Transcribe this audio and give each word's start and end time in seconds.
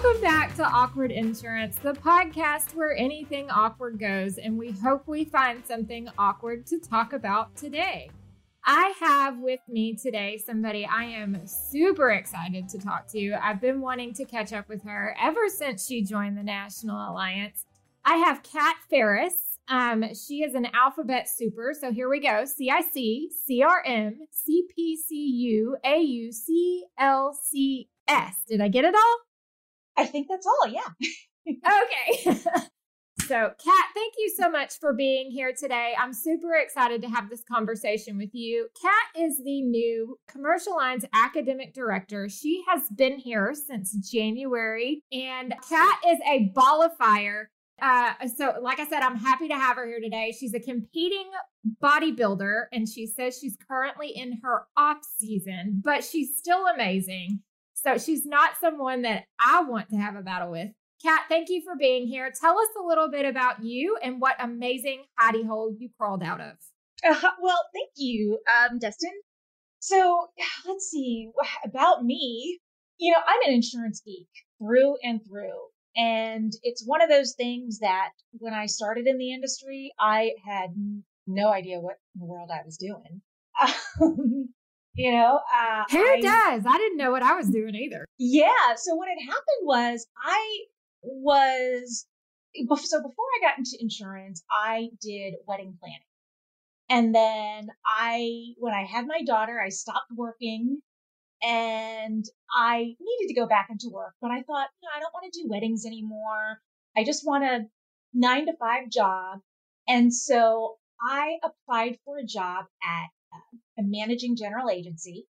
Welcome 0.00 0.22
back 0.22 0.54
to 0.54 0.62
Awkward 0.62 1.10
Insurance, 1.10 1.74
the 1.78 1.92
podcast 1.92 2.76
where 2.76 2.96
anything 2.96 3.50
awkward 3.50 3.98
goes, 3.98 4.38
and 4.38 4.56
we 4.56 4.70
hope 4.70 5.08
we 5.08 5.24
find 5.24 5.66
something 5.66 6.08
awkward 6.16 6.66
to 6.66 6.78
talk 6.78 7.12
about 7.12 7.56
today. 7.56 8.08
I 8.64 8.94
have 9.00 9.40
with 9.40 9.58
me 9.68 9.96
today 9.96 10.38
somebody 10.38 10.86
I 10.86 11.02
am 11.02 11.44
super 11.48 12.12
excited 12.12 12.68
to 12.68 12.78
talk 12.78 13.08
to. 13.08 13.32
I've 13.42 13.60
been 13.60 13.80
wanting 13.80 14.14
to 14.14 14.24
catch 14.24 14.52
up 14.52 14.68
with 14.68 14.84
her 14.84 15.16
ever 15.20 15.48
since 15.48 15.84
she 15.84 16.04
joined 16.04 16.38
the 16.38 16.44
National 16.44 17.10
Alliance. 17.10 17.64
I 18.04 18.18
have 18.18 18.44
Kat 18.44 18.76
Ferris. 18.88 19.58
Um, 19.66 20.14
she 20.14 20.44
is 20.44 20.54
an 20.54 20.68
alphabet 20.74 21.28
super. 21.28 21.74
So 21.78 21.90
here 21.90 22.08
we 22.08 22.20
go 22.20 22.44
CIC, 22.44 23.32
CRM, 23.50 24.12
CPCU, 24.48 25.72
AUCLCS. 25.84 26.84
Did 28.46 28.60
I 28.60 28.68
get 28.68 28.84
it 28.84 28.94
all? 28.94 29.27
I 29.98 30.06
think 30.06 30.28
that's 30.28 30.46
all. 30.46 30.68
Yeah. 30.68 30.88
okay. 31.48 32.40
so, 33.20 33.50
Kat, 33.62 33.86
thank 33.94 34.14
you 34.16 34.32
so 34.38 34.48
much 34.48 34.78
for 34.78 34.92
being 34.92 35.30
here 35.30 35.52
today. 35.52 35.94
I'm 35.98 36.12
super 36.12 36.54
excited 36.54 37.02
to 37.02 37.08
have 37.08 37.28
this 37.28 37.42
conversation 37.50 38.16
with 38.16 38.30
you. 38.32 38.68
Kat 38.80 39.22
is 39.24 39.38
the 39.38 39.62
new 39.62 40.18
Commercial 40.28 40.76
Lines 40.76 41.04
Academic 41.12 41.74
Director. 41.74 42.28
She 42.28 42.62
has 42.68 42.82
been 42.96 43.18
here 43.18 43.54
since 43.54 43.92
January, 44.10 45.02
and 45.10 45.52
Kat 45.68 45.98
is 46.06 46.18
a 46.30 46.52
ball 46.54 46.82
of 46.82 46.96
fire. 46.96 47.50
Uh, 47.80 48.12
so, 48.36 48.54
like 48.60 48.80
I 48.80 48.88
said, 48.88 49.02
I'm 49.02 49.16
happy 49.16 49.48
to 49.48 49.54
have 49.54 49.76
her 49.76 49.86
here 49.86 50.00
today. 50.00 50.34
She's 50.38 50.54
a 50.54 50.60
competing 50.60 51.30
bodybuilder, 51.82 52.64
and 52.72 52.88
she 52.88 53.06
says 53.06 53.38
she's 53.38 53.56
currently 53.68 54.08
in 54.08 54.40
her 54.42 54.66
off 54.76 54.98
season, 55.18 55.80
but 55.84 56.04
she's 56.04 56.36
still 56.36 56.66
amazing. 56.66 57.40
So 57.84 57.96
she's 57.96 58.26
not 58.26 58.52
someone 58.60 59.02
that 59.02 59.24
I 59.44 59.62
want 59.62 59.88
to 59.90 59.96
have 59.96 60.16
a 60.16 60.22
battle 60.22 60.50
with. 60.50 60.68
Kat, 61.02 61.22
thank 61.28 61.48
you 61.48 61.62
for 61.64 61.76
being 61.78 62.08
here. 62.08 62.32
Tell 62.40 62.58
us 62.58 62.68
a 62.80 62.84
little 62.86 63.08
bit 63.08 63.24
about 63.24 63.62
you 63.62 63.96
and 64.02 64.20
what 64.20 64.34
amazing 64.40 65.04
hidey 65.18 65.46
hole 65.46 65.72
you 65.78 65.88
crawled 65.98 66.22
out 66.24 66.40
of. 66.40 66.54
Uh, 67.06 67.30
well, 67.40 67.60
thank 67.72 67.90
you, 67.96 68.40
um, 68.48 68.80
Destin. 68.80 69.12
So 69.78 70.26
let's 70.66 70.90
see 70.90 71.30
about 71.64 72.04
me. 72.04 72.58
You 72.98 73.12
know, 73.12 73.18
I'm 73.24 73.48
an 73.48 73.54
insurance 73.54 74.02
geek 74.04 74.28
through 74.58 74.96
and 75.04 75.20
through. 75.24 75.54
And 75.96 76.52
it's 76.62 76.84
one 76.84 77.00
of 77.00 77.08
those 77.08 77.34
things 77.34 77.78
that 77.78 78.10
when 78.32 78.54
I 78.54 78.66
started 78.66 79.06
in 79.06 79.18
the 79.18 79.32
industry, 79.32 79.92
I 79.98 80.32
had 80.44 80.70
no 81.26 81.48
idea 81.48 81.80
what 81.80 81.96
in 82.14 82.20
the 82.20 82.26
world 82.26 82.50
I 82.52 82.64
was 82.64 82.76
doing. 82.76 83.22
Um, 84.00 84.48
you 84.98 85.12
know, 85.12 85.38
uh, 85.54 85.84
who 85.90 85.98
I, 85.98 86.20
does? 86.20 86.66
I 86.66 86.76
didn't 86.76 86.98
know 86.98 87.12
what 87.12 87.22
I 87.22 87.34
was 87.36 87.48
doing 87.48 87.74
either. 87.74 88.04
Yeah. 88.18 88.74
So 88.76 88.96
what 88.96 89.08
had 89.08 89.18
happened 89.24 89.62
was 89.62 90.06
I 90.22 90.58
was 91.02 92.04
so 92.54 92.98
before 93.00 93.24
I 93.36 93.46
got 93.46 93.58
into 93.58 93.76
insurance, 93.80 94.42
I 94.50 94.88
did 95.00 95.34
wedding 95.46 95.76
planning. 95.78 96.00
And 96.90 97.14
then 97.14 97.68
I, 97.86 98.54
when 98.58 98.74
I 98.74 98.84
had 98.84 99.06
my 99.06 99.22
daughter, 99.24 99.60
I 99.64 99.68
stopped 99.68 100.10
working 100.16 100.80
and 101.42 102.24
I 102.52 102.96
needed 102.98 103.28
to 103.28 103.34
go 103.34 103.46
back 103.46 103.68
into 103.70 103.90
work, 103.92 104.14
but 104.20 104.30
I 104.30 104.42
thought, 104.42 104.68
no, 104.82 104.88
I 104.94 104.98
don't 104.98 105.12
want 105.12 105.32
to 105.32 105.42
do 105.42 105.48
weddings 105.48 105.86
anymore. 105.86 106.60
I 106.96 107.04
just 107.04 107.24
want 107.24 107.44
a 107.44 107.66
nine 108.12 108.46
to 108.46 108.56
five 108.58 108.90
job. 108.90 109.38
And 109.86 110.12
so 110.12 110.78
I 111.00 111.36
applied 111.44 111.98
for 112.04 112.18
a 112.18 112.24
job 112.24 112.64
at 112.82 113.10
a 113.78 113.82
managing 113.82 114.36
general 114.36 114.70
agency. 114.70 115.26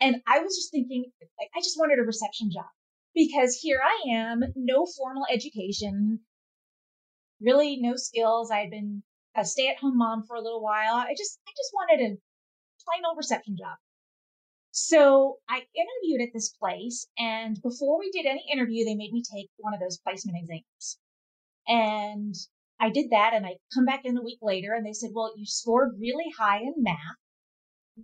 And 0.00 0.16
I 0.26 0.40
was 0.40 0.56
just 0.56 0.70
thinking, 0.72 1.04
like, 1.20 1.48
I 1.54 1.60
just 1.60 1.78
wanted 1.78 1.98
a 1.98 2.02
reception 2.02 2.50
job 2.52 2.66
because 3.14 3.58
here 3.60 3.80
I 3.82 4.10
am, 4.10 4.40
no 4.56 4.86
formal 4.96 5.26
education, 5.30 6.20
really 7.40 7.78
no 7.80 7.94
skills. 7.96 8.50
I 8.50 8.58
had 8.60 8.70
been 8.70 9.02
a 9.36 9.44
stay 9.44 9.68
at 9.68 9.78
home 9.78 9.96
mom 9.96 10.24
for 10.26 10.36
a 10.36 10.42
little 10.42 10.62
while. 10.62 10.94
I 10.94 11.14
just, 11.16 11.38
I 11.46 11.52
just 11.56 11.72
wanted 11.74 12.00
a 12.00 12.18
plain 12.84 13.04
old 13.06 13.16
reception 13.16 13.56
job. 13.56 13.76
So 14.72 15.36
I 15.48 15.62
interviewed 15.76 16.26
at 16.26 16.32
this 16.32 16.48
place 16.48 17.06
and 17.18 17.60
before 17.62 17.98
we 17.98 18.10
did 18.10 18.26
any 18.26 18.44
interview, 18.50 18.84
they 18.84 18.94
made 18.94 19.12
me 19.12 19.22
take 19.22 19.50
one 19.58 19.74
of 19.74 19.80
those 19.80 19.98
placement 19.98 20.38
exams. 20.38 20.98
And 21.68 22.34
I 22.80 22.90
did 22.90 23.10
that 23.10 23.34
and 23.34 23.46
I 23.46 23.56
come 23.74 23.84
back 23.84 24.04
in 24.04 24.16
a 24.16 24.22
week 24.22 24.38
later 24.42 24.72
and 24.72 24.84
they 24.84 24.94
said, 24.94 25.10
well, 25.14 25.32
you 25.36 25.44
scored 25.46 26.00
really 26.00 26.32
high 26.36 26.60
in 26.60 26.74
math 26.78 27.21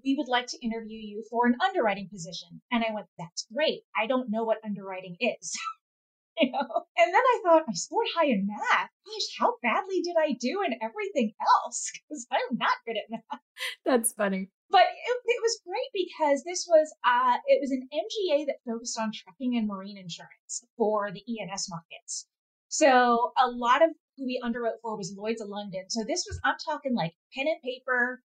we 0.04 0.15
would 0.16 0.28
like 0.28 0.47
to 0.49 0.65
interview 0.65 0.99
you 0.99 1.25
for 1.31 1.47
an 1.47 1.56
underwriting 1.65 2.09
position. 2.12 2.60
And 2.71 2.84
I 2.84 2.93
went, 2.93 3.06
that's 3.19 3.47
great. 3.53 3.82
I 3.97 4.06
don't 4.06 4.31
know 4.31 4.44
what 4.44 4.59
underwriting 4.65 5.16
is. 5.21 5.56
you 6.41 6.50
know? 6.50 6.87
And 6.97 7.15
then 7.15 7.22
I 7.22 7.41
thought, 7.43 7.65
I 7.69 7.72
scored 7.72 8.06
high 8.15 8.27
in 8.27 8.47
math. 8.47 8.91
Gosh, 9.06 9.28
how 9.38 9.54
badly 9.62 10.00
did 10.03 10.16
I 10.19 10.32
do 10.32 10.62
in 10.66 10.75
everything 10.82 11.32
else? 11.41 11.91
Because 12.09 12.27
I'm 12.32 12.59
not 12.59 12.77
good 12.87 12.97
at 12.97 13.10
math. 13.10 13.41
That's 13.84 14.12
funny. 14.12 14.48
But 14.71 14.82
it, 14.82 15.16
it 15.25 15.43
was 15.43 15.60
great 15.66 16.06
because 16.09 16.43
this 16.44 16.66
was, 16.69 16.93
uh, 17.04 17.37
it 17.47 17.60
was 17.60 17.71
an 17.71 17.88
MGA 17.93 18.47
that 18.47 18.65
focused 18.66 18.98
on 18.98 19.12
trucking 19.12 19.56
and 19.56 19.66
marine 19.66 19.98
insurance 19.98 20.65
for 20.77 21.10
the 21.12 21.22
E&S 21.27 21.69
markets. 21.69 22.27
So 22.69 23.32
a 23.43 23.48
lot 23.48 23.82
of 23.82 23.91
who 24.16 24.27
we 24.27 24.43
underwrote 24.44 24.81
for 24.82 24.97
was 24.97 25.15
Lloyd's 25.16 25.41
of 25.41 25.48
London. 25.48 25.84
So 25.88 26.04
this 26.06 26.25
was, 26.28 26.38
I'm 26.44 26.56
talking 26.65 26.94
like 26.94 27.15
pen 27.34 27.47
and 27.47 27.60
paper, 27.62 28.22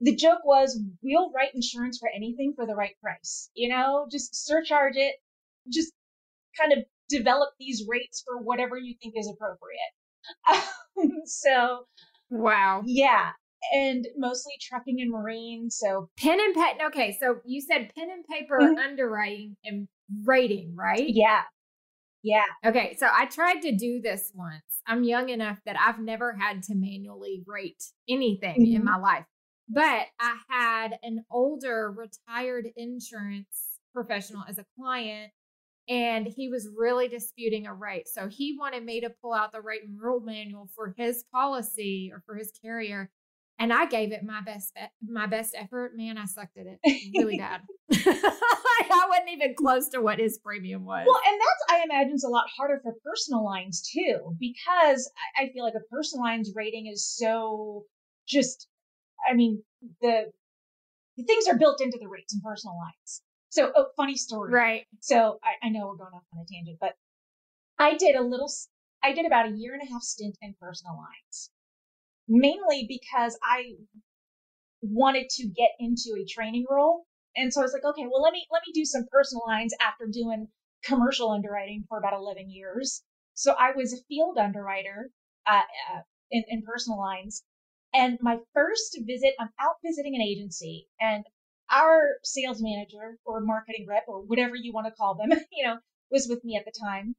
the 0.00 0.14
joke 0.14 0.44
was 0.44 0.80
we'll 1.02 1.32
write 1.32 1.54
insurance 1.54 1.98
for 1.98 2.08
anything 2.14 2.52
for 2.54 2.66
the 2.66 2.74
right 2.74 2.94
price. 3.02 3.50
You 3.54 3.70
know, 3.70 4.06
just 4.10 4.46
surcharge 4.46 4.96
it, 4.96 5.14
just 5.72 5.92
kind 6.58 6.72
of 6.72 6.84
develop 7.08 7.50
these 7.58 7.84
rates 7.88 8.22
for 8.26 8.42
whatever 8.42 8.76
you 8.76 8.94
think 9.02 9.14
is 9.16 9.30
appropriate. 9.32 11.12
so, 11.26 11.86
wow. 12.30 12.82
Yeah. 12.84 13.30
And 13.72 14.06
mostly 14.16 14.52
trucking 14.60 15.00
and 15.00 15.10
marine. 15.10 15.70
So, 15.70 16.08
pen 16.18 16.38
and 16.40 16.54
pen. 16.54 16.86
Okay. 16.86 17.16
So, 17.18 17.36
you 17.44 17.60
said 17.60 17.90
pen 17.96 18.08
and 18.10 18.24
paper 18.26 18.58
mm-hmm. 18.60 18.78
underwriting 18.78 19.56
and 19.64 19.88
rating, 20.24 20.74
right? 20.76 21.06
Yeah. 21.06 21.42
Yeah. 22.22 22.44
Okay. 22.64 22.96
So, 22.98 23.08
I 23.12 23.26
tried 23.26 23.62
to 23.62 23.72
do 23.72 24.00
this 24.00 24.30
once. 24.34 24.62
I'm 24.86 25.04
young 25.04 25.30
enough 25.30 25.58
that 25.66 25.76
I've 25.80 25.98
never 25.98 26.36
had 26.38 26.62
to 26.64 26.74
manually 26.74 27.42
rate 27.46 27.82
anything 28.08 28.60
mm-hmm. 28.60 28.76
in 28.76 28.84
my 28.84 28.98
life. 28.98 29.24
But 29.68 30.06
I 30.20 30.36
had 30.48 30.98
an 31.02 31.24
older 31.30 31.92
retired 31.92 32.66
insurance 32.76 33.80
professional 33.92 34.44
as 34.48 34.58
a 34.58 34.66
client, 34.78 35.32
and 35.88 36.26
he 36.26 36.48
was 36.48 36.68
really 36.76 37.08
disputing 37.08 37.66
a 37.66 37.74
rate. 37.74 38.08
So 38.08 38.28
he 38.28 38.56
wanted 38.58 38.84
me 38.84 39.00
to 39.00 39.10
pull 39.22 39.32
out 39.32 39.52
the 39.52 39.60
rate 39.60 39.82
and 39.84 40.00
rule 40.00 40.20
manual 40.20 40.68
for 40.74 40.94
his 40.96 41.24
policy 41.32 42.10
or 42.12 42.22
for 42.26 42.36
his 42.36 42.52
carrier. 42.62 43.10
And 43.58 43.72
I 43.72 43.86
gave 43.86 44.12
it 44.12 44.22
my 44.22 44.42
best 44.42 44.76
my 45.02 45.26
best 45.26 45.54
effort. 45.56 45.96
Man, 45.96 46.18
I 46.18 46.26
sucked 46.26 46.58
at 46.58 46.66
it 46.66 46.78
really 47.16 47.38
bad. 47.38 47.62
I 47.90 49.06
wasn't 49.08 49.30
even 49.30 49.54
close 49.54 49.88
to 49.90 50.00
what 50.00 50.18
his 50.18 50.38
premium 50.38 50.84
was. 50.84 51.06
Well, 51.06 51.20
and 51.26 51.40
that's 51.40 51.80
I 51.80 51.84
imagine 51.84 52.14
is 52.14 52.24
a 52.24 52.28
lot 52.28 52.46
harder 52.54 52.80
for 52.82 52.94
personal 53.02 53.44
lines 53.44 53.88
too, 53.90 54.36
because 54.38 55.10
I 55.38 55.48
feel 55.54 55.64
like 55.64 55.74
a 55.74 55.88
personal 55.90 56.24
lines 56.24 56.52
rating 56.54 56.86
is 56.86 57.06
so 57.06 57.84
just 58.28 58.68
I 59.28 59.34
mean, 59.34 59.62
the, 60.00 60.32
the 61.16 61.24
things 61.24 61.46
are 61.48 61.58
built 61.58 61.80
into 61.80 61.98
the 61.98 62.08
rates 62.08 62.34
in 62.34 62.40
personal 62.40 62.76
lines. 62.76 63.22
So, 63.50 63.72
oh, 63.74 63.86
funny 63.96 64.16
story. 64.16 64.52
Right. 64.52 64.86
So 65.00 65.38
I, 65.42 65.66
I 65.66 65.70
know 65.70 65.86
we're 65.86 65.96
going 65.96 66.12
off 66.14 66.24
on 66.34 66.40
a 66.40 66.46
tangent, 66.52 66.78
but 66.80 66.92
I 67.78 67.96
did 67.96 68.16
a 68.16 68.22
little, 68.22 68.50
I 69.02 69.12
did 69.12 69.26
about 69.26 69.46
a 69.46 69.56
year 69.56 69.74
and 69.74 69.82
a 69.82 69.90
half 69.92 70.02
stint 70.02 70.36
in 70.42 70.54
personal 70.60 70.96
lines, 70.96 71.50
mainly 72.28 72.86
because 72.88 73.38
I 73.42 73.72
wanted 74.82 75.28
to 75.30 75.48
get 75.48 75.70
into 75.78 76.16
a 76.20 76.26
training 76.26 76.66
role. 76.68 77.06
And 77.34 77.52
so 77.52 77.60
I 77.60 77.64
was 77.64 77.72
like, 77.72 77.84
okay, 77.84 78.06
well, 78.10 78.22
let 78.22 78.32
me, 78.32 78.46
let 78.50 78.62
me 78.66 78.72
do 78.72 78.84
some 78.84 79.06
personal 79.10 79.44
lines 79.46 79.74
after 79.80 80.06
doing 80.10 80.48
commercial 80.84 81.30
underwriting 81.30 81.84
for 81.88 81.98
about 81.98 82.14
11 82.14 82.50
years. 82.50 83.02
So 83.34 83.52
I 83.58 83.72
was 83.76 83.92
a 83.92 84.02
field 84.08 84.38
underwriter, 84.38 85.10
uh, 85.46 85.62
uh, 85.92 86.00
in, 86.30 86.42
in 86.48 86.62
personal 86.62 86.98
lines 86.98 87.42
and 87.96 88.18
my 88.20 88.38
first 88.52 88.98
visit, 89.06 89.32
I'm 89.40 89.48
out 89.58 89.76
visiting 89.82 90.14
an 90.14 90.20
agency 90.20 90.86
and 91.00 91.24
our 91.70 92.16
sales 92.22 92.60
manager 92.60 93.18
or 93.24 93.40
marketing 93.40 93.86
rep 93.88 94.04
or 94.06 94.20
whatever 94.20 94.54
you 94.54 94.72
want 94.72 94.86
to 94.86 94.92
call 94.92 95.14
them, 95.14 95.30
you 95.52 95.64
know, 95.64 95.78
was 96.10 96.26
with 96.28 96.44
me 96.44 96.56
at 96.56 96.66
the 96.66 96.78
time. 96.78 97.16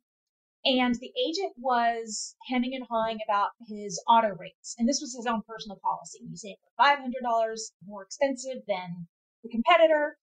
And 0.65 0.94
the 0.95 1.12
agent 1.18 1.53
was 1.57 2.35
hemming 2.50 2.75
and 2.75 2.85
hawing 2.88 3.19
about 3.27 3.51
his 3.68 4.01
auto 4.07 4.35
rates. 4.35 4.75
And 4.77 4.88
this 4.88 5.00
was 5.01 5.15
his 5.15 5.25
own 5.25 5.41
personal 5.47 5.79
policy. 5.81 6.19
He's 6.29 6.41
saying 6.41 6.57
$500 6.79 7.57
more 7.88 8.03
expensive 8.03 8.62
than 8.68 9.07
the 9.44 9.50
competitor. 9.50 10.18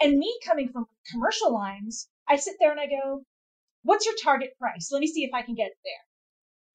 And 0.00 0.18
me 0.18 0.36
coming 0.44 0.68
from 0.72 0.86
commercial 1.12 1.54
lines, 1.54 2.08
I 2.28 2.36
sit 2.36 2.56
there 2.58 2.72
and 2.72 2.80
I 2.80 2.86
go, 2.86 3.22
what's 3.82 4.04
your 4.04 4.14
target 4.22 4.50
price? 4.58 4.90
Let 4.90 5.00
me 5.00 5.06
see 5.06 5.24
if 5.24 5.30
I 5.32 5.42
can 5.42 5.54
get 5.54 5.70
there. 5.84 6.15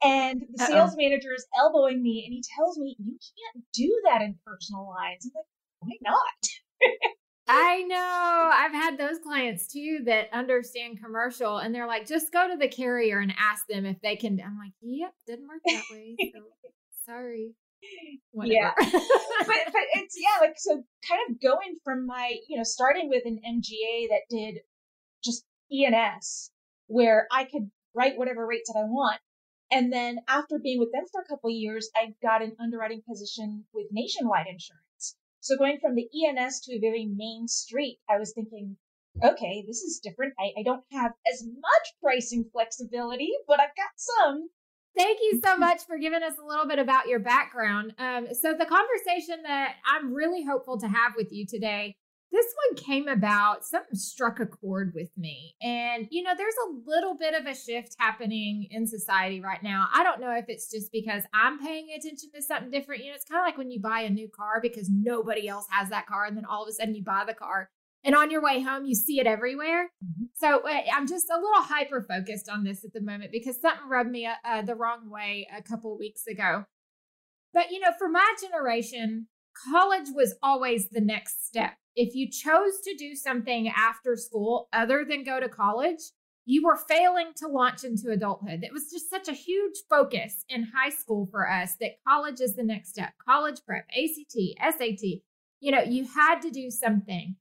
And 0.04 0.42
the 0.54 0.64
Uh-oh. 0.64 0.72
sales 0.72 0.96
manager 0.98 1.34
is 1.36 1.46
elbowing 1.58 2.02
me 2.02 2.24
and 2.26 2.34
he 2.34 2.44
tells 2.56 2.78
me, 2.78 2.96
you 3.00 3.12
can't 3.14 3.66
do 3.74 4.02
that 4.06 4.22
in 4.22 4.36
personal 4.46 4.90
lines. 4.90 5.26
I'm 5.26 5.32
like, 5.36 6.00
why 6.02 6.12
not? 6.12 6.92
I 7.48 7.84
know. 7.84 8.50
I've 8.54 8.72
had 8.72 8.98
those 8.98 9.20
clients 9.20 9.68
too 9.68 10.00
that 10.06 10.30
understand 10.32 11.00
commercial 11.04 11.58
and 11.58 11.76
they're 11.76 11.88
like, 11.88 12.08
just 12.08 12.32
go 12.32 12.48
to 12.50 12.58
the 12.58 12.68
carrier 12.68 13.20
and 13.20 13.34
ask 13.38 13.68
them 13.68 13.86
if 13.86 14.00
they 14.02 14.16
can. 14.16 14.40
I'm 14.44 14.58
like, 14.58 14.74
yep, 14.82 15.14
didn't 15.28 15.48
work 15.48 15.62
that 15.66 15.84
way. 15.92 16.16
So 16.34 16.40
sorry. 17.06 17.54
Whatever. 18.32 18.54
Yeah. 18.54 18.72
but, 18.78 18.88
but 19.48 19.84
it's, 19.96 20.16
yeah, 20.18 20.40
like, 20.40 20.56
so 20.58 20.84
kind 21.08 21.22
of 21.30 21.42
going 21.42 21.78
from 21.84 22.06
my, 22.08 22.36
you 22.48 22.58
know, 22.58 22.64
starting 22.64 23.10
with 23.10 23.24
an 23.26 23.40
MGA 23.46 24.08
that 24.10 24.22
did 24.30 24.60
just 25.24 25.44
E&S 25.72 26.52
where 26.88 27.28
I 27.32 27.44
could 27.46 27.70
write 27.94 28.18
whatever 28.18 28.46
rates 28.48 28.72
that 28.72 28.80
I 28.80 28.84
want. 28.84 29.20
And 29.72 29.92
then 29.92 30.20
after 30.28 30.60
being 30.60 30.80
with 30.80 30.92
them 30.92 31.06
for 31.12 31.22
a 31.22 31.26
couple 31.26 31.50
years, 31.50 31.90
I 31.96 32.14
got 32.22 32.42
an 32.42 32.56
underwriting 32.60 33.02
position 33.08 33.66
with 33.74 33.88
Nationwide 33.92 34.48
Insurance. 34.48 35.16
So 35.40 35.58
going 35.58 35.80
from 35.82 35.96
the 35.96 36.08
E&S 36.14 36.60
to 36.66 36.76
a 36.76 36.80
very 36.80 37.06
main 37.06 37.48
street, 37.48 38.00
I 38.10 38.20
was 38.20 38.34
thinking, 38.34 38.76
okay, 39.24 39.64
this 39.66 39.82
is 39.82 40.00
different. 40.04 40.34
I, 40.40 40.60
I 40.60 40.64
don't 40.64 40.84
have 40.92 41.12
as 41.32 41.44
much 41.46 41.94
pricing 42.04 42.46
flexibility, 42.52 43.32
but 43.48 43.60
I've 43.60 43.76
got 43.76 43.92
some. 43.96 44.50
Thank 44.96 45.20
you 45.22 45.40
so 45.44 45.58
much 45.58 45.86
for 45.88 45.98
giving 45.98 46.22
us 46.22 46.34
a 46.38 46.46
little 46.46 46.68
bit 46.68 46.78
about 46.78 47.08
your 47.08 47.20
background. 47.20 47.94
Um, 47.98 48.28
so, 48.34 48.54
the 48.54 48.66
conversation 48.66 49.44
that 49.44 49.76
I'm 49.86 50.14
really 50.14 50.44
hopeful 50.44 50.78
to 50.80 50.88
have 50.88 51.14
with 51.16 51.32
you 51.32 51.46
today 51.48 51.96
this 52.32 52.46
one 52.68 52.78
came 52.78 53.08
about, 53.08 53.66
something 53.66 53.96
struck 53.96 54.40
a 54.40 54.46
chord 54.46 54.94
with 54.96 55.10
me. 55.18 55.56
And, 55.62 56.08
you 56.12 56.24
know, 56.24 56.32
there's 56.38 56.56
a 56.68 56.90
little 56.90 57.16
bit 57.18 57.34
of 57.34 57.46
a 57.46 57.54
shift 57.54 57.96
happening 58.00 58.68
in 58.72 58.88
society 58.88 59.42
right 59.42 59.62
now. 59.62 59.88
I 59.94 60.04
don't 60.04 60.22
know 60.22 60.32
if 60.32 60.46
it's 60.48 60.72
just 60.72 60.92
because 60.94 61.24
I'm 61.34 61.60
paying 61.60 61.90
attention 61.90 62.30
to 62.34 62.42
something 62.42 62.72
different. 62.72 63.04
You 63.04 63.10
know, 63.10 63.16
it's 63.16 63.26
kind 63.26 63.42
of 63.42 63.46
like 63.46 63.58
when 63.58 63.70
you 63.70 63.82
buy 63.82 64.02
a 64.02 64.10
new 64.10 64.30
car 64.30 64.60
because 64.62 64.90
nobody 64.90 65.50
else 65.50 65.66
has 65.72 65.90
that 65.90 66.08
car. 66.08 66.26
And 66.26 66.38
then 66.38 66.46
all 66.46 66.64
of 66.64 66.70
a 66.70 66.72
sudden 66.72 66.96
you 66.96 67.04
buy 67.04 67.24
the 67.28 67.34
car. 67.34 67.70
And 68.04 68.16
on 68.16 68.32
your 68.32 68.42
way 68.42 68.62
home, 68.62 68.86
you 68.86 68.96
see 68.96 69.20
it 69.20 69.28
everywhere. 69.28 69.92
Mm-hmm. 70.04 70.26
So 70.36 70.68
uh, 70.68 70.82
I'm 70.94 71.08
just 71.08 71.30
a 71.30 71.36
little 71.36 71.64
hyper 71.64 72.02
focused 72.02 72.50
on 72.50 72.64
this 72.64 72.84
at 72.86 72.94
the 72.94 73.02
moment 73.02 73.32
because 73.32 73.60
something 73.62 73.90
rubbed 73.90 74.10
me 74.10 74.26
uh, 74.26 74.34
uh 74.44 74.62
the 74.64 74.76
wrong 74.76 75.10
way 75.10 75.48
a 75.56 75.62
couple 75.62 75.98
weeks 75.98 76.26
ago. 76.28 76.66
But, 77.54 77.72
you 77.72 77.80
know, 77.82 77.92
for 78.00 78.08
my 78.08 78.36
generation, 78.42 79.28
college 79.70 80.08
was 80.16 80.36
always 80.42 80.90
the 80.90 81.02
next 81.02 81.46
step 81.46 81.74
if 81.96 82.16
you 82.16 82.30
chose 82.30 82.80
to 82.84 82.96
do 82.96 83.16
something 83.16 83.70
after 83.70 84.16
school 84.16 84.70
other 84.74 85.06
than 85.08 85.24
go 85.24 85.40
to 85.40 85.50
college, 85.50 86.00
you 86.46 86.64
were 86.64 86.76
failing 86.76 87.32
to 87.38 87.48
launch 87.48 87.84
into 87.84 88.12
adulthood. 88.12 88.64
It 88.64 88.74
was 88.74 88.90
just 88.90 89.10
such 89.10 89.28
a 89.28 89.34
huge 89.34 89.76
focus 89.90 90.44
in 90.50 90.72
high 90.76 90.90
school 90.90 91.28
for 91.32 91.50
us 91.50 91.76
that 91.80 92.04
college 92.08 92.42
is 92.42 92.56
the 92.56 92.64
next 92.64 92.90
step. 92.90 93.14
College 93.24 93.60
prep, 93.66 93.86
ACT, 93.90 94.36
SAT. 94.78 95.22
You 95.60 95.72
know, 95.72 95.82
you 95.82 96.06
had 96.06 96.42
to 96.42 96.50
do 96.50 96.72
something. 96.72 97.36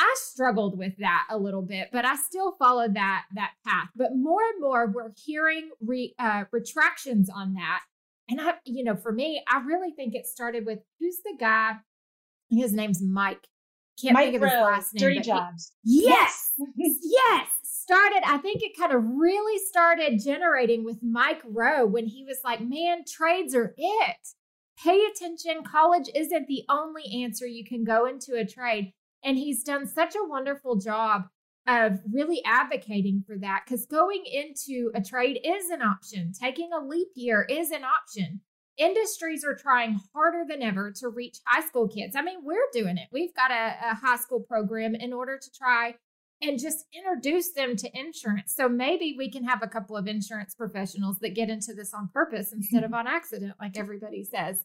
I 0.00 0.14
struggled 0.16 0.78
with 0.78 0.96
that 0.98 1.26
a 1.30 1.38
little 1.38 1.62
bit, 1.62 1.90
but 1.92 2.04
I 2.04 2.16
still 2.16 2.56
followed 2.58 2.94
that 2.94 3.24
that 3.34 3.52
path. 3.66 3.90
But 3.94 4.16
more 4.16 4.40
and 4.40 4.60
more, 4.60 4.90
we're 4.90 5.12
hearing 5.24 5.70
re, 5.80 6.14
uh, 6.18 6.44
retractions 6.50 7.28
on 7.28 7.54
that. 7.54 7.82
And 8.28 8.40
I, 8.40 8.54
you 8.64 8.82
know, 8.82 8.96
for 8.96 9.12
me, 9.12 9.44
I 9.46 9.60
really 9.60 9.90
think 9.90 10.14
it 10.14 10.26
started 10.26 10.64
with 10.64 10.78
who's 10.98 11.18
the 11.18 11.36
guy? 11.38 11.74
His 12.48 12.72
name's 12.72 13.02
Mike 13.02 13.46
can't 14.00 14.14
Mike 14.14 14.30
think 14.30 14.36
of 14.36 14.42
his 14.42 14.52
last 14.52 14.94
name. 14.94 15.00
Dirty 15.00 15.20
Jobs. 15.20 15.72
He, 15.84 16.04
yes, 16.04 16.52
yes. 16.76 17.48
Started, 17.62 18.22
I 18.24 18.38
think 18.38 18.62
it 18.62 18.78
kind 18.78 18.92
of 18.92 19.02
really 19.04 19.58
started 19.66 20.20
generating 20.24 20.84
with 20.84 20.98
Mike 21.02 21.42
Rowe 21.44 21.86
when 21.86 22.06
he 22.06 22.24
was 22.24 22.38
like, 22.44 22.60
man, 22.60 23.02
trades 23.04 23.54
are 23.54 23.74
it. 23.76 24.28
Pay 24.82 25.04
attention. 25.06 25.64
College 25.64 26.08
isn't 26.14 26.46
the 26.46 26.62
only 26.68 27.02
answer 27.24 27.46
you 27.46 27.64
can 27.64 27.82
go 27.82 28.06
into 28.06 28.34
a 28.34 28.46
trade. 28.46 28.92
And 29.24 29.36
he's 29.36 29.64
done 29.64 29.86
such 29.86 30.14
a 30.14 30.26
wonderful 30.26 30.76
job 30.76 31.24
of 31.66 31.98
really 32.12 32.42
advocating 32.44 33.22
for 33.26 33.36
that 33.38 33.62
because 33.64 33.86
going 33.86 34.22
into 34.24 34.90
a 34.94 35.02
trade 35.02 35.40
is 35.44 35.70
an 35.70 35.82
option. 35.82 36.32
Taking 36.32 36.70
a 36.72 36.84
leap 36.84 37.08
year 37.14 37.46
is 37.48 37.70
an 37.70 37.82
option 37.84 38.40
industries 38.80 39.44
are 39.44 39.54
trying 39.54 40.00
harder 40.14 40.44
than 40.48 40.62
ever 40.62 40.90
to 40.90 41.08
reach 41.08 41.38
high 41.46 41.64
school 41.64 41.86
kids. 41.86 42.16
I 42.16 42.22
mean, 42.22 42.38
we're 42.42 42.56
doing 42.72 42.96
it. 42.96 43.08
We've 43.12 43.34
got 43.34 43.50
a, 43.50 43.76
a, 43.90 43.94
high 43.94 44.16
school 44.16 44.40
program 44.40 44.94
in 44.94 45.12
order 45.12 45.38
to 45.38 45.50
try 45.52 45.94
and 46.40 46.58
just 46.58 46.86
introduce 46.94 47.52
them 47.52 47.76
to 47.76 47.90
insurance. 47.92 48.54
So 48.56 48.68
maybe 48.68 49.14
we 49.16 49.30
can 49.30 49.44
have 49.44 49.62
a 49.62 49.68
couple 49.68 49.96
of 49.98 50.08
insurance 50.08 50.54
professionals 50.54 51.18
that 51.20 51.34
get 51.34 51.50
into 51.50 51.74
this 51.74 51.92
on 51.92 52.08
purpose 52.12 52.52
instead 52.56 52.82
of 52.82 52.94
on 52.94 53.06
accident, 53.06 53.52
like 53.60 53.76
everybody 53.76 54.24
says. 54.24 54.64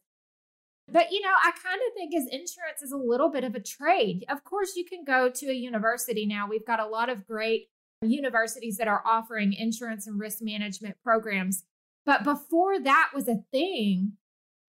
But 0.87 1.11
you 1.11 1.21
know, 1.21 1.33
I 1.43 1.51
kind 1.51 1.81
of 1.87 1.93
think 1.95 2.15
as 2.15 2.27
insurance 2.31 2.81
is 2.81 2.93
a 2.93 2.97
little 2.97 3.29
bit 3.29 3.43
of 3.43 3.53
a 3.53 3.59
trade. 3.59 4.23
Of 4.29 4.43
course, 4.43 4.75
you 4.75 4.85
can 4.85 5.03
go 5.03 5.29
to 5.29 5.47
a 5.47 5.53
university 5.53 6.25
now. 6.25 6.47
We've 6.47 6.65
got 6.65 6.79
a 6.79 6.87
lot 6.87 7.09
of 7.09 7.27
great 7.27 7.67
universities 8.01 8.77
that 8.77 8.87
are 8.87 9.01
offering 9.05 9.53
insurance 9.53 10.07
and 10.07 10.19
risk 10.19 10.37
management 10.41 10.95
programs 11.03 11.63
but 12.05 12.23
before 12.23 12.79
that 12.79 13.11
was 13.13 13.27
a 13.27 13.43
thing, 13.51 14.13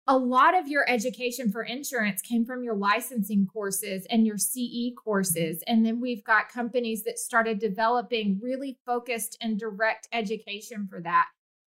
a 0.07 0.17
lot 0.17 0.57
of 0.57 0.67
your 0.67 0.89
education 0.89 1.51
for 1.51 1.61
insurance 1.61 2.19
came 2.23 2.43
from 2.43 2.63
your 2.63 2.75
licensing 2.75 3.45
courses 3.45 4.07
and 4.09 4.25
your 4.25 4.39
CE 4.39 4.91
courses. 4.97 5.63
And 5.67 5.85
then 5.85 6.01
we've 6.01 6.23
got 6.23 6.49
companies 6.49 7.03
that 7.03 7.19
started 7.19 7.59
developing 7.59 8.39
really 8.41 8.79
focused 8.87 9.37
and 9.39 9.59
direct 9.59 10.07
education 10.11 10.87
for 10.89 10.99
that. 11.01 11.27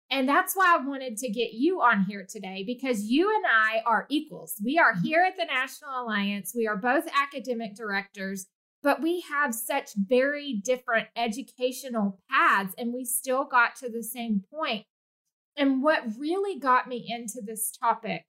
And 0.09 0.27
that's 0.27 0.55
why 0.55 0.77
I 0.77 0.87
wanted 0.87 1.17
to 1.17 1.29
get 1.29 1.51
you 1.51 1.81
on 1.81 2.03
here 2.03 2.25
today 2.27 2.63
because 2.65 3.03
you 3.03 3.29
and 3.29 3.45
I 3.45 3.81
are 3.85 4.07
equals. 4.09 4.55
We 4.63 4.79
are 4.79 4.93
mm-hmm. 4.93 5.03
here 5.03 5.23
at 5.27 5.35
the 5.35 5.45
National 5.45 6.01
Alliance. 6.01 6.53
We 6.55 6.65
are 6.65 6.77
both 6.77 7.03
academic 7.13 7.75
directors, 7.75 8.47
but 8.81 9.01
we 9.01 9.19
have 9.29 9.53
such 9.53 9.91
very 9.95 10.61
different 10.63 11.09
educational 11.17 12.21
paths, 12.31 12.73
and 12.77 12.93
we 12.93 13.03
still 13.03 13.43
got 13.43 13.75
to 13.77 13.89
the 13.89 14.01
same 14.01 14.43
point 14.49 14.85
and 15.59 15.83
what 15.83 16.03
really 16.17 16.57
got 16.57 16.87
me 16.87 17.05
into 17.07 17.41
this 17.45 17.69
topic, 17.69 18.23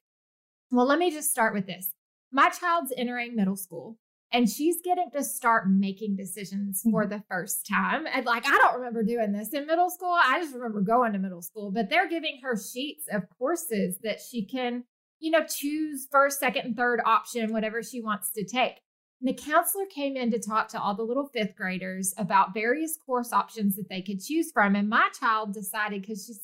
well, 0.71 0.87
let 0.87 0.99
me 0.99 1.11
just 1.11 1.31
start 1.31 1.55
with 1.55 1.67
this. 1.67 1.93
My 2.33 2.51
child's 2.51 2.93
entering 2.97 3.37
middle 3.37 3.57
school 3.57 3.97
and 4.33 4.49
she's 4.49 4.81
getting 4.85 5.11
to 5.13 5.25
start 5.25 5.69
making 5.69 6.17
decisions 6.17 6.83
for 6.83 7.05
mm-hmm. 7.05 7.13
the 7.13 7.23
first 7.29 7.67
time. 7.67 8.05
And 8.13 8.27
like, 8.27 8.47
I 8.47 8.59
don't 8.59 8.77
remember 8.77 9.03
doing 9.03 9.33
this 9.33 9.53
in 9.53 9.67
middle 9.67 9.91
school. 9.91 10.13
I 10.13 10.41
just 10.41 10.55
remember 10.55 10.81
going 10.81 11.13
to 11.13 11.19
middle 11.19 11.43
school, 11.43 11.71
but 11.73 11.89
they're 11.89 12.09
giving 12.09 12.41
her 12.43 12.57
sheets 12.57 13.05
of 13.13 13.25
courses 13.39 13.99
that 14.03 14.21
she 14.21 14.45
can, 14.45 14.85
you 15.19 15.31
know, 15.31 15.45
choose 15.45 16.09
first, 16.11 16.41
second, 16.41 16.67
and 16.67 16.77
third 16.77 17.01
option, 17.05 17.53
whatever 17.53 17.83
she 17.83 18.03
wants 18.03 18.31
to 18.33 18.45
take. 18.45 18.81
And 19.21 19.29
the 19.29 19.35
counselor 19.35 19.85
came 19.87 20.17
in 20.17 20.31
to 20.31 20.39
talk 20.39 20.69
to 20.69 20.81
all 20.81 20.95
the 20.95 21.03
little 21.03 21.29
fifth 21.35 21.55
graders 21.57 22.15
about 22.17 22.55
various 22.55 22.97
course 23.05 23.33
options 23.33 23.77
that 23.77 23.89
they 23.89 24.01
could 24.01 24.21
choose 24.21 24.51
from. 24.53 24.75
And 24.75 24.89
my 24.89 25.09
child 25.19 25.53
decided 25.53 26.03
because 26.03 26.25
she's 26.27 26.41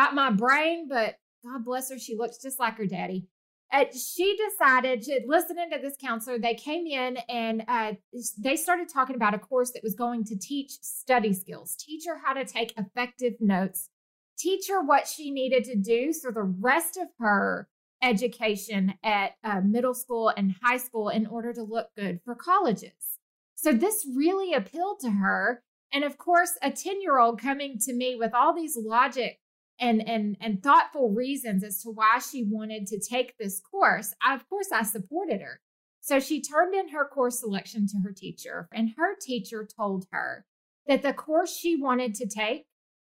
got 0.00 0.14
my 0.14 0.30
brain, 0.30 0.88
but 0.88 1.16
God 1.44 1.64
bless 1.64 1.90
her, 1.90 1.98
she 1.98 2.16
looks 2.16 2.38
just 2.38 2.58
like 2.58 2.76
her 2.76 2.86
daddy. 2.86 3.26
Uh, 3.72 3.84
she 3.92 4.36
decided 4.36 5.02
to 5.02 5.20
listening 5.26 5.70
to 5.70 5.78
this 5.78 5.94
counselor. 6.00 6.38
They 6.38 6.54
came 6.54 6.86
in 6.86 7.18
and 7.28 7.62
uh, 7.68 7.92
they 8.38 8.56
started 8.56 8.88
talking 8.88 9.14
about 9.14 9.34
a 9.34 9.38
course 9.38 9.70
that 9.72 9.84
was 9.84 9.94
going 9.94 10.24
to 10.24 10.38
teach 10.38 10.72
study 10.80 11.32
skills, 11.32 11.76
teach 11.78 12.04
her 12.06 12.20
how 12.24 12.32
to 12.32 12.44
take 12.44 12.74
effective 12.76 13.34
notes, 13.40 13.90
teach 14.36 14.68
her 14.68 14.82
what 14.82 15.06
she 15.06 15.30
needed 15.30 15.64
to 15.64 15.76
do 15.76 16.12
so 16.12 16.30
the 16.30 16.42
rest 16.42 16.96
of 16.96 17.08
her 17.20 17.68
education 18.02 18.94
at 19.04 19.32
uh, 19.44 19.60
middle 19.60 19.94
school 19.94 20.32
and 20.36 20.56
high 20.62 20.78
school 20.78 21.10
in 21.10 21.26
order 21.26 21.52
to 21.52 21.62
look 21.62 21.88
good 21.96 22.20
for 22.24 22.34
colleges. 22.34 23.18
So 23.54 23.72
this 23.72 24.06
really 24.16 24.54
appealed 24.54 24.98
to 25.00 25.10
her. 25.10 25.62
And 25.92 26.02
of 26.02 26.18
course, 26.18 26.52
a 26.62 26.70
10 26.70 27.02
year 27.02 27.18
old 27.18 27.40
coming 27.40 27.78
to 27.84 27.92
me 27.92 28.16
with 28.16 28.34
all 28.34 28.54
these 28.54 28.76
logic 28.76 29.38
and 29.80 30.06
and 30.08 30.36
and 30.40 30.62
thoughtful 30.62 31.10
reasons 31.10 31.64
as 31.64 31.82
to 31.82 31.90
why 31.90 32.18
she 32.18 32.44
wanted 32.44 32.86
to 32.86 33.00
take 33.00 33.36
this 33.38 33.60
course 33.60 34.14
I, 34.24 34.34
of 34.34 34.48
course 34.48 34.68
i 34.72 34.82
supported 34.82 35.40
her. 35.40 35.60
So 36.02 36.18
she 36.18 36.40
turned 36.40 36.74
in 36.74 36.90
her 36.90 37.06
course 37.06 37.40
selection 37.40 37.86
to 37.88 37.98
her 38.04 38.12
teacher 38.12 38.68
and 38.72 38.90
her 38.96 39.14
teacher 39.20 39.66
told 39.66 40.06
her 40.12 40.46
that 40.86 41.02
the 41.02 41.12
course 41.12 41.54
she 41.54 41.76
wanted 41.76 42.14
to 42.16 42.26
take 42.26 42.66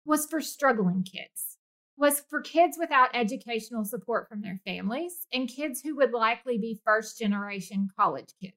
was 0.06 0.26
for 0.26 0.42
struggling 0.42 1.04
kids 1.04 1.58
was 1.98 2.22
for 2.30 2.42
kids 2.42 2.78
without 2.80 3.10
educational 3.16 3.84
support 3.84 4.30
from 4.30 4.42
their 4.42 4.62
families 4.66 5.26
and 5.34 5.50
kids 5.50 5.82
who 5.82 5.96
would 5.96 6.14
likely 6.14 6.58
be 6.58 6.80
first 6.86 7.18
generation 7.18 7.90
college 7.98 8.30
kids. 8.42 8.54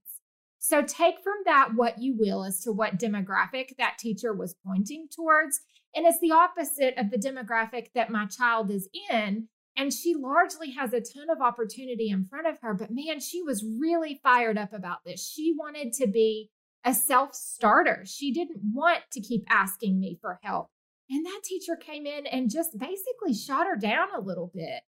So 0.58 0.82
take 0.82 1.14
from 1.24 1.38
that 1.46 1.70
what 1.74 1.98
you 1.98 2.14
will 2.18 2.44
as 2.44 2.60
to 2.64 2.72
what 2.72 2.98
demographic 2.98 3.76
that 3.78 3.96
teacher 3.98 4.34
was 4.34 4.54
pointing 4.64 5.08
towards 5.10 5.60
and 5.94 6.06
it's 6.06 6.20
the 6.20 6.32
opposite 6.32 6.94
of 6.96 7.10
the 7.10 7.18
demographic 7.18 7.88
that 7.94 8.10
my 8.10 8.26
child 8.26 8.70
is 8.70 8.88
in. 9.10 9.48
And 9.76 9.92
she 9.92 10.14
largely 10.14 10.72
has 10.72 10.92
a 10.92 11.00
ton 11.00 11.30
of 11.30 11.40
opportunity 11.40 12.10
in 12.10 12.26
front 12.26 12.46
of 12.46 12.58
her. 12.60 12.74
But 12.74 12.90
man, 12.90 13.20
she 13.20 13.40
was 13.42 13.64
really 13.78 14.20
fired 14.22 14.58
up 14.58 14.72
about 14.72 14.98
this. 15.06 15.26
She 15.26 15.54
wanted 15.56 15.92
to 15.94 16.06
be 16.06 16.50
a 16.84 16.92
self 16.92 17.34
starter. 17.34 18.02
She 18.04 18.32
didn't 18.32 18.60
want 18.74 19.02
to 19.12 19.20
keep 19.20 19.44
asking 19.48 20.00
me 20.00 20.18
for 20.20 20.38
help. 20.42 20.68
And 21.08 21.24
that 21.26 21.40
teacher 21.44 21.76
came 21.76 22.06
in 22.06 22.26
and 22.26 22.50
just 22.50 22.78
basically 22.78 23.34
shot 23.34 23.66
her 23.66 23.76
down 23.76 24.08
a 24.14 24.20
little 24.20 24.50
bit. 24.54 24.82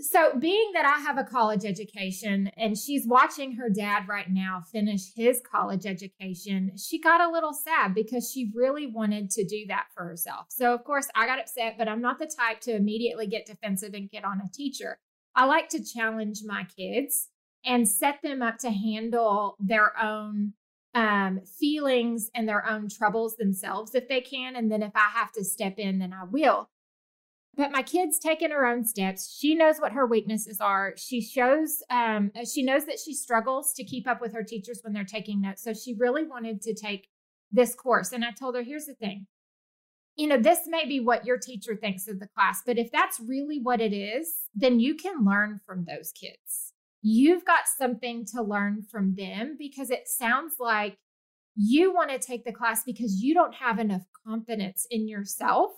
So 0.00 0.38
being 0.38 0.70
that 0.74 0.84
I 0.84 1.00
have 1.00 1.18
a 1.18 1.24
college 1.24 1.64
education 1.64 2.50
and 2.56 2.76
she's 2.76 3.06
watching 3.06 3.56
her 3.56 3.68
dad 3.68 4.08
right 4.08 4.30
now 4.30 4.62
finish 4.72 5.12
his 5.14 5.40
college 5.40 5.86
education, 5.86 6.72
she 6.76 7.00
got 7.00 7.20
a 7.20 7.30
little 7.30 7.52
sad 7.52 7.94
because 7.94 8.30
she 8.30 8.50
really 8.54 8.86
wanted 8.86 9.30
to 9.30 9.44
do 9.44 9.66
that 9.68 9.86
for 9.94 10.04
herself. 10.04 10.46
So 10.48 10.74
of 10.74 10.84
course 10.84 11.08
I 11.14 11.26
got 11.26 11.38
upset, 11.38 11.76
but 11.78 11.88
I'm 11.88 12.00
not 12.00 12.18
the 12.18 12.26
type 12.26 12.60
to 12.62 12.74
immediately 12.74 13.26
get 13.26 13.46
defensive 13.46 13.94
and 13.94 14.10
get 14.10 14.24
on 14.24 14.40
a 14.40 14.50
teacher. 14.52 14.98
I 15.34 15.44
like 15.44 15.68
to 15.70 15.84
challenge 15.84 16.40
my 16.44 16.66
kids 16.76 17.28
and 17.64 17.88
set 17.88 18.20
them 18.22 18.42
up 18.42 18.58
to 18.58 18.70
handle 18.70 19.56
their 19.60 19.92
own 20.00 20.54
um, 20.94 21.40
feelings 21.58 22.30
and 22.34 22.48
their 22.48 22.66
own 22.68 22.88
troubles 22.88 23.36
themselves 23.36 23.94
if 23.94 24.08
they 24.08 24.20
can. 24.20 24.56
And 24.56 24.70
then 24.70 24.82
if 24.82 24.92
I 24.94 25.08
have 25.14 25.32
to 25.32 25.44
step 25.44 25.78
in, 25.78 25.98
then 25.98 26.12
I 26.12 26.24
will. 26.24 26.68
But 27.60 27.72
my 27.72 27.82
kid's 27.82 28.18
taking 28.18 28.52
her 28.52 28.64
own 28.64 28.86
steps. 28.86 29.36
She 29.38 29.54
knows 29.54 29.76
what 29.80 29.92
her 29.92 30.06
weaknesses 30.06 30.62
are. 30.62 30.94
She 30.96 31.20
shows, 31.20 31.82
um, 31.90 32.30
she 32.50 32.62
knows 32.62 32.86
that 32.86 32.98
she 32.98 33.12
struggles 33.12 33.74
to 33.74 33.84
keep 33.84 34.08
up 34.08 34.22
with 34.22 34.32
her 34.32 34.42
teachers 34.42 34.80
when 34.82 34.94
they're 34.94 35.04
taking 35.04 35.42
notes. 35.42 35.62
So 35.62 35.74
she 35.74 35.94
really 35.98 36.24
wanted 36.24 36.62
to 36.62 36.74
take 36.74 37.08
this 37.52 37.74
course. 37.74 38.12
And 38.12 38.24
I 38.24 38.30
told 38.30 38.56
her, 38.56 38.62
here's 38.62 38.86
the 38.86 38.94
thing 38.94 39.26
you 40.16 40.26
know, 40.26 40.38
this 40.38 40.60
may 40.68 40.86
be 40.86 41.00
what 41.00 41.26
your 41.26 41.36
teacher 41.36 41.76
thinks 41.76 42.08
of 42.08 42.18
the 42.18 42.28
class, 42.28 42.62
but 42.64 42.78
if 42.78 42.90
that's 42.92 43.20
really 43.20 43.60
what 43.62 43.82
it 43.82 43.92
is, 43.92 44.36
then 44.54 44.80
you 44.80 44.94
can 44.94 45.22
learn 45.22 45.60
from 45.66 45.84
those 45.84 46.12
kids. 46.12 46.72
You've 47.02 47.44
got 47.44 47.68
something 47.68 48.24
to 48.34 48.42
learn 48.42 48.84
from 48.90 49.16
them 49.16 49.56
because 49.58 49.90
it 49.90 50.08
sounds 50.08 50.54
like 50.58 50.96
you 51.56 51.92
want 51.92 52.08
to 52.08 52.18
take 52.18 52.46
the 52.46 52.52
class 52.52 52.84
because 52.84 53.22
you 53.22 53.34
don't 53.34 53.54
have 53.56 53.78
enough 53.78 54.02
confidence 54.26 54.86
in 54.90 55.06
yourself 55.06 55.72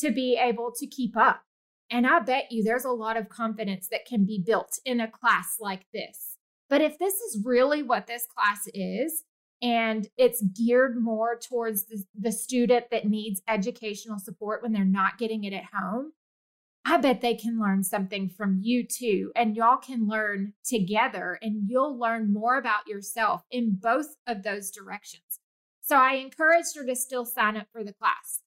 to 0.00 0.10
be 0.10 0.36
able 0.36 0.72
to 0.78 0.86
keep 0.86 1.16
up. 1.16 1.42
And 1.90 2.06
I 2.06 2.20
bet 2.20 2.50
you 2.50 2.62
there's 2.62 2.84
a 2.84 2.90
lot 2.90 3.16
of 3.16 3.28
confidence 3.28 3.88
that 3.88 4.06
can 4.06 4.24
be 4.24 4.42
built 4.44 4.78
in 4.84 5.00
a 5.00 5.10
class 5.10 5.56
like 5.60 5.86
this. 5.92 6.36
But 6.68 6.80
if 6.80 6.98
this 6.98 7.14
is 7.14 7.42
really 7.44 7.82
what 7.82 8.06
this 8.06 8.26
class 8.26 8.68
is, 8.72 9.24
and 9.62 10.08
it's 10.16 10.42
geared 10.42 11.02
more 11.02 11.38
towards 11.38 11.86
the, 11.86 12.02
the 12.18 12.32
student 12.32 12.86
that 12.90 13.06
needs 13.06 13.42
educational 13.48 14.18
support 14.18 14.62
when 14.62 14.72
they're 14.72 14.84
not 14.84 15.18
getting 15.18 15.44
it 15.44 15.52
at 15.52 15.64
home, 15.74 16.12
I 16.86 16.96
bet 16.96 17.20
they 17.20 17.34
can 17.34 17.60
learn 17.60 17.84
something 17.84 18.30
from 18.30 18.60
you 18.62 18.86
too. 18.86 19.32
And 19.36 19.54
y'all 19.54 19.76
can 19.76 20.08
learn 20.08 20.54
together 20.64 21.38
and 21.42 21.68
you'll 21.68 21.98
learn 21.98 22.32
more 22.32 22.56
about 22.56 22.86
yourself 22.86 23.42
in 23.50 23.76
both 23.78 24.16
of 24.26 24.42
those 24.42 24.70
directions. 24.70 25.40
So 25.82 25.96
I 25.96 26.14
encouraged 26.14 26.76
her 26.76 26.86
to 26.86 26.96
still 26.96 27.26
sign 27.26 27.56
up 27.56 27.66
for 27.70 27.84
the 27.84 27.92
class. 27.92 28.40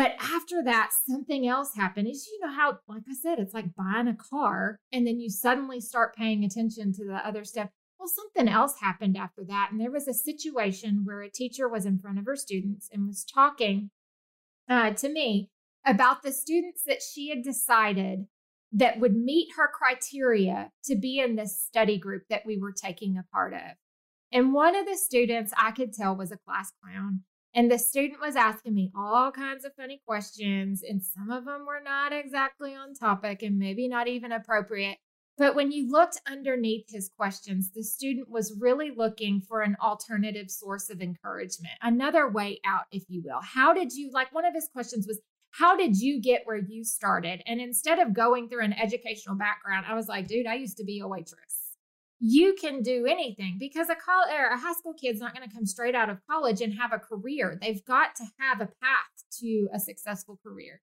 But 0.00 0.14
after 0.18 0.62
that, 0.64 0.92
something 1.06 1.46
else 1.46 1.74
happened. 1.74 2.08
Is 2.08 2.26
you 2.26 2.40
know 2.40 2.50
how, 2.50 2.78
like 2.88 3.02
I 3.06 3.12
said, 3.12 3.38
it's 3.38 3.52
like 3.52 3.74
buying 3.74 4.08
a 4.08 4.16
car 4.16 4.78
and 4.90 5.06
then 5.06 5.20
you 5.20 5.28
suddenly 5.28 5.78
start 5.78 6.16
paying 6.16 6.42
attention 6.42 6.94
to 6.94 7.04
the 7.04 7.16
other 7.16 7.44
stuff. 7.44 7.68
Well, 7.98 8.08
something 8.08 8.48
else 8.48 8.80
happened 8.80 9.18
after 9.18 9.44
that. 9.48 9.68
And 9.70 9.78
there 9.78 9.90
was 9.90 10.08
a 10.08 10.14
situation 10.14 11.02
where 11.04 11.20
a 11.20 11.30
teacher 11.30 11.68
was 11.68 11.84
in 11.84 11.98
front 11.98 12.18
of 12.18 12.24
her 12.24 12.34
students 12.34 12.88
and 12.90 13.06
was 13.06 13.26
talking 13.26 13.90
uh, 14.70 14.92
to 14.92 15.10
me 15.10 15.50
about 15.84 16.22
the 16.22 16.32
students 16.32 16.82
that 16.86 17.02
she 17.02 17.28
had 17.28 17.42
decided 17.42 18.20
that 18.72 19.00
would 19.00 19.14
meet 19.14 19.48
her 19.58 19.68
criteria 19.68 20.70
to 20.84 20.96
be 20.96 21.20
in 21.20 21.36
this 21.36 21.60
study 21.60 21.98
group 21.98 22.22
that 22.30 22.46
we 22.46 22.56
were 22.56 22.72
taking 22.72 23.18
a 23.18 23.26
part 23.34 23.52
of. 23.52 23.76
And 24.32 24.54
one 24.54 24.74
of 24.74 24.86
the 24.86 24.96
students 24.96 25.52
I 25.60 25.72
could 25.72 25.92
tell 25.92 26.16
was 26.16 26.32
a 26.32 26.38
class 26.38 26.72
clown. 26.82 27.24
And 27.54 27.70
the 27.70 27.78
student 27.78 28.20
was 28.20 28.36
asking 28.36 28.74
me 28.74 28.92
all 28.96 29.32
kinds 29.32 29.64
of 29.64 29.74
funny 29.74 30.00
questions, 30.06 30.82
and 30.88 31.02
some 31.02 31.30
of 31.30 31.44
them 31.44 31.66
were 31.66 31.80
not 31.82 32.12
exactly 32.12 32.74
on 32.74 32.94
topic 32.94 33.42
and 33.42 33.58
maybe 33.58 33.88
not 33.88 34.06
even 34.06 34.30
appropriate. 34.30 34.98
But 35.36 35.56
when 35.56 35.72
you 35.72 35.90
looked 35.90 36.20
underneath 36.30 36.90
his 36.90 37.08
questions, 37.08 37.70
the 37.72 37.82
student 37.82 38.28
was 38.30 38.56
really 38.60 38.92
looking 38.94 39.40
for 39.40 39.62
an 39.62 39.76
alternative 39.82 40.50
source 40.50 40.90
of 40.90 41.00
encouragement, 41.00 41.74
another 41.82 42.28
way 42.28 42.60
out, 42.64 42.84
if 42.92 43.04
you 43.08 43.22
will. 43.24 43.40
How 43.42 43.72
did 43.72 43.92
you, 43.92 44.10
like, 44.12 44.32
one 44.34 44.44
of 44.44 44.54
his 44.54 44.68
questions 44.72 45.06
was, 45.08 45.18
How 45.52 45.76
did 45.76 45.96
you 46.00 46.20
get 46.20 46.42
where 46.44 46.58
you 46.58 46.84
started? 46.84 47.42
And 47.46 47.60
instead 47.60 47.98
of 47.98 48.12
going 48.12 48.48
through 48.48 48.64
an 48.64 48.74
educational 48.74 49.34
background, 49.34 49.86
I 49.88 49.94
was 49.94 50.08
like, 50.08 50.28
Dude, 50.28 50.46
I 50.46 50.54
used 50.54 50.76
to 50.76 50.84
be 50.84 51.00
a 51.00 51.08
waitress 51.08 51.59
you 52.20 52.54
can 52.60 52.82
do 52.82 53.06
anything 53.06 53.56
because 53.58 53.88
a 53.88 53.94
college 53.94 54.30
or 54.30 54.48
a 54.48 54.58
high 54.58 54.74
school 54.74 54.92
kid's 54.92 55.20
not 55.20 55.34
going 55.34 55.48
to 55.48 55.54
come 55.54 55.64
straight 55.64 55.94
out 55.94 56.10
of 56.10 56.18
college 56.30 56.60
and 56.60 56.74
have 56.74 56.92
a 56.92 56.98
career. 56.98 57.58
They've 57.60 57.84
got 57.84 58.14
to 58.16 58.24
have 58.38 58.60
a 58.60 58.66
path 58.66 59.24
to 59.40 59.68
a 59.72 59.80
successful 59.80 60.38
career. 60.42 60.82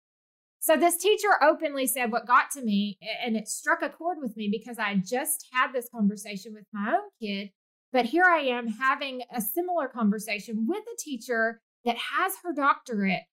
So 0.60 0.78
this 0.78 0.98
teacher 0.98 1.28
openly 1.44 1.88
said 1.88 2.12
what 2.12 2.26
got 2.26 2.52
to 2.52 2.64
me 2.64 2.98
and 3.24 3.36
it 3.36 3.50
struck 3.50 3.82
a 3.82 3.90
chord 3.90 4.18
with 4.20 4.36
me 4.38 4.50
because 4.50 4.80
I 4.80 4.96
just 4.96 5.48
had 5.52 5.74
this 5.74 5.90
conversation 5.94 6.54
with 6.54 6.66
my 6.74 6.94
own 6.94 7.10
kid, 7.22 7.50
but 7.92 8.06
here 8.06 8.24
I 8.24 8.40
am 8.40 8.70
having 8.70 9.22
a 9.32 9.42
similar 9.42 9.90
conversation 9.90 10.66
with 10.68 10.84
a 10.84 10.98
teacher 10.98 11.62
that 11.84 11.98
has 11.98 12.34
her 12.44 12.54
doctorate 12.54 13.24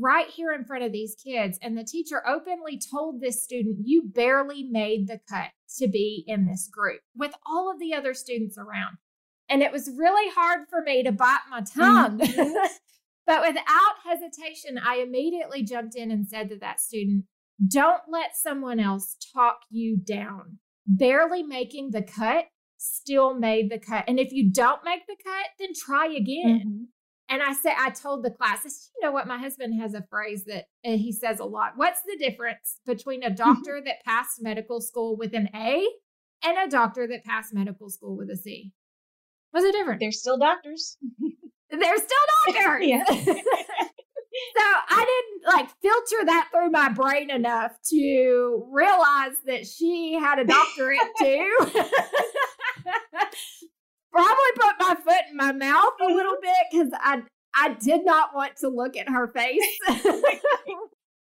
right 0.00 0.28
here 0.28 0.52
in 0.52 0.64
front 0.64 0.84
of 0.84 0.92
these 0.92 1.14
kids. 1.14 1.58
And 1.62 1.76
the 1.76 1.84
teacher 1.84 2.26
openly 2.26 2.80
told 2.90 3.20
this 3.20 3.42
student, 3.42 3.78
You 3.84 4.02
barely 4.04 4.64
made 4.64 5.08
the 5.08 5.20
cut 5.28 5.50
to 5.78 5.88
be 5.88 6.24
in 6.26 6.46
this 6.46 6.68
group 6.70 7.00
with 7.16 7.34
all 7.46 7.70
of 7.70 7.78
the 7.78 7.94
other 7.94 8.14
students 8.14 8.58
around. 8.58 8.98
And 9.48 9.62
it 9.62 9.72
was 9.72 9.90
really 9.96 10.30
hard 10.34 10.68
for 10.68 10.82
me 10.82 11.02
to 11.02 11.12
bite 11.12 11.38
my 11.50 11.62
tongue. 11.62 12.18
Mm-hmm. 12.18 12.54
but 13.26 13.46
without 13.46 13.94
hesitation, 14.04 14.78
I 14.78 14.96
immediately 14.96 15.62
jumped 15.62 15.96
in 15.96 16.10
and 16.10 16.26
said 16.26 16.50
to 16.50 16.58
that 16.58 16.80
student, 16.80 17.24
Don't 17.66 18.02
let 18.08 18.36
someone 18.36 18.80
else 18.80 19.16
talk 19.34 19.60
you 19.70 19.96
down. 19.96 20.58
Barely 20.86 21.42
making 21.42 21.90
the 21.90 22.02
cut 22.02 22.46
still 22.78 23.34
made 23.34 23.70
the 23.70 23.78
cut. 23.78 24.04
And 24.06 24.18
if 24.18 24.32
you 24.32 24.50
don't 24.50 24.84
make 24.84 25.06
the 25.06 25.16
cut, 25.22 25.46
then 25.58 25.70
try 25.74 26.06
again. 26.06 26.62
Mm-hmm. 26.66 26.84
And 27.30 27.42
I 27.42 27.52
said, 27.52 27.74
I 27.78 27.90
told 27.90 28.24
the 28.24 28.30
class, 28.30 28.60
I 28.64 28.68
said, 28.68 28.90
you 28.96 29.06
know 29.06 29.12
what? 29.12 29.26
My 29.26 29.36
husband 29.36 29.80
has 29.80 29.92
a 29.92 30.06
phrase 30.08 30.44
that 30.46 30.64
uh, 30.84 30.96
he 30.96 31.12
says 31.12 31.40
a 31.40 31.44
lot. 31.44 31.72
What's 31.76 32.00
the 32.02 32.16
difference 32.18 32.78
between 32.86 33.22
a 33.22 33.30
doctor 33.30 33.82
that 33.84 34.04
passed 34.04 34.42
medical 34.42 34.80
school 34.80 35.16
with 35.16 35.34
an 35.34 35.48
A 35.54 35.86
and 36.42 36.56
a 36.56 36.70
doctor 36.70 37.06
that 37.06 37.24
passed 37.24 37.52
medical 37.52 37.90
school 37.90 38.16
with 38.16 38.30
a 38.30 38.36
C? 38.36 38.72
What's 39.50 39.66
the 39.66 39.72
difference? 39.72 40.00
They're 40.00 40.12
still 40.12 40.38
doctors. 40.38 40.96
They're 41.70 41.96
still 41.96 42.06
doctors. 42.46 42.86
so 44.56 44.62
I 44.90 45.04
didn't 45.04 45.54
like 45.54 45.68
filter 45.82 46.24
that 46.26 46.48
through 46.50 46.70
my 46.70 46.88
brain 46.90 47.30
enough 47.30 47.72
to 47.90 48.66
realize 48.72 49.36
that 49.46 49.66
she 49.66 50.14
had 50.14 50.38
a 50.38 50.44
doctorate 50.44 50.98
too. 51.20 51.58
Probably 54.12 54.52
put 54.56 54.74
my 54.78 54.94
foot 54.94 55.24
in 55.30 55.36
my 55.36 55.52
mouth 55.52 55.92
a 56.00 56.06
little 56.06 56.36
bit 56.42 56.66
because 56.70 56.90
I 56.94 57.22
I 57.54 57.74
did 57.74 58.04
not 58.04 58.34
want 58.34 58.56
to 58.58 58.68
look 58.68 58.96
at 58.96 59.08
her 59.08 59.28
face. 59.28 59.62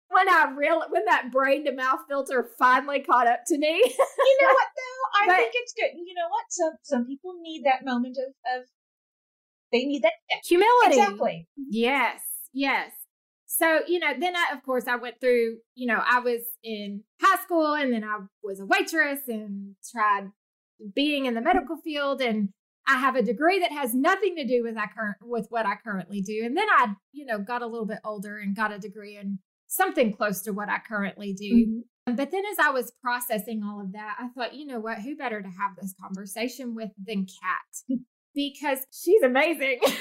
when 0.10 0.30
I 0.30 0.52
real 0.56 0.84
when 0.90 1.06
that 1.06 1.32
brain 1.32 1.66
to 1.66 1.74
mouth 1.74 2.00
filter 2.08 2.50
finally 2.58 3.00
caught 3.00 3.28
up 3.28 3.42
to 3.48 3.58
me. 3.58 3.68
you 3.68 4.38
know 4.42 4.54
what 4.54 4.68
though? 4.78 5.22
I 5.22 5.28
but, 5.28 5.36
think 5.38 5.52
it's 5.56 5.74
good. 5.74 5.98
You 5.98 6.14
know 6.14 6.30
what? 6.30 6.46
Some 6.50 6.74
some 6.84 7.06
people 7.06 7.36
need 7.42 7.64
that 7.66 7.86
moment 7.86 8.18
of, 8.18 8.60
of 8.60 8.68
they 9.72 9.86
need 9.86 10.04
that 10.04 10.14
humility. 10.46 11.00
Exactly. 11.00 11.48
Yes. 11.70 12.22
Yes. 12.54 12.92
So, 13.46 13.80
you 13.88 14.00
know, 14.00 14.14
then 14.20 14.36
I, 14.36 14.56
of 14.56 14.64
course, 14.64 14.88
I 14.88 14.98
went 14.98 15.20
through, 15.20 15.58
you 15.76 15.88
know, 15.88 16.02
I 16.06 16.20
was 16.20 16.42
in 16.64 17.04
high 17.22 17.42
school 17.42 17.74
and 17.74 17.94
then 17.94 18.04
I 18.04 18.18
was 18.44 18.60
a 18.60 18.66
waitress 18.66 19.22
and 19.28 19.76
tried 19.92 20.30
being 20.94 21.26
in 21.26 21.34
the 21.34 21.42
medical 21.42 21.78
field. 21.78 22.22
And 22.22 22.50
I 22.88 22.98
have 22.98 23.16
a 23.16 23.22
degree 23.22 23.60
that 23.60 23.72
has 23.72 23.94
nothing 23.94 24.36
to 24.38 24.46
do 24.46 24.64
with 24.64 24.78
I 24.78 24.88
current 24.88 25.18
with 25.22 25.48
what 25.50 25.66
I 25.66 25.76
currently 25.76 26.22
do. 26.22 26.44
And 26.46 26.56
then 26.56 26.68
I, 26.70 26.94
you 27.12 27.26
know, 27.26 27.40
got 27.40 27.62
a 27.62 27.68
little 27.68 27.86
bit 27.86 28.00
older 28.06 28.38
and 28.38 28.56
got 28.56 28.72
a 28.72 28.80
degree 28.80 29.18
in 29.18 29.40
something 29.68 30.14
close 30.14 30.42
to 30.44 30.52
what 30.52 30.70
I 30.70 30.80
currently 30.80 31.34
do. 31.34 31.54
Mm-hmm. 31.54 32.16
But 32.16 32.32
then 32.32 32.44
as 32.52 32.60
I 32.60 32.72
was 32.72 32.94
processing 33.04 33.64
all 33.64 33.82
of 33.82 33.92
that, 33.92 34.16
I 34.18 34.30
thought, 34.30 34.54
you 34.54 34.66
know 34.66 34.80
what, 34.80 35.00
who 35.00 35.18
better 35.18 35.42
to 35.42 35.50
have 35.50 35.76
this 35.80 35.94
conversation 36.02 36.74
with 36.74 36.92
than 37.06 37.26
Kat? 37.26 38.00
because 38.38 38.80
she's 38.92 39.24
amazing. 39.24 39.80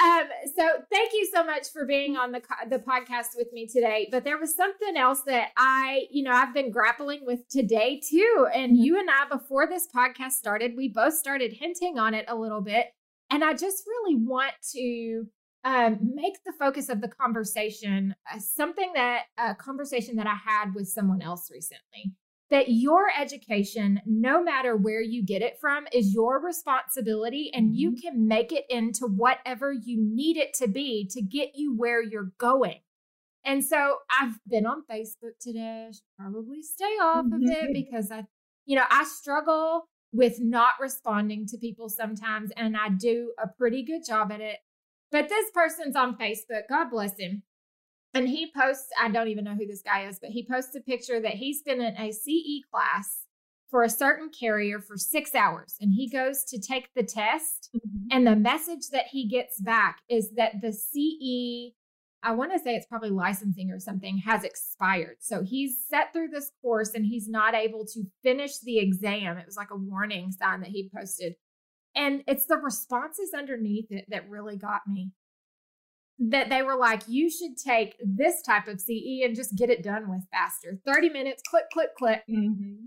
Um, 0.00 0.28
so 0.56 0.68
thank 0.92 1.12
you 1.12 1.28
so 1.32 1.42
much 1.42 1.72
for 1.72 1.84
being 1.84 2.16
on 2.16 2.30
the 2.30 2.40
the 2.70 2.78
podcast 2.78 3.36
with 3.36 3.52
me 3.52 3.66
today. 3.66 4.08
But 4.10 4.24
there 4.24 4.38
was 4.38 4.54
something 4.54 4.96
else 4.96 5.22
that 5.22 5.48
I, 5.56 6.06
you 6.10 6.22
know, 6.22 6.30
I've 6.30 6.54
been 6.54 6.70
grappling 6.70 7.26
with 7.26 7.48
today 7.48 8.00
too. 8.08 8.46
And 8.54 8.72
mm-hmm. 8.72 8.82
you 8.82 8.98
and 8.98 9.08
I, 9.10 9.28
before 9.28 9.66
this 9.66 9.88
podcast 9.94 10.32
started, 10.32 10.76
we 10.76 10.88
both 10.88 11.14
started 11.14 11.52
hinting 11.52 11.98
on 11.98 12.14
it 12.14 12.26
a 12.28 12.36
little 12.36 12.60
bit. 12.60 12.86
And 13.30 13.42
I 13.42 13.54
just 13.54 13.84
really 13.86 14.14
want 14.14 14.52
to 14.74 15.26
um, 15.64 15.98
make 16.14 16.44
the 16.46 16.52
focus 16.52 16.88
of 16.88 17.00
the 17.00 17.08
conversation 17.08 18.14
uh, 18.32 18.38
something 18.38 18.92
that 18.94 19.24
a 19.36 19.54
conversation 19.54 20.16
that 20.16 20.26
I 20.26 20.34
had 20.34 20.74
with 20.74 20.88
someone 20.88 21.20
else 21.20 21.50
recently 21.50 22.12
that 22.50 22.68
your 22.68 23.08
education, 23.18 24.00
no 24.06 24.42
matter 24.42 24.76
where 24.76 25.02
you 25.02 25.22
get 25.22 25.42
it 25.42 25.58
from, 25.60 25.86
is 25.92 26.14
your 26.14 26.40
responsibility 26.40 27.50
and 27.52 27.76
you 27.76 27.90
mm-hmm. 27.90 28.00
can 28.00 28.26
make 28.26 28.52
it 28.52 28.64
into 28.70 29.06
whatever 29.06 29.72
you 29.72 29.98
need 30.00 30.36
it 30.36 30.54
to 30.54 30.68
be 30.68 31.06
to 31.10 31.20
get 31.20 31.50
you 31.54 31.74
where 31.76 32.02
you're 32.02 32.32
going. 32.38 32.80
And 33.44 33.64
so 33.64 33.98
I've 34.10 34.38
been 34.46 34.66
on 34.66 34.82
Facebook 34.90 35.38
today. 35.40 35.90
Probably 36.18 36.62
stay 36.62 36.84
off 36.84 37.26
of 37.26 37.40
it 37.42 37.72
because 37.72 38.10
I, 38.10 38.24
you 38.66 38.76
know, 38.76 38.84
I 38.90 39.04
struggle 39.04 39.86
with 40.12 40.36
not 40.40 40.74
responding 40.80 41.46
to 41.46 41.58
people 41.58 41.88
sometimes, 41.88 42.50
and 42.56 42.76
I 42.76 42.88
do 42.88 43.32
a 43.42 43.46
pretty 43.46 43.84
good 43.84 44.04
job 44.06 44.32
at 44.32 44.40
it. 44.40 44.58
But 45.10 45.28
this 45.28 45.50
person's 45.54 45.96
on 45.96 46.16
Facebook. 46.16 46.62
God 46.68 46.90
bless 46.90 47.18
him. 47.18 47.42
And 48.14 48.28
he 48.28 48.50
posts, 48.56 48.88
I 49.00 49.10
don't 49.10 49.28
even 49.28 49.44
know 49.44 49.54
who 49.54 49.66
this 49.66 49.82
guy 49.82 50.06
is, 50.06 50.18
but 50.18 50.30
he 50.30 50.46
posts 50.46 50.74
a 50.74 50.80
picture 50.80 51.20
that 51.20 51.34
he's 51.34 51.62
been 51.62 51.80
in 51.80 51.96
a 51.96 52.10
CE 52.10 52.64
class 52.70 53.24
for 53.70 53.82
a 53.82 53.90
certain 53.90 54.30
carrier 54.30 54.80
for 54.80 54.96
six 54.96 55.34
hours. 55.34 55.76
And 55.80 55.92
he 55.92 56.08
goes 56.08 56.44
to 56.44 56.58
take 56.58 56.88
the 56.94 57.02
test. 57.02 57.68
Mm-hmm. 57.76 58.08
And 58.10 58.26
the 58.26 58.36
message 58.36 58.88
that 58.92 59.06
he 59.10 59.28
gets 59.28 59.60
back 59.60 59.98
is 60.08 60.30
that 60.36 60.60
the 60.62 60.72
CE, 60.72 61.74
I 62.22 62.32
want 62.32 62.52
to 62.52 62.58
say 62.58 62.74
it's 62.74 62.86
probably 62.86 63.10
licensing 63.10 63.70
or 63.70 63.78
something, 63.78 64.18
has 64.18 64.42
expired. 64.42 65.16
So 65.20 65.42
he's 65.42 65.76
set 65.88 66.12
through 66.12 66.28
this 66.28 66.50
course 66.62 66.94
and 66.94 67.04
he's 67.04 67.28
not 67.28 67.54
able 67.54 67.84
to 67.92 68.04
finish 68.22 68.58
the 68.60 68.78
exam. 68.78 69.36
It 69.36 69.46
was 69.46 69.56
like 69.56 69.70
a 69.70 69.76
warning 69.76 70.32
sign 70.32 70.60
that 70.60 70.70
he 70.70 70.90
posted. 70.94 71.34
And 71.94 72.22
it's 72.26 72.46
the 72.46 72.56
responses 72.56 73.34
underneath 73.36 73.90
it 73.90 74.06
that 74.08 74.30
really 74.30 74.56
got 74.56 74.82
me 74.86 75.10
that 76.18 76.48
they 76.48 76.62
were 76.62 76.76
like, 76.76 77.02
you 77.06 77.30
should 77.30 77.56
take 77.56 77.96
this 78.04 78.42
type 78.42 78.66
of 78.66 78.80
CE 78.80 79.22
and 79.24 79.36
just 79.36 79.56
get 79.56 79.70
it 79.70 79.82
done 79.82 80.10
with 80.10 80.26
faster. 80.32 80.78
30 80.84 81.10
minutes, 81.10 81.42
click, 81.48 81.64
click, 81.72 81.94
click, 81.96 82.22
mm-hmm. 82.28 82.86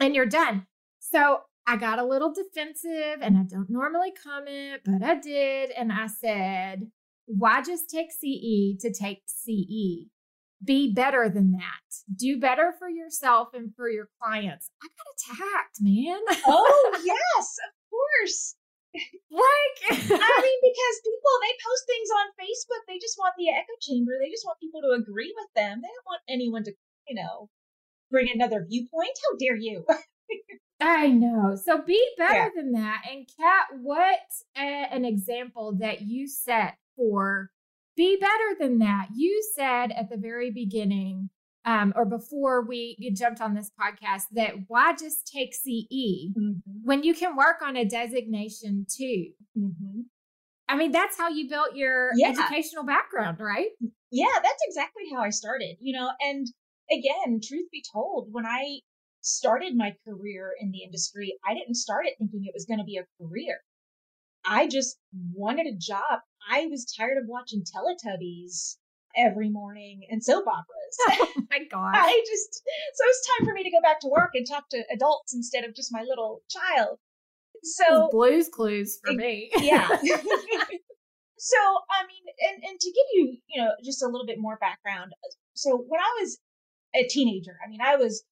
and 0.00 0.14
you're 0.14 0.26
done. 0.26 0.66
So 0.98 1.42
I 1.66 1.76
got 1.76 1.98
a 1.98 2.04
little 2.04 2.32
defensive 2.32 3.20
and 3.22 3.36
I 3.36 3.42
don't 3.42 3.70
normally 3.70 4.12
comment, 4.22 4.82
but 4.84 5.02
I 5.02 5.18
did. 5.18 5.70
And 5.70 5.92
I 5.92 6.06
said, 6.06 6.90
why 7.26 7.62
just 7.62 7.90
take 7.90 8.10
CE 8.12 8.80
to 8.80 8.92
take 8.92 9.22
CE? 9.26 10.08
Be 10.64 10.92
better 10.92 11.28
than 11.28 11.52
that. 11.52 12.16
Do 12.16 12.40
better 12.40 12.74
for 12.78 12.88
yourself 12.88 13.48
and 13.54 13.74
for 13.76 13.88
your 13.88 14.08
clients. 14.20 14.70
I 14.82 14.88
got 14.88 15.36
attacked, 15.36 15.76
man. 15.80 16.18
oh, 16.46 17.00
yes, 17.04 17.56
of 17.66 17.90
course. 17.90 18.56
Like, 18.94 19.76
I 19.90 20.36
mean, 20.42 20.60
because 20.68 20.96
people 21.04 21.34
they 21.42 21.54
post 21.60 21.84
things 21.86 22.10
on 22.10 22.26
Facebook, 22.40 22.82
they 22.88 22.98
just 22.98 23.18
want 23.18 23.34
the 23.38 23.50
echo 23.50 23.76
chamber. 23.80 24.12
They 24.20 24.30
just 24.30 24.46
want 24.46 24.60
people 24.60 24.80
to 24.82 24.96
agree 24.96 25.32
with 25.36 25.48
them. 25.54 25.80
They 25.82 25.88
don't 25.88 26.06
want 26.06 26.22
anyone 26.28 26.64
to, 26.64 26.72
you 27.08 27.14
know, 27.14 27.50
bring 28.10 28.28
another 28.32 28.64
viewpoint. 28.68 29.18
How 29.22 29.36
dare 29.38 29.56
you? 29.56 29.84
I 30.80 31.08
know. 31.08 31.56
So 31.56 31.82
be 31.82 32.02
better 32.16 32.34
yeah. 32.34 32.48
than 32.54 32.72
that. 32.72 33.02
And 33.10 33.26
Kat, 33.38 33.66
what 33.82 34.20
a, 34.56 34.60
an 34.60 35.04
example 35.04 35.76
that 35.80 36.02
you 36.02 36.28
set 36.28 36.78
for 36.96 37.50
be 37.96 38.16
better 38.16 38.56
than 38.60 38.78
that. 38.78 39.08
You 39.14 39.42
said 39.56 39.90
at 39.90 40.08
the 40.08 40.16
very 40.16 40.52
beginning 40.52 41.30
um, 41.68 41.92
or 41.96 42.06
before 42.06 42.64
we 42.66 42.96
jumped 43.14 43.42
on 43.42 43.54
this 43.54 43.70
podcast 43.78 44.22
that 44.32 44.54
why 44.68 44.94
just 44.94 45.30
take 45.30 45.52
CE 45.54 46.32
mm-hmm. 46.32 46.52
when 46.82 47.02
you 47.02 47.12
can 47.12 47.36
work 47.36 47.60
on 47.62 47.76
a 47.76 47.84
designation 47.84 48.86
too? 48.88 49.26
Mm-hmm. 49.56 50.00
I 50.66 50.76
mean, 50.76 50.92
that's 50.92 51.18
how 51.18 51.28
you 51.28 51.46
built 51.46 51.76
your 51.76 52.10
yeah. 52.16 52.28
educational 52.28 52.84
background, 52.84 53.38
right? 53.38 53.68
Yeah, 54.10 54.26
that's 54.42 54.62
exactly 54.66 55.04
how 55.14 55.20
I 55.20 55.28
started, 55.28 55.76
you 55.80 55.94
know, 55.94 56.10
and 56.20 56.46
again, 56.90 57.38
truth 57.46 57.68
be 57.70 57.84
told, 57.92 58.28
when 58.30 58.46
I 58.46 58.80
started 59.20 59.76
my 59.76 59.94
career 60.06 60.52
in 60.58 60.70
the 60.70 60.82
industry, 60.84 61.36
I 61.46 61.52
didn't 61.52 61.74
start 61.74 62.06
it 62.06 62.14
thinking 62.18 62.44
it 62.46 62.54
was 62.54 62.64
going 62.64 62.78
to 62.78 62.84
be 62.84 62.96
a 62.96 63.04
career. 63.22 63.58
I 64.46 64.68
just 64.68 64.96
wanted 65.34 65.66
a 65.66 65.76
job. 65.76 66.20
I 66.50 66.66
was 66.66 66.90
tired 66.98 67.18
of 67.18 67.24
watching 67.28 67.62
Teletubbies 67.62 68.76
every 69.18 69.50
morning 69.50 70.02
and 70.10 70.22
soap 70.22 70.44
operas. 70.46 70.96
oh 71.10 71.42
my 71.50 71.58
god! 71.70 71.94
I 71.94 72.24
just 72.26 72.62
so 72.94 73.04
it's 73.06 73.28
time 73.38 73.46
for 73.46 73.52
me 73.52 73.64
to 73.64 73.70
go 73.70 73.80
back 73.82 74.00
to 74.00 74.08
work 74.08 74.30
and 74.34 74.46
talk 74.46 74.68
to 74.70 74.82
adults 74.92 75.34
instead 75.34 75.64
of 75.64 75.74
just 75.74 75.92
my 75.92 76.02
little 76.08 76.42
child. 76.48 76.98
So 77.62 78.08
Blues 78.10 78.48
Clues 78.48 78.98
for 79.04 79.12
me. 79.12 79.50
yeah. 79.58 79.88
so 81.38 81.58
I 81.90 82.06
mean, 82.06 82.24
and 82.50 82.62
and 82.64 82.80
to 82.80 82.86
give 82.88 83.06
you 83.12 83.36
you 83.48 83.62
know 83.62 83.70
just 83.84 84.02
a 84.02 84.06
little 84.06 84.26
bit 84.26 84.38
more 84.38 84.56
background. 84.60 85.12
So 85.54 85.84
when 85.88 86.00
I 86.00 86.20
was 86.20 86.38
a 86.94 87.06
teenager, 87.08 87.56
I 87.64 87.68
mean, 87.68 87.80
I 87.82 87.96
was 87.96 88.22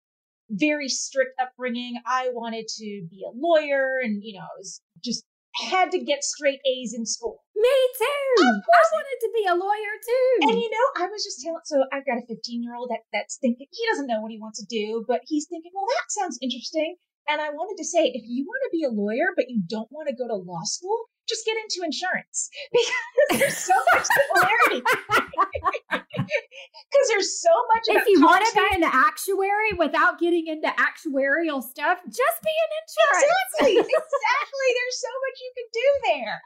very 0.48 0.88
strict 0.88 1.32
upbringing. 1.40 2.00
I 2.06 2.28
wanted 2.32 2.68
to 2.68 3.06
be 3.10 3.24
a 3.26 3.32
lawyer, 3.34 3.98
and 4.02 4.22
you 4.22 4.34
know, 4.34 4.44
I 4.44 4.56
was 4.58 4.80
just 5.04 5.24
had 5.56 5.90
to 5.92 5.98
get 5.98 6.22
straight 6.22 6.60
A's 6.66 6.92
in 6.92 7.06
school. 7.06 7.44
Me 7.56 7.76
too. 7.96 8.44
Of 8.44 8.60
course. 8.60 8.90
I 8.92 8.96
wanted 9.00 9.20
to 9.24 9.30
be 9.32 9.44
a 9.48 9.56
lawyer 9.56 9.94
too. 10.04 10.28
And 10.52 10.60
you 10.60 10.70
know, 10.70 10.86
I 11.00 11.08
was 11.08 11.24
just 11.24 11.40
telling. 11.40 11.64
So 11.64 11.84
I've 11.92 12.04
got 12.04 12.20
a 12.20 12.26
15 12.28 12.62
year 12.62 12.76
old 12.76 12.90
that 12.90 13.08
that's 13.12 13.38
thinking 13.40 13.66
he 13.70 13.82
doesn't 13.90 14.06
know 14.06 14.20
what 14.20 14.30
he 14.30 14.38
wants 14.38 14.60
to 14.60 14.68
do, 14.68 15.04
but 15.08 15.20
he's 15.24 15.46
thinking, 15.48 15.72
well, 15.74 15.88
that 15.88 16.12
sounds 16.12 16.38
interesting. 16.42 16.96
And 17.28 17.40
I 17.40 17.50
wanted 17.50 17.80
to 17.82 17.88
say, 17.88 18.12
if 18.14 18.22
you 18.28 18.44
want 18.46 18.62
to 18.68 18.76
be 18.76 18.84
a 18.84 18.92
lawyer 18.92 19.34
but 19.34 19.48
you 19.48 19.62
don't 19.66 19.90
want 19.90 20.08
to 20.08 20.14
go 20.14 20.28
to 20.28 20.36
law 20.36 20.62
school, 20.62 21.10
just 21.28 21.44
get 21.44 21.56
into 21.56 21.84
insurance 21.84 22.50
because 22.72 23.40
there's 23.40 23.58
so 23.58 23.74
much 23.92 24.06
similarity. 24.06 24.82
Because 26.26 27.08
there's 27.08 27.40
so 27.40 27.50
much. 27.74 27.84
If 27.88 28.08
you 28.08 28.22
want 28.22 28.44
to 28.46 28.52
be 28.54 28.82
an 28.82 28.84
actuary 28.84 29.72
without 29.78 30.18
getting 30.18 30.46
into 30.46 30.68
actuarial 30.68 31.62
stuff, 31.62 31.98
just 32.06 32.36
be 32.42 32.54
an 32.56 32.70
insurance. 32.82 33.26
Exactly. 33.26 33.72
exactly. 33.78 34.68
There's 34.74 34.98
so 34.98 35.12
much 35.22 35.36
you 35.42 35.52
can 35.56 35.68
do 35.72 35.88
there. 36.04 36.42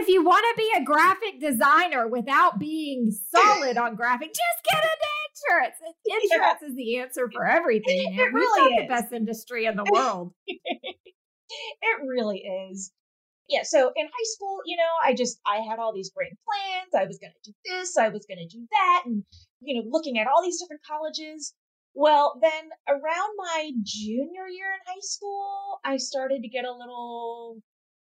If 0.00 0.08
you 0.08 0.24
want 0.24 0.44
to 0.50 0.54
be 0.56 0.70
a 0.76 0.84
graphic 0.84 1.40
designer 1.40 2.08
without 2.08 2.58
being 2.58 3.12
solid 3.34 3.76
on 3.76 3.94
graphic, 3.94 4.28
just 4.28 4.64
get 4.64 4.82
into 4.82 5.14
insurance. 5.34 5.76
Insurance 6.06 6.58
yeah. 6.62 6.68
is 6.68 6.76
the 6.76 6.98
answer 6.98 7.30
for 7.32 7.46
everything. 7.46 8.14
It, 8.14 8.32
really 8.32 8.74
is 8.74 8.82
the 8.82 8.88
best 8.88 9.12
industry 9.12 9.66
in 9.66 9.76
the 9.76 9.84
world. 9.92 10.32
it 10.46 12.00
really 12.02 12.38
is 12.38 12.90
yeah, 13.48 13.62
so 13.62 13.92
in 13.94 14.06
high 14.06 14.28
school, 14.34 14.60
you 14.64 14.76
know, 14.76 14.90
I 15.04 15.14
just 15.14 15.40
I 15.46 15.58
had 15.68 15.78
all 15.78 15.92
these 15.92 16.10
great 16.10 16.32
plans. 16.44 16.94
I 16.94 17.06
was 17.06 17.18
going 17.18 17.32
to 17.32 17.50
do 17.50 17.54
this, 17.64 17.96
I 17.96 18.08
was 18.08 18.26
going 18.26 18.38
to 18.38 18.56
do 18.56 18.66
that 18.70 19.02
and 19.04 19.24
you 19.60 19.76
know, 19.76 19.88
looking 19.90 20.18
at 20.18 20.26
all 20.26 20.42
these 20.42 20.60
different 20.60 20.82
colleges. 20.86 21.54
Well, 21.94 22.38
then 22.40 22.70
around 22.88 23.30
my 23.36 23.70
junior 23.82 24.46
year 24.48 24.72
in 24.74 24.80
high 24.86 25.00
school, 25.02 25.78
I 25.84 25.96
started 25.96 26.42
to 26.42 26.48
get 26.48 26.64
a 26.64 26.72
little, 26.72 27.58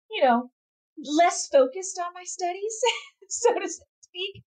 you 0.10 0.24
know, 0.24 0.50
less 0.98 1.48
focused 1.48 2.00
on 2.00 2.14
my 2.14 2.24
studies, 2.24 2.82
so 3.30 3.54
to 3.54 3.70
speak. 3.70 4.44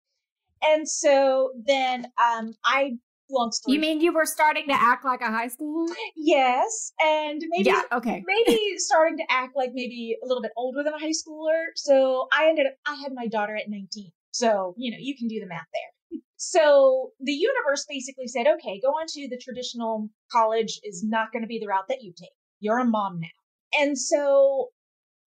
And 0.63 0.89
so 0.89 1.53
then 1.65 2.07
um, 2.23 2.55
I 2.65 2.97
long 3.31 3.53
story. 3.53 3.75
You 3.75 3.81
mean 3.81 4.01
you 4.01 4.13
were 4.13 4.27
starting 4.27 4.67
to 4.69 4.75
act 4.75 5.05
like 5.05 5.21
a 5.21 5.31
high 5.31 5.49
schooler? 5.49 5.93
Yes, 6.17 6.93
and 7.03 7.43
maybe 7.49 7.71
yeah, 7.71 7.83
okay, 7.93 8.23
maybe 8.27 8.59
starting 8.79 9.19
to 9.19 9.25
act 9.31 9.57
like 9.57 9.71
maybe 9.75 10.17
a 10.23 10.27
little 10.27 10.43
bit 10.43 10.53
older 10.57 10.83
than 10.83 10.95
a 10.95 10.99
high 10.99 11.13
schooler. 11.13 11.67
So 11.75 12.29
I 12.33 12.49
ended 12.49 12.67
up 12.67 12.75
I 12.87 12.95
had 12.97 13.13
my 13.15 13.27
daughter 13.27 13.57
at 13.57 13.69
19. 13.69 14.13
So, 14.37 14.75
you 14.77 14.91
know, 14.91 14.99
you 15.01 15.17
can 15.17 15.29
do 15.29 15.41
the 15.41 15.47
math 15.47 15.67
there. 15.73 16.21
So 16.37 17.13
the 17.21 17.33
universe 17.33 17.87
basically 17.89 18.29
said, 18.29 18.47
okay, 18.47 18.79
go 18.85 18.89
on 18.89 19.07
to 19.09 19.29
the 19.31 19.41
traditional 19.43 20.11
college 20.31 20.79
is 20.85 21.03
not 21.03 21.33
going 21.33 21.43
to 21.43 21.49
be 21.49 21.59
the 21.59 21.69
route 21.69 21.89
that 21.89 22.03
you 22.03 22.13
take. 22.13 22.35
You're 22.61 22.79
a 22.79 22.85
mom 22.85 23.21
now. 23.21 23.81
And 23.81 23.99
so 23.99 24.69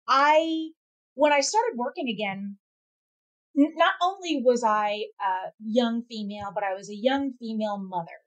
I, 0.08 0.69
when 1.13 1.32
I 1.32 1.41
started 1.41 1.73
working 1.78 2.10
again, 2.10 2.58
not 3.57 3.93
only 4.01 4.41
was 4.43 4.63
I 4.63 5.05
a 5.19 5.51
young 5.59 6.03
female, 6.03 6.51
but 6.53 6.63
I 6.63 6.73
was 6.73 6.89
a 6.89 6.95
young 6.95 7.33
female 7.39 7.77
mother. 7.77 8.19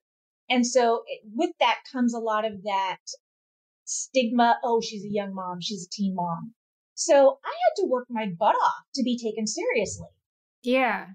And 0.49 0.67
so 0.67 1.05
it, 1.07 1.21
with 1.33 1.53
that 1.61 1.79
comes 1.91 2.13
a 2.13 2.19
lot 2.19 2.45
of 2.45 2.65
that 2.65 2.99
stigma. 3.85 4.59
Oh, 4.65 4.81
she's 4.81 5.05
a 5.05 5.11
young 5.11 5.33
mom. 5.33 5.61
She's 5.61 5.87
a 5.87 5.91
teen 5.91 6.15
mom. 6.17 6.55
So 6.95 7.39
I 7.45 7.49
had 7.49 7.83
to 7.83 7.89
work 7.89 8.07
my 8.11 8.27
butt 8.39 8.57
off 8.57 8.85
to 8.97 9.03
be 9.05 9.17
taken 9.17 9.47
seriously. 9.47 10.09
Yeah. 10.63 11.07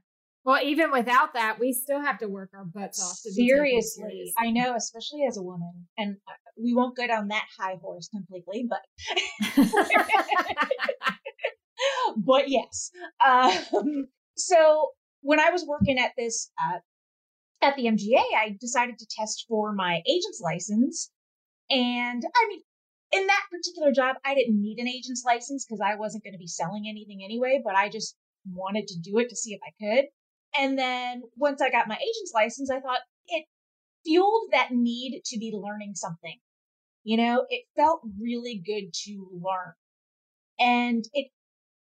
Well, 0.45 0.63
even 0.63 0.91
without 0.91 1.34
that, 1.34 1.58
we 1.60 1.73
still 1.73 2.01
have 2.01 2.19
to 2.19 2.28
work 2.28 2.51
our 2.54 2.65
butts 2.65 3.04
off 3.04 3.17
to 3.23 3.32
seriously. 3.32 4.04
seriously. 4.04 4.34
I 4.38 4.51
know, 4.51 4.75
especially 4.75 5.25
as 5.28 5.38
a 5.38 5.43
woman. 5.43 5.88
And 5.97 6.17
uh, 6.28 6.32
we 6.62 6.73
won't 6.73 6.95
go 6.95 7.06
down 7.06 7.28
that 7.30 7.45
high 7.58 7.78
horse 7.82 8.08
completely, 8.08 8.67
but 8.69 8.82
but 12.18 12.50
yes. 12.50 12.91
Um, 13.26 14.08
so 14.36 14.89
when 15.22 15.39
I 15.39 15.50
was 15.50 15.65
working 15.65 15.98
at 15.98 16.12
this 16.18 16.52
uh, 16.63 16.80
at 17.62 17.76
the 17.76 17.86
MGA, 17.86 18.24
I 18.38 18.58
decided 18.60 19.00
to 19.00 19.08
test 19.18 19.46
for 19.48 19.74
my 19.74 20.02
agent's 20.08 20.41
license, 20.41 21.12
and 21.70 22.24
I 22.24 22.48
mean, 22.50 22.62
in 23.12 23.28
that 23.28 23.44
particular 23.52 23.91
job, 23.91 24.18
I 24.26 24.36
didn't 24.36 24.62
need 24.62 24.80
an 24.80 24.88
agent's 24.88 25.24
license 25.26 25.65
because 25.65 25.82
I 25.82 25.96
wasn't 25.96 26.24
going 26.24 26.34
to 26.34 26.39
be 26.39 26.48
selling 26.48 26.86
anything 26.88 27.22
anyway. 27.24 27.62
But 27.63 27.76
I 27.76 27.89
just 27.89 28.15
wanted 28.52 28.88
to 28.88 29.00
do 29.00 29.18
it 29.20 29.30
to 29.30 29.36
see 29.36 29.54
if 29.54 29.62
I 29.63 29.72
could. 29.84 30.06
And 30.58 30.78
then 30.78 31.24
once 31.36 31.62
I 31.62 31.70
got 31.70 31.88
my 31.88 31.96
agent's 31.96 32.32
license, 32.34 32.70
I 32.70 32.80
thought 32.80 33.00
it 33.28 33.46
fueled 34.06 34.50
that 34.52 34.72
need 34.72 35.22
to 35.26 35.39
be 35.39 35.52
learning 35.54 35.94
something. 35.96 36.38
You 37.04 37.18
know, 37.18 37.46
it 37.50 37.63
felt 37.76 38.02
really 38.20 38.62
good 38.65 38.94
to 39.06 39.28
learn. 39.34 39.74
And 40.60 41.04
it 41.13 41.28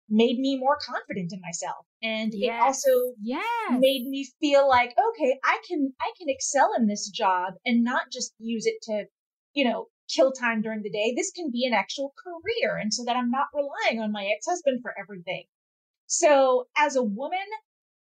made 0.09 0.37
me 0.37 0.57
more 0.57 0.77
confident 0.85 1.31
in 1.33 1.41
myself. 1.41 1.85
And 2.03 2.31
yes. 2.33 2.53
it 2.53 2.63
also 2.63 3.13
yes. 3.21 3.71
made 3.71 4.07
me 4.07 4.27
feel 4.39 4.67
like, 4.67 4.91
okay, 4.91 5.39
I 5.43 5.59
can, 5.67 5.93
I 5.99 6.11
can 6.17 6.29
excel 6.29 6.71
in 6.77 6.87
this 6.87 7.09
job 7.09 7.53
and 7.65 7.83
not 7.83 8.11
just 8.11 8.33
use 8.37 8.65
it 8.65 8.81
to, 8.83 9.05
you 9.53 9.65
know, 9.65 9.87
kill 10.13 10.31
time 10.31 10.61
during 10.61 10.83
the 10.83 10.91
day. 10.91 11.13
This 11.15 11.31
can 11.31 11.49
be 11.51 11.65
an 11.65 11.73
actual 11.73 12.13
career. 12.23 12.77
And 12.77 12.93
so 12.93 13.03
that 13.05 13.15
I'm 13.15 13.31
not 13.31 13.47
relying 13.53 14.01
on 14.01 14.11
my 14.11 14.29
ex-husband 14.35 14.81
for 14.83 14.93
everything. 14.99 15.45
So 16.05 16.67
as 16.77 16.95
a 16.95 17.03
woman, 17.03 17.39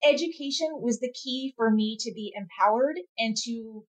education 0.05 0.67
was 0.73 0.99
the 0.99 1.11
key 1.11 1.53
for 1.57 1.71
me 1.71 1.97
to 2.01 2.11
be 2.13 2.31
empowered 2.35 2.99
and 3.17 3.35
to, 3.35 3.51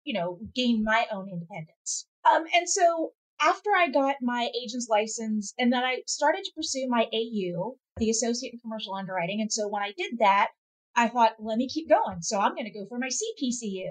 you 0.04 0.14
know, 0.14 0.38
gain 0.54 0.84
my 0.84 1.06
own 1.12 1.28
independence. 1.28 2.06
Um, 2.30 2.44
and 2.54 2.68
so 2.68 3.12
after 3.42 3.70
I 3.76 3.88
got 3.88 4.16
my 4.20 4.50
agent's 4.60 4.88
license 4.88 5.54
and 5.58 5.72
then 5.72 5.82
I 5.82 6.02
started 6.06 6.42
to 6.44 6.52
pursue 6.54 6.86
my 6.88 7.06
AU, 7.12 7.76
the 7.96 8.10
associate 8.10 8.52
in 8.52 8.60
commercial 8.60 8.94
underwriting. 8.94 9.40
And 9.40 9.52
so 9.52 9.68
when 9.68 9.82
I 9.82 9.92
did 9.96 10.18
that, 10.18 10.48
I 10.96 11.08
thought, 11.08 11.32
let 11.38 11.56
me 11.56 11.68
keep 11.68 11.88
going. 11.88 12.20
So 12.20 12.38
I'm 12.38 12.54
going 12.54 12.66
to 12.66 12.78
go 12.78 12.86
for 12.88 12.98
my 12.98 13.08
CPCU 13.08 13.90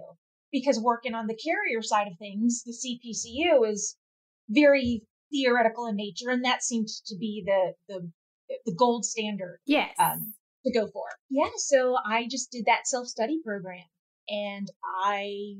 because 0.51 0.79
working 0.79 1.15
on 1.15 1.27
the 1.27 1.37
carrier 1.37 1.81
side 1.81 2.07
of 2.07 2.17
things, 2.17 2.63
the 2.65 2.73
CPCU 2.73 3.69
is 3.69 3.95
very 4.49 5.03
theoretical 5.31 5.87
in 5.87 5.95
nature. 5.95 6.29
And 6.29 6.43
that 6.45 6.63
seemed 6.63 6.87
to 7.07 7.15
be 7.17 7.43
the, 7.45 7.73
the, 7.87 8.11
the 8.65 8.75
gold 8.77 9.05
standard. 9.05 9.59
Yes. 9.65 9.95
Um, 9.97 10.33
to 10.65 10.73
go 10.73 10.87
for. 10.87 11.05
Yeah. 11.29 11.49
So 11.57 11.95
I 12.05 12.27
just 12.29 12.51
did 12.51 12.65
that 12.65 12.85
self 12.85 13.07
study 13.07 13.39
program 13.43 13.85
and 14.27 14.67
I 15.03 15.55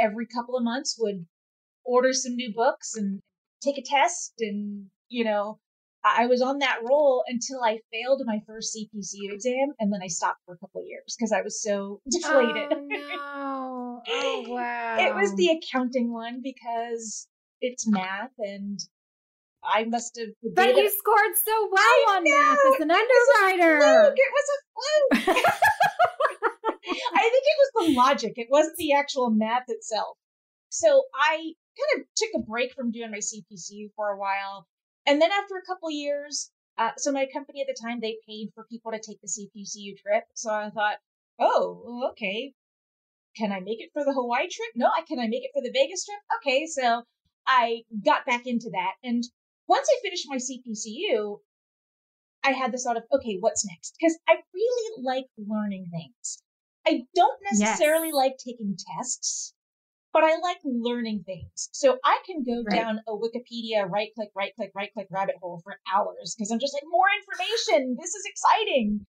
every 0.00 0.26
couple 0.26 0.56
of 0.56 0.64
months 0.64 0.96
would 0.98 1.26
order 1.84 2.12
some 2.12 2.36
new 2.36 2.52
books 2.54 2.94
and 2.96 3.20
take 3.62 3.78
a 3.78 3.82
test 3.82 4.34
and 4.40 4.86
you 5.08 5.24
know 5.24 5.58
I 6.04 6.26
was 6.26 6.40
on 6.40 6.58
that 6.58 6.78
roll 6.82 7.24
until 7.26 7.62
I 7.62 7.80
failed 7.92 8.22
my 8.24 8.40
first 8.46 8.74
CPCU 8.74 9.32
exam, 9.32 9.74
and 9.78 9.92
then 9.92 10.00
I 10.02 10.06
stopped 10.06 10.40
for 10.46 10.54
a 10.54 10.58
couple 10.58 10.80
of 10.80 10.86
years 10.86 11.14
because 11.16 11.30
I 11.32 11.42
was 11.42 11.62
so 11.62 12.00
deflated. 12.10 12.72
Oh, 12.72 12.78
no. 12.88 14.02
oh 14.08 14.44
wow! 14.48 14.96
it 14.98 15.14
was 15.14 15.34
the 15.34 15.48
accounting 15.48 16.12
one 16.12 16.40
because 16.42 17.28
it's 17.60 17.86
math, 17.86 18.32
and 18.38 18.80
I 19.62 19.84
must 19.84 20.18
have. 20.18 20.28
But 20.54 20.74
you 20.74 20.86
it. 20.86 20.92
scored 20.98 21.36
so 21.36 21.68
well 21.70 21.82
I 21.82 22.06
on 22.16 22.24
know. 22.24 22.30
math 22.30 22.58
as 22.74 22.80
an 22.80 22.90
underwriter. 22.90 24.14
It 24.16 24.32
was 24.32 24.46
a 24.54 25.26
fluke. 25.34 25.46
I 27.14 27.22
think 27.22 27.44
it 27.44 27.58
was 27.58 27.70
the 27.74 27.94
logic. 27.94 28.32
It 28.36 28.48
wasn't 28.50 28.76
the 28.76 28.94
actual 28.94 29.30
math 29.30 29.64
itself. 29.68 30.16
So 30.70 31.02
I 31.14 31.52
kind 31.80 32.02
of 32.02 32.06
took 32.16 32.30
a 32.36 32.46
break 32.46 32.72
from 32.74 32.90
doing 32.90 33.10
my 33.10 33.18
CPCU 33.18 33.90
for 33.96 34.08
a 34.08 34.18
while 34.18 34.66
and 35.06 35.20
then 35.20 35.30
after 35.32 35.56
a 35.56 35.66
couple 35.66 35.90
years, 35.90 36.50
uh, 36.78 36.90
so 36.96 37.12
my 37.12 37.26
company 37.32 37.60
at 37.60 37.66
the 37.66 37.80
time, 37.80 38.00
they 38.00 38.18
paid 38.28 38.50
for 38.54 38.64
people 38.70 38.92
to 38.92 38.98
take 38.98 39.20
the 39.20 39.28
CPCU 39.28 39.98
trip. 39.98 40.24
So 40.34 40.50
I 40.50 40.70
thought, 40.70 40.98
oh, 41.38 42.10
okay. 42.12 42.54
Can 43.36 43.52
I 43.52 43.60
make 43.60 43.80
it 43.80 43.90
for 43.92 44.04
the 44.04 44.12
Hawaii 44.12 44.48
trip? 44.48 44.70
No, 44.74 44.86
I 44.86 45.02
can 45.02 45.18
I 45.18 45.26
make 45.26 45.44
it 45.44 45.50
for 45.54 45.62
the 45.62 45.72
Vegas 45.72 46.04
trip? 46.04 46.20
Okay, 46.38 46.66
so 46.66 47.02
I 47.46 47.82
got 48.04 48.26
back 48.26 48.46
into 48.46 48.70
that. 48.72 48.94
And 49.02 49.22
once 49.68 49.88
I 49.88 50.02
finished 50.02 50.26
my 50.28 50.36
CPCU, 50.36 51.38
I 52.42 52.52
had 52.52 52.72
this 52.72 52.84
thought 52.84 52.96
of, 52.96 53.04
okay, 53.12 53.36
what's 53.38 53.64
next? 53.66 53.94
Because 53.98 54.18
I 54.28 54.36
really 54.52 55.02
like 55.04 55.26
learning 55.38 55.90
things. 55.90 56.42
I 56.86 57.04
don't 57.14 57.38
necessarily 57.50 58.08
yes. 58.08 58.14
like 58.14 58.36
taking 58.44 58.76
tests 58.96 59.54
but 60.12 60.24
I 60.24 60.36
like 60.42 60.58
learning 60.64 61.22
things. 61.24 61.68
So 61.72 61.98
I 62.04 62.18
can 62.26 62.44
go 62.44 62.64
right. 62.64 62.76
down 62.76 63.00
a 63.06 63.12
Wikipedia 63.12 63.88
right 63.88 64.10
click, 64.14 64.30
right 64.34 64.52
click, 64.56 64.72
right 64.74 64.92
click 64.92 65.06
rabbit 65.10 65.36
hole 65.40 65.60
for 65.62 65.76
hours 65.92 66.34
because 66.36 66.50
I'm 66.50 66.58
just 66.58 66.74
like, 66.74 66.84
more 66.90 67.06
information. 67.20 67.96
This 67.98 68.14
is 68.14 68.24
exciting. 68.26 69.06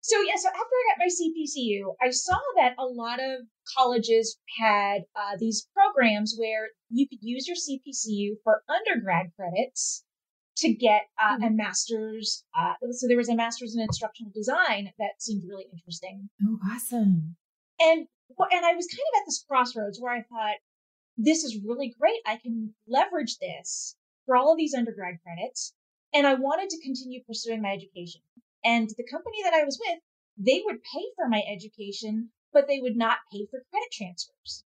So 0.00 0.20
yeah, 0.20 0.36
so 0.36 0.48
after 0.48 0.58
I 0.60 0.92
got 0.92 0.98
my 0.98 1.08
CPCU, 1.08 1.94
I 2.02 2.10
saw 2.10 2.36
that 2.56 2.74
a 2.78 2.84
lot 2.84 3.20
of 3.20 3.46
colleges 3.76 4.36
had 4.58 5.04
uh, 5.16 5.36
these 5.38 5.66
programs 5.74 6.36
where 6.38 6.68
you 6.90 7.08
could 7.08 7.20
use 7.22 7.48
your 7.48 7.56
CPCU 7.56 8.34
for 8.44 8.62
undergrad 8.68 9.28
credits 9.34 10.04
to 10.58 10.74
get 10.74 11.02
uh, 11.18 11.36
mm-hmm. 11.36 11.44
a 11.44 11.50
master's. 11.50 12.44
Uh, 12.54 12.74
so 12.90 13.08
there 13.08 13.16
was 13.16 13.30
a 13.30 13.34
master's 13.34 13.74
in 13.74 13.80
instructional 13.80 14.30
design 14.34 14.90
that 14.98 15.20
seemed 15.20 15.44
really 15.48 15.66
interesting. 15.72 16.28
Oh, 16.44 16.58
awesome! 16.70 17.36
And 17.80 18.06
and 18.50 18.64
I 18.64 18.74
was 18.74 18.86
kind 18.86 19.00
of 19.14 19.20
at 19.20 19.26
this 19.26 19.44
crossroads 19.48 20.00
where 20.00 20.12
I 20.12 20.22
thought, 20.22 20.56
this 21.16 21.44
is 21.44 21.60
really 21.64 21.94
great. 21.98 22.20
I 22.26 22.36
can 22.36 22.74
leverage 22.88 23.38
this 23.38 23.96
for 24.26 24.36
all 24.36 24.52
of 24.52 24.58
these 24.58 24.74
undergrad 24.74 25.16
credits. 25.22 25.74
And 26.12 26.26
I 26.26 26.34
wanted 26.34 26.70
to 26.70 26.82
continue 26.82 27.22
pursuing 27.24 27.62
my 27.62 27.72
education. 27.72 28.22
And 28.64 28.88
the 28.88 29.06
company 29.10 29.38
that 29.42 29.54
I 29.54 29.64
was 29.64 29.78
with, 29.80 29.98
they 30.38 30.62
would 30.64 30.82
pay 30.82 31.04
for 31.16 31.28
my 31.28 31.42
education, 31.48 32.30
but 32.52 32.66
they 32.66 32.80
would 32.80 32.96
not 32.96 33.18
pay 33.32 33.46
for 33.50 33.64
credit 33.70 33.90
transfers. 33.92 34.64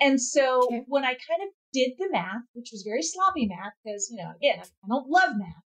And 0.00 0.20
so 0.20 0.64
okay. 0.64 0.84
when 0.86 1.04
I 1.04 1.12
kind 1.12 1.42
of 1.42 1.48
did 1.72 1.92
the 1.98 2.08
math, 2.10 2.42
which 2.52 2.70
was 2.72 2.82
very 2.82 3.02
sloppy 3.02 3.46
math, 3.46 3.72
because, 3.84 4.08
you 4.10 4.16
know, 4.16 4.32
again, 4.36 4.60
I 4.60 4.88
don't 4.88 5.08
love 5.08 5.36
math. 5.36 5.62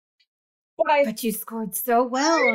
But, 0.78 0.90
I, 0.90 1.04
but 1.04 1.22
you 1.22 1.32
scored 1.32 1.74
so 1.74 2.04
well. 2.04 2.38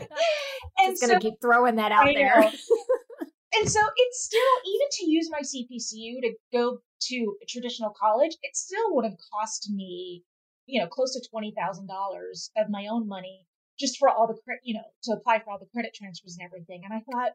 Just 0.86 1.00
so, 1.00 1.08
gonna 1.08 1.20
keep 1.20 1.34
throwing 1.40 1.76
that 1.76 1.92
out 1.92 2.06
there. 2.06 2.40
and 3.54 3.70
so 3.70 3.80
it's 3.96 4.24
still 4.24 4.40
even 4.66 4.88
to 4.92 5.10
use 5.10 5.30
my 5.30 5.40
CPCU 5.40 6.20
to 6.22 6.34
go 6.52 6.78
to 7.08 7.36
a 7.42 7.46
traditional 7.48 7.94
college, 7.98 8.36
it 8.42 8.56
still 8.56 8.94
would 8.94 9.04
have 9.04 9.16
cost 9.32 9.70
me, 9.70 10.22
you 10.66 10.80
know, 10.80 10.86
close 10.86 11.14
to 11.14 11.28
twenty 11.30 11.54
thousand 11.56 11.86
dollars 11.86 12.50
of 12.56 12.66
my 12.68 12.86
own 12.90 13.08
money 13.08 13.46
just 13.78 13.98
for 13.98 14.08
all 14.08 14.26
the 14.26 14.38
credit, 14.44 14.60
you 14.64 14.74
know, 14.74 14.84
to 15.04 15.12
apply 15.12 15.40
for 15.40 15.50
all 15.50 15.58
the 15.58 15.68
credit 15.72 15.94
transfers 15.94 16.36
and 16.38 16.46
everything. 16.46 16.82
And 16.84 16.94
I 16.94 17.02
thought, 17.10 17.32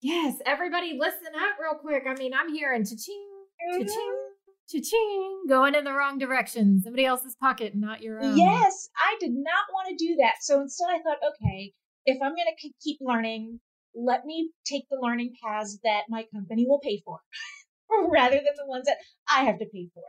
yes, 0.00 0.36
everybody, 0.46 0.96
listen 0.98 1.34
up 1.34 1.56
real 1.60 1.78
quick. 1.80 2.04
I 2.06 2.14
mean, 2.14 2.32
I'm 2.34 2.52
hearing 2.52 2.84
cha-ching, 2.84 3.26
cha-ching, 3.72 3.88
mm-hmm. 3.88 4.78
cha-ching, 4.78 5.42
going 5.48 5.74
in 5.74 5.84
the 5.84 5.92
wrong 5.92 6.18
direction, 6.18 6.80
somebody 6.82 7.06
else's 7.06 7.36
pocket, 7.36 7.74
not 7.74 8.02
your 8.02 8.22
own. 8.22 8.36
Yes, 8.36 8.88
I 8.96 9.16
did 9.20 9.32
not 9.32 9.64
want 9.72 9.88
to 9.88 9.96
do 9.96 10.16
that. 10.16 10.34
So 10.42 10.60
instead, 10.60 10.88
I 10.90 11.00
thought, 11.00 11.18
okay, 11.34 11.72
if 12.06 12.18
I'm 12.22 12.34
going 12.34 12.46
to 12.56 12.70
keep 12.82 12.98
learning, 13.00 13.60
let 13.94 14.24
me 14.24 14.50
take 14.64 14.84
the 14.90 14.98
learning 15.00 15.34
paths 15.42 15.78
that 15.84 16.02
my 16.08 16.24
company 16.32 16.66
will 16.68 16.80
pay 16.80 17.02
for 17.04 17.20
rather 18.10 18.36
than 18.36 18.54
the 18.56 18.66
ones 18.66 18.86
that 18.86 18.98
I 19.28 19.44
have 19.44 19.58
to 19.58 19.66
pay 19.66 19.88
for. 19.94 20.04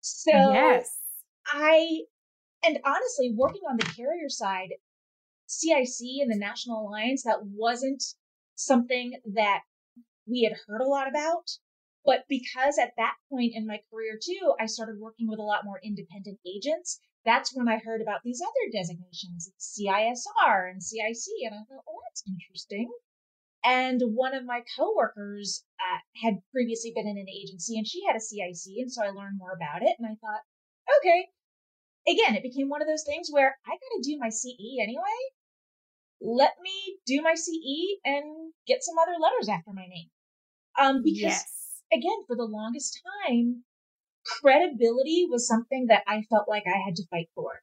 So 0.00 0.32
yes. 0.32 0.90
I, 1.46 2.00
and 2.64 2.78
honestly, 2.84 3.34
working 3.36 3.62
on 3.68 3.76
the 3.76 3.86
carrier 3.86 4.28
side, 4.28 4.70
CIC 5.46 6.22
and 6.22 6.32
the 6.32 6.38
National 6.38 6.88
Alliance, 6.88 7.22
that 7.24 7.40
wasn't 7.42 8.02
something 8.54 9.20
that 9.34 9.60
we 10.26 10.48
had 10.48 10.58
heard 10.66 10.80
a 10.80 10.88
lot 10.88 11.08
about. 11.08 11.44
But 12.04 12.24
because 12.28 12.78
at 12.78 12.92
that 12.96 13.14
point 13.30 13.52
in 13.54 13.66
my 13.66 13.78
career 13.90 14.18
too, 14.20 14.54
I 14.58 14.66
started 14.66 14.98
working 14.98 15.28
with 15.28 15.38
a 15.38 15.42
lot 15.42 15.64
more 15.64 15.80
independent 15.84 16.38
agents 16.46 17.00
that's 17.24 17.54
when 17.54 17.68
I 17.68 17.78
heard 17.78 18.02
about 18.02 18.22
these 18.24 18.42
other 18.42 18.70
designations, 18.72 19.50
CISR 19.58 20.70
and 20.70 20.82
CIC, 20.82 21.46
and 21.46 21.54
I 21.54 21.62
thought, 21.68 21.84
oh, 21.88 22.00
that's 22.08 22.24
interesting. 22.26 22.90
And 23.64 24.02
one 24.14 24.34
of 24.34 24.44
my 24.44 24.62
coworkers 24.76 25.64
uh, 25.78 25.98
had 26.22 26.42
previously 26.52 26.92
been 26.94 27.06
in 27.06 27.16
an 27.16 27.28
agency, 27.28 27.78
and 27.78 27.86
she 27.86 28.02
had 28.06 28.16
a 28.16 28.20
CIC, 28.20 28.74
and 28.78 28.92
so 28.92 29.04
I 29.04 29.10
learned 29.10 29.38
more 29.38 29.52
about 29.54 29.82
it, 29.82 29.94
and 29.98 30.06
I 30.06 30.16
thought, 30.18 30.42
okay. 30.98 31.28
Again, 32.08 32.34
it 32.34 32.42
became 32.42 32.68
one 32.68 32.82
of 32.82 32.88
those 32.88 33.04
things 33.06 33.28
where 33.30 33.56
I 33.64 33.70
got 33.70 33.92
to 33.94 34.02
do 34.02 34.18
my 34.18 34.30
CE 34.30 34.82
anyway. 34.82 35.18
Let 36.20 36.54
me 36.60 36.98
do 37.06 37.22
my 37.22 37.34
CE 37.34 37.98
and 38.04 38.52
get 38.66 38.82
some 38.82 38.98
other 38.98 39.14
letters 39.20 39.48
after 39.48 39.70
my 39.72 39.86
name. 39.86 40.10
Um, 40.80 41.02
because 41.04 41.38
yes. 41.38 41.44
again, 41.92 42.26
for 42.26 42.34
the 42.34 42.44
longest 42.44 43.00
time, 43.26 43.62
credibility 44.24 45.26
was 45.28 45.46
something 45.46 45.86
that 45.86 46.04
I 46.06 46.22
felt 46.22 46.48
like 46.48 46.64
I 46.66 46.78
had 46.84 46.96
to 46.96 47.06
fight 47.08 47.28
for. 47.34 47.62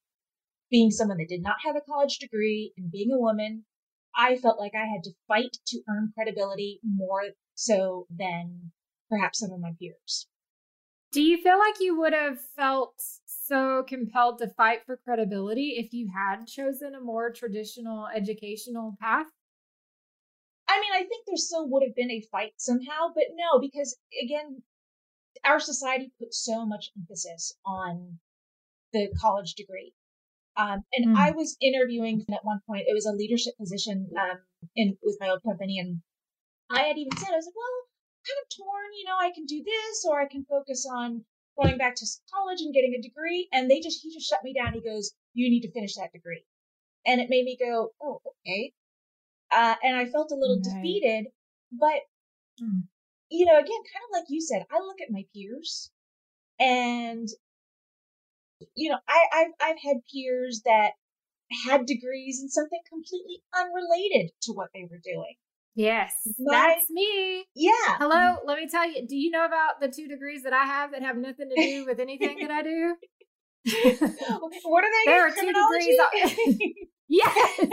Being 0.69 0.91
someone 0.91 1.17
that 1.17 1.30
did 1.30 1.41
not 1.41 1.58
have 1.65 1.76
a 1.76 1.82
college 1.82 2.19
degree 2.19 2.74
and 2.78 2.91
being 2.91 3.12
a 3.12 3.19
woman, 3.19 3.65
I 4.15 4.36
felt 4.38 4.60
like 4.60 4.74
I 4.76 4.86
had 4.86 5.04
to 5.04 5.13
fight 5.28 5.58
to 5.67 5.82
earn 5.89 6.12
credibility 6.13 6.80
more 6.84 7.24
so 7.56 8.08
than 8.10 8.72
perhaps 9.10 9.39
some 9.39 9.52
of 9.52 9.60
my 9.60 9.74
peers. 9.80 10.28
Do 11.12 11.24
you 11.24 11.41
feel 11.41 11.58
like 11.58 11.80
you 11.80 11.98
would 11.98 12.13
have 12.13 12.39
felt 12.56 12.93
so 13.26 13.84
compelled 13.88 14.38
to 14.39 14.48
fight 14.50 14.86
for 14.86 14.98
credibility 14.98 15.76
if 15.78 15.91
you 15.91 16.12
had 16.13 16.45
chosen 16.45 16.93
a 16.93 17.02
more 17.02 17.32
traditional 17.32 18.08
educational 18.08 18.95
path? 19.00 19.26
I 20.67 20.80
mean, 20.80 20.93
I 20.93 21.04
think 21.04 21.26
there 21.26 21.36
still 21.36 21.67
would 21.69 21.82
have 21.82 21.95
been 21.95 22.12
a 22.12 22.22
fight 22.22 22.54
somehow, 22.58 23.12
but 23.15 23.24
no, 23.34 23.60
because 23.60 23.98
again, 24.24 24.62
our 25.49 25.59
society 25.59 26.12
puts 26.19 26.45
so 26.45 26.65
much 26.65 26.91
emphasis 26.97 27.53
on 27.65 28.19
the 28.93 29.09
college 29.19 29.55
degree. 29.55 29.93
Um, 30.57 30.83
and 30.93 31.15
mm. 31.15 31.17
I 31.17 31.31
was 31.31 31.57
interviewing 31.62 32.25
at 32.31 32.43
one 32.43 32.59
point. 32.67 32.83
It 32.88 32.93
was 32.93 33.05
a 33.05 33.15
leadership 33.15 33.53
position 33.57 34.09
um, 34.19 34.39
in 34.75 34.97
with 35.01 35.17
my 35.19 35.29
old 35.29 35.41
company, 35.43 35.79
and 35.79 36.01
I 36.69 36.83
had 36.83 36.97
even 36.97 37.15
said, 37.17 37.29
I 37.31 37.38
was 37.38 37.45
like, 37.45 37.55
well, 37.55 37.79
kind 38.27 38.39
of 38.43 38.57
torn. 38.57 38.89
You 38.97 39.05
know, 39.05 39.17
I 39.19 39.31
can 39.33 39.45
do 39.45 39.63
this, 39.63 40.05
or 40.07 40.21
I 40.21 40.27
can 40.27 40.45
focus 40.49 40.85
on 40.91 41.23
going 41.62 41.77
back 41.77 41.95
to 41.95 42.05
college 42.33 42.62
and 42.62 42.73
getting 42.73 42.93
a 42.97 43.01
degree. 43.01 43.47
And 43.53 43.71
they 43.71 43.79
just 43.79 44.01
he 44.03 44.13
just 44.13 44.29
shut 44.29 44.43
me 44.43 44.53
down. 44.53 44.73
He 44.73 44.81
goes, 44.81 45.13
you 45.33 45.49
need 45.49 45.62
to 45.62 45.71
finish 45.71 45.95
that 45.95 46.12
degree. 46.13 46.43
And 47.05 47.21
it 47.21 47.29
made 47.29 47.45
me 47.45 47.57
go, 47.57 47.91
oh, 48.01 48.21
okay. 48.27 48.73
Uh, 49.51 49.75
and 49.81 49.95
I 49.95 50.05
felt 50.05 50.31
a 50.31 50.35
little 50.35 50.62
right. 50.62 50.75
defeated, 50.75 51.25
but 51.71 52.01
mm. 52.62 52.83
You 53.30 53.46
know, 53.46 53.58
again, 53.58 53.65
kind 53.68 54.06
of 54.08 54.13
like 54.13 54.26
you 54.30 54.42
said, 54.42 54.65
I 54.72 54.80
look 54.80 54.98
at 55.02 55.12
my 55.12 55.26
peers 55.34 55.92
and 56.60 57.28
you 58.76 58.89
know, 58.89 58.98
I, 59.08 59.20
I've, 59.34 59.52
I've 59.62 59.82
had 59.84 59.98
peers 60.12 60.62
that 60.65 60.92
had 61.65 61.86
degrees 61.86 62.39
in 62.42 62.50
something 62.50 62.80
completely 62.89 63.42
unrelated 63.58 64.32
to 64.44 64.54
what 64.54 64.70
they 64.74 64.84
were 64.89 65.00
doing. 65.04 65.36
Yes, 65.76 66.13
My, 66.38 66.76
that's 66.76 66.89
me. 66.89 67.46
Yeah. 67.56 67.98
Hello, 67.98 68.38
let 68.46 68.58
me 68.58 68.68
tell 68.70 68.89
you. 68.89 69.08
Do 69.08 69.15
you 69.15 69.32
know 69.32 69.46
about 69.46 69.80
the 69.80 69.88
two 69.88 70.08
degrees 70.08 70.44
that 70.44 70.52
I 70.52 70.65
have 70.65 70.92
that 70.92 71.04
have 71.04 71.15
nothing 71.15 71.50
to 71.50 71.62
do 71.62 71.86
with 71.86 72.00
anything 72.00 72.39
that 72.42 72.52
I 72.52 72.63
do? 72.63 72.96
What 74.63 74.84
are 74.84 74.89
they? 74.91 75.12
There 75.12 75.28
are 75.28 75.32
two 75.32 75.54
degrees. 75.54 76.00
yes. 77.10 77.60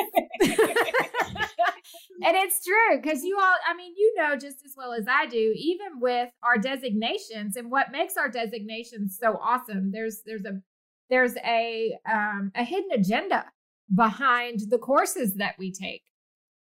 and 2.22 2.37
it's 2.37 2.64
true 2.64 3.01
because 3.01 3.22
you 3.22 3.38
all, 3.40 3.55
I 3.68 3.75
mean, 3.77 3.92
you 3.96 4.14
know 4.16 4.37
just 4.37 4.64
as 4.64 4.75
well 4.77 4.92
as 4.92 5.07
I 5.09 5.27
do, 5.27 5.55
even 5.57 6.01
with 6.01 6.31
our 6.42 6.59
designations 6.59 7.57
and 7.57 7.70
what 7.70 7.92
makes 7.92 8.16
our 8.16 8.29
designations 8.29 9.16
so 9.20 9.38
awesome. 9.42 9.92
There's 9.92 10.22
there's 10.27 10.44
a 10.44 10.61
there's 11.09 11.37
a 11.44 11.96
um, 12.11 12.53
a 12.55 12.64
hidden 12.64 12.90
agenda 12.92 13.46
behind 13.94 14.61
the 14.70 14.79
courses 14.79 15.35
that 15.35 15.55
we 15.59 15.70
take 15.72 16.03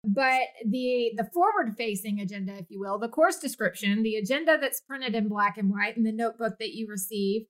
but 0.07 0.43
the 0.67 1.13
the 1.17 1.29
forward 1.33 1.75
facing 1.77 2.21
agenda 2.21 2.53
if 2.55 2.67
you 2.69 2.79
will 2.79 2.99
the 2.99 3.09
course 3.09 3.39
description 3.39 4.03
the 4.03 4.17
agenda 4.17 4.59
that's 4.61 4.81
printed 4.81 5.15
in 5.15 5.29
black 5.29 5.57
and 5.57 5.71
white 5.71 5.97
in 5.97 6.03
the 6.03 6.13
notebook 6.13 6.59
that 6.59 6.75
you 6.75 6.87
receive 6.89 7.47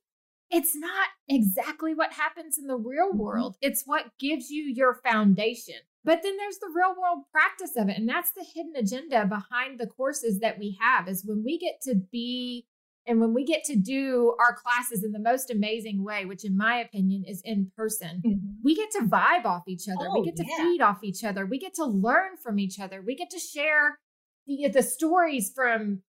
it's 0.51 0.75
not 0.75 1.07
exactly 1.27 1.93
what 1.93 2.13
happens 2.13 2.57
in 2.57 2.67
the 2.67 2.75
real 2.75 3.09
mm-hmm. 3.09 3.19
world 3.19 3.55
it's 3.61 3.83
what 3.85 4.05
gives 4.19 4.49
you 4.49 4.63
your 4.63 4.99
foundation 5.03 5.75
but 6.03 6.21
then 6.21 6.37
there's 6.37 6.59
the 6.59 6.71
real 6.75 6.93
world 6.99 7.23
practice 7.31 7.75
of 7.75 7.89
it 7.89 7.97
and 7.97 8.07
that's 8.07 8.31
the 8.31 8.45
hidden 8.53 8.73
agenda 8.75 9.25
behind 9.25 9.79
the 9.79 9.87
courses 9.87 10.39
that 10.39 10.59
we 10.59 10.77
have 10.79 11.07
is 11.07 11.25
when 11.25 11.43
we 11.43 11.57
get 11.57 11.81
to 11.81 11.95
be 12.11 12.65
and 13.07 13.19
when 13.19 13.33
we 13.33 13.45
get 13.45 13.63
to 13.65 13.75
do 13.75 14.35
our 14.39 14.55
classes 14.55 15.03
in 15.03 15.11
the 15.11 15.19
most 15.19 15.51
amazing 15.51 16.03
way, 16.03 16.25
which 16.25 16.43
in 16.43 16.57
my 16.57 16.77
opinion 16.77 17.23
is 17.27 17.41
in 17.45 17.71
person, 17.77 18.21
mm-hmm. 18.25 18.47
we 18.63 18.75
get 18.75 18.89
to 18.91 19.03
vibe 19.03 19.45
off 19.45 19.63
each 19.67 19.87
other. 19.87 20.07
Oh, 20.09 20.19
we 20.19 20.25
get 20.25 20.35
to 20.37 20.45
yeah. 20.47 20.57
feed 20.57 20.81
off 20.81 21.03
each 21.03 21.23
other. 21.23 21.45
We 21.45 21.59
get 21.59 21.75
to 21.75 21.85
learn 21.85 22.37
from 22.41 22.57
each 22.57 22.79
other. 22.79 23.03
We 23.05 23.15
get 23.15 23.29
to 23.31 23.39
share 23.39 23.99
the, 24.47 24.69
the 24.69 24.81
stories 24.81 25.51
from 25.53 26.01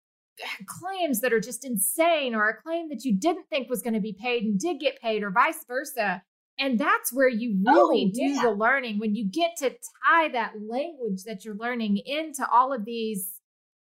claims 0.67 1.21
that 1.21 1.33
are 1.33 1.41
just 1.41 1.65
insane 1.65 2.35
or 2.35 2.49
a 2.49 2.63
claim 2.63 2.89
that 2.89 3.05
you 3.05 3.17
didn't 3.17 3.49
think 3.49 3.69
was 3.69 3.83
going 3.83 3.95
to 3.95 4.01
be 4.01 4.17
paid 4.21 4.45
and 4.45 4.59
did 4.59 4.81
get 4.81 5.01
paid 5.01 5.23
or 5.23 5.31
vice 5.31 5.65
versa. 5.67 6.23
And 6.59 6.79
that's 6.79 7.13
where 7.13 7.29
you 7.29 7.61
really 7.67 8.11
oh, 8.11 8.15
do 8.15 8.23
yeah. 8.23 8.43
the 8.43 8.51
learning 8.51 8.99
when 8.99 9.15
you 9.15 9.29
get 9.29 9.57
to 9.59 9.71
tie 9.71 10.29
that 10.31 10.55
language 10.67 11.25
that 11.25 11.45
you're 11.45 11.57
learning 11.57 11.99
into 12.07 12.49
all 12.51 12.73
of 12.73 12.85
these 12.85 13.33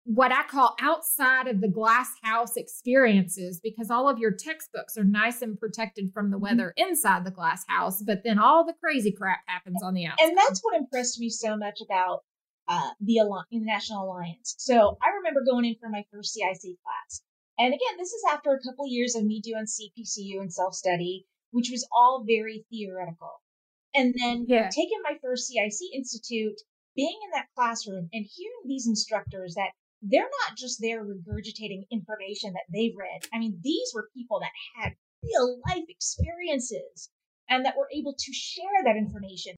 what 0.08 0.32
I 0.32 0.44
call 0.44 0.74
outside 0.82 1.50
of 1.50 1.60
the 1.60 1.68
glass 1.68 2.10
house 2.24 2.56
experiences 2.56 3.60
because 3.62 3.92
all 3.92 4.08
of 4.08 4.20
your 4.20 4.32
textbooks 4.32 4.98
are 4.98 5.04
nice 5.04 5.42
and 5.42 5.60
protected 5.60 6.14
from 6.14 6.32
the 6.32 6.38
mm-hmm. 6.38 6.44
weather 6.44 6.74
inside 6.78 7.26
the 7.26 7.32
glass 7.32 7.66
house, 7.68 8.02
but 8.02 8.22
then 8.24 8.40
all 8.40 8.66
the 8.66 8.74
crazy 8.82 9.12
crap 9.12 9.40
happens 9.48 9.84
on 9.84 9.94
the 9.94 10.06
outside. 10.06 10.30
And 10.30 10.38
that's 10.38 10.62
what 10.62 10.78
impressed 10.78 11.20
me 11.20 11.30
so 11.30 11.58
much 11.58 11.80
about 11.82 12.22
uh, 12.68 12.90
the, 13.00 13.20
the 13.52 13.60
National 13.60 14.06
Alliance. 14.06 14.56
So 14.58 14.98
I 15.02 15.16
remember 15.18 15.44
going 15.46 15.66
in 15.66 15.76
for 15.80 15.90
my 15.90 16.04
first 16.12 16.34
CIC 16.34 16.78
class. 16.84 17.22
And 17.60 17.74
again, 17.74 17.98
this 17.98 18.14
is 18.14 18.24
after 18.30 18.54
a 18.54 18.62
couple 18.62 18.88
years 18.88 19.16
of 19.16 19.26
me 19.26 19.42
doing 19.42 19.66
CPCU 19.66 20.42
and 20.42 20.54
self 20.54 20.76
study, 20.76 21.26
which 21.52 21.70
was 21.72 21.88
all 21.92 22.24
very 22.28 22.66
theoretical. 22.70 23.42
And 23.96 24.14
then 24.20 24.46
yeah. 24.48 24.70
taking 24.70 25.02
my 25.02 25.18
first 25.24 25.48
CIC 25.48 25.96
Institute, 25.96 26.62
being 26.96 27.18
in 27.26 27.32
that 27.34 27.48
classroom 27.56 28.10
and 28.14 28.26
hearing 28.36 28.64
these 28.66 28.88
instructors 28.88 29.56
that 29.56 29.72
they're 30.02 30.30
not 30.46 30.58
just 30.58 30.80
there 30.80 31.04
regurgitating 31.04 31.88
information 31.90 32.54
that 32.54 32.70
they've 32.72 32.96
read. 32.96 33.22
I 33.34 33.40
mean, 33.40 33.60
these 33.64 33.92
were 33.96 34.10
people 34.16 34.40
that 34.40 34.52
had 34.76 34.94
real 35.24 35.60
life 35.68 35.86
experiences 35.90 37.10
and 37.50 37.66
that 37.66 37.78
were 37.78 37.90
able 37.94 38.14
to 38.14 38.34
share 38.34 38.84
that 38.86 38.98
information. 38.98 39.56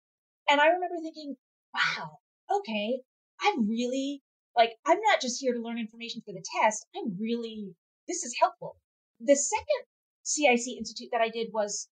And 0.49 0.61
I 0.61 0.67
remember 0.67 0.95
thinking, 1.01 1.35
wow, 1.73 2.19
okay, 2.51 2.99
I'm 3.41 3.67
really 3.67 4.21
like, 4.55 4.71
I'm 4.85 4.99
not 5.01 5.21
just 5.21 5.39
here 5.39 5.53
to 5.53 5.61
learn 5.61 5.79
information 5.79 6.21
for 6.25 6.33
the 6.33 6.43
test. 6.61 6.85
I'm 6.95 7.17
really, 7.19 7.75
this 8.07 8.23
is 8.23 8.35
helpful. 8.39 8.77
The 9.19 9.35
second 9.35 9.85
CIC 10.23 10.77
Institute 10.77 11.09
that 11.11 11.21
I 11.21 11.29
did 11.29 11.47
was 11.53 11.87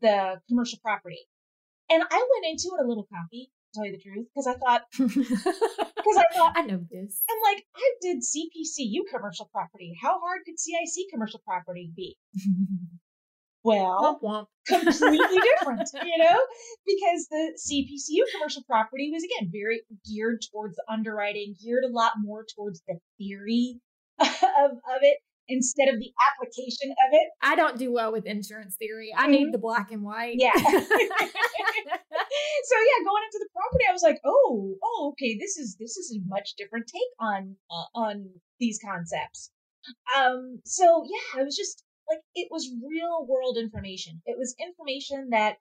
the 0.00 0.40
commercial 0.48 0.78
property. 0.82 1.28
And 1.90 2.02
I 2.02 2.16
went 2.16 2.46
into 2.46 2.76
it 2.78 2.84
a 2.84 2.88
little 2.88 3.06
cocky 3.12 3.50
to 3.50 3.78
tell 3.78 3.86
you 3.86 3.92
the 3.92 4.02
truth, 4.02 4.26
because 4.34 4.46
I 4.46 4.54
thought, 4.54 4.82
because 4.98 6.16
I 6.16 6.24
thought, 6.34 6.52
I 6.56 6.62
know 6.62 6.84
this. 6.90 7.22
I'm 7.28 7.54
like, 7.54 7.64
I 7.76 7.90
did 8.00 8.18
CPCU 8.18 9.10
commercial 9.10 9.48
property. 9.52 9.94
How 10.00 10.18
hard 10.20 10.42
could 10.44 10.58
CIC 10.58 11.10
commercial 11.10 11.40
property 11.46 11.90
be? 11.94 12.16
well, 13.68 14.20
womp, 14.22 14.22
womp. 14.22 14.46
completely 14.66 15.40
different, 15.40 15.88
you 16.04 16.18
know, 16.18 16.38
because 16.86 17.28
the 17.30 17.58
CPCU 17.58 18.22
commercial 18.34 18.62
property 18.66 19.10
was 19.12 19.22
again 19.24 19.50
very 19.52 19.82
geared 20.06 20.42
towards 20.50 20.76
the 20.76 20.84
underwriting, 20.88 21.54
geared 21.62 21.84
a 21.84 21.92
lot 21.92 22.12
more 22.18 22.44
towards 22.54 22.82
the 22.86 22.98
theory 23.18 23.80
of, 24.20 24.28
of 24.28 25.02
it 25.02 25.18
instead 25.48 25.88
of 25.88 25.98
the 25.98 26.12
application 26.30 26.90
of 26.90 27.12
it. 27.12 27.28
I 27.42 27.56
don't 27.56 27.78
do 27.78 27.92
well 27.92 28.12
with 28.12 28.26
insurance 28.26 28.76
theory. 28.76 29.10
I 29.16 29.22
mm-hmm. 29.22 29.30
need 29.32 29.52
the 29.52 29.58
black 29.58 29.90
and 29.90 30.02
white. 30.02 30.36
Yeah. 30.38 30.52
so 30.54 30.68
yeah, 30.68 30.78
going 33.04 33.22
into 33.24 33.40
the 33.40 33.48
property, 33.54 33.84
I 33.88 33.92
was 33.92 34.02
like, 34.02 34.20
oh, 34.24 34.74
oh, 34.82 35.12
okay, 35.12 35.38
this 35.38 35.56
is 35.56 35.76
this 35.80 35.96
is 35.96 36.16
a 36.16 36.20
much 36.28 36.54
different 36.56 36.86
take 36.86 37.02
on 37.20 37.56
uh, 37.70 37.98
on 37.98 38.28
these 38.60 38.78
concepts. 38.84 39.50
Um, 40.16 40.60
so 40.64 41.04
yeah, 41.08 41.40
I 41.40 41.44
was 41.44 41.56
just 41.56 41.84
like 42.08 42.20
it 42.34 42.48
was 42.50 42.70
real 42.86 43.26
world 43.26 43.58
information. 43.58 44.22
It 44.26 44.38
was 44.38 44.54
information 44.60 45.30
that 45.30 45.56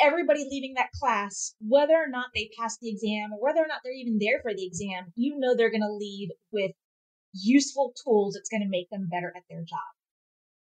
everybody 0.00 0.46
leaving 0.48 0.74
that 0.74 0.92
class, 0.92 1.54
whether 1.60 1.94
or 1.94 2.08
not 2.08 2.26
they 2.34 2.50
pass 2.58 2.78
the 2.78 2.90
exam 2.90 3.32
or 3.32 3.40
whether 3.40 3.60
or 3.60 3.66
not 3.66 3.80
they're 3.82 3.92
even 3.92 4.18
there 4.20 4.40
for 4.42 4.54
the 4.54 4.66
exam, 4.66 5.12
you 5.16 5.38
know 5.38 5.54
they're 5.54 5.70
going 5.70 5.82
to 5.82 5.92
leave 5.92 6.30
with 6.52 6.72
useful 7.34 7.92
tools 8.04 8.36
it's 8.36 8.48
going 8.48 8.62
to 8.62 8.68
make 8.68 8.88
them 8.90 9.08
better 9.10 9.32
at 9.36 9.42
their 9.50 9.60
job. 9.60 9.78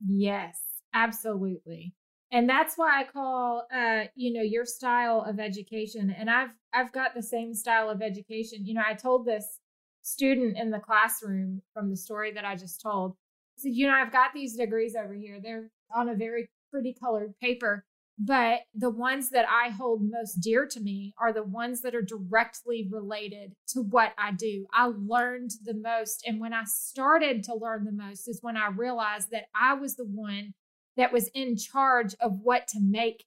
Yes, 0.07 0.61
absolutely. 0.95 1.95
And 2.31 2.49
that's 2.49 2.77
why 2.77 3.01
I 3.01 3.05
call 3.05 3.67
uh 3.75 4.05
you 4.15 4.33
know 4.33 4.43
your 4.43 4.65
style 4.65 5.25
of 5.27 5.39
education 5.39 6.15
and 6.17 6.31
I've 6.31 6.55
I've 6.73 6.93
got 6.93 7.15
the 7.15 7.23
same 7.23 7.55
style 7.55 7.91
of 7.91 8.03
education. 8.03 8.67
You 8.67 8.75
know, 8.75 8.83
I 8.87 8.95
told 8.95 9.27
this 9.27 9.61
student 10.03 10.57
in 10.59 10.71
the 10.71 10.79
classroom 10.79 11.63
from 11.75 11.91
the 11.91 11.97
story 11.97 12.33
that 12.33 12.45
I 12.45 12.57
just 12.57 12.81
told. 12.81 13.17
You 13.65 13.89
know, 13.89 13.95
I've 13.95 14.13
got 14.13 14.33
these 14.35 14.57
degrees 14.57 14.95
over 14.97 15.15
here. 15.15 15.39
They're 15.43 15.71
on 15.95 16.09
a 16.09 16.15
very 16.15 16.49
pretty 16.71 16.95
colored 16.99 17.35
paper. 17.41 17.85
But 18.19 18.61
the 18.75 18.91
ones 18.91 19.31
that 19.31 19.47
I 19.49 19.71
hold 19.71 20.03
most 20.03 20.35
dear 20.35 20.67
to 20.67 20.81
me 20.81 21.15
are 21.19 21.33
the 21.33 21.43
ones 21.43 21.81
that 21.81 21.95
are 21.95 22.03
directly 22.03 22.87
related 22.91 23.55
to 23.69 23.81
what 23.81 24.13
I 24.19 24.33
do. 24.33 24.67
I 24.73 24.93
learned 24.95 25.53
the 25.65 25.75
most. 25.75 26.23
And 26.27 26.39
when 26.39 26.53
I 26.53 26.65
started 26.67 27.43
to 27.45 27.55
learn 27.55 27.85
the 27.85 27.93
most 27.93 28.29
is 28.29 28.41
when 28.43 28.57
I 28.57 28.69
realized 28.69 29.31
that 29.31 29.45
I 29.55 29.75
was 29.75 29.97
the 29.97 30.05
one 30.05 30.53
that 30.97 31.13
was 31.13 31.29
in 31.35 31.57
charge 31.57 32.15
of 32.21 32.41
what 32.43 32.69
to 32.69 32.81
make 32.81 33.25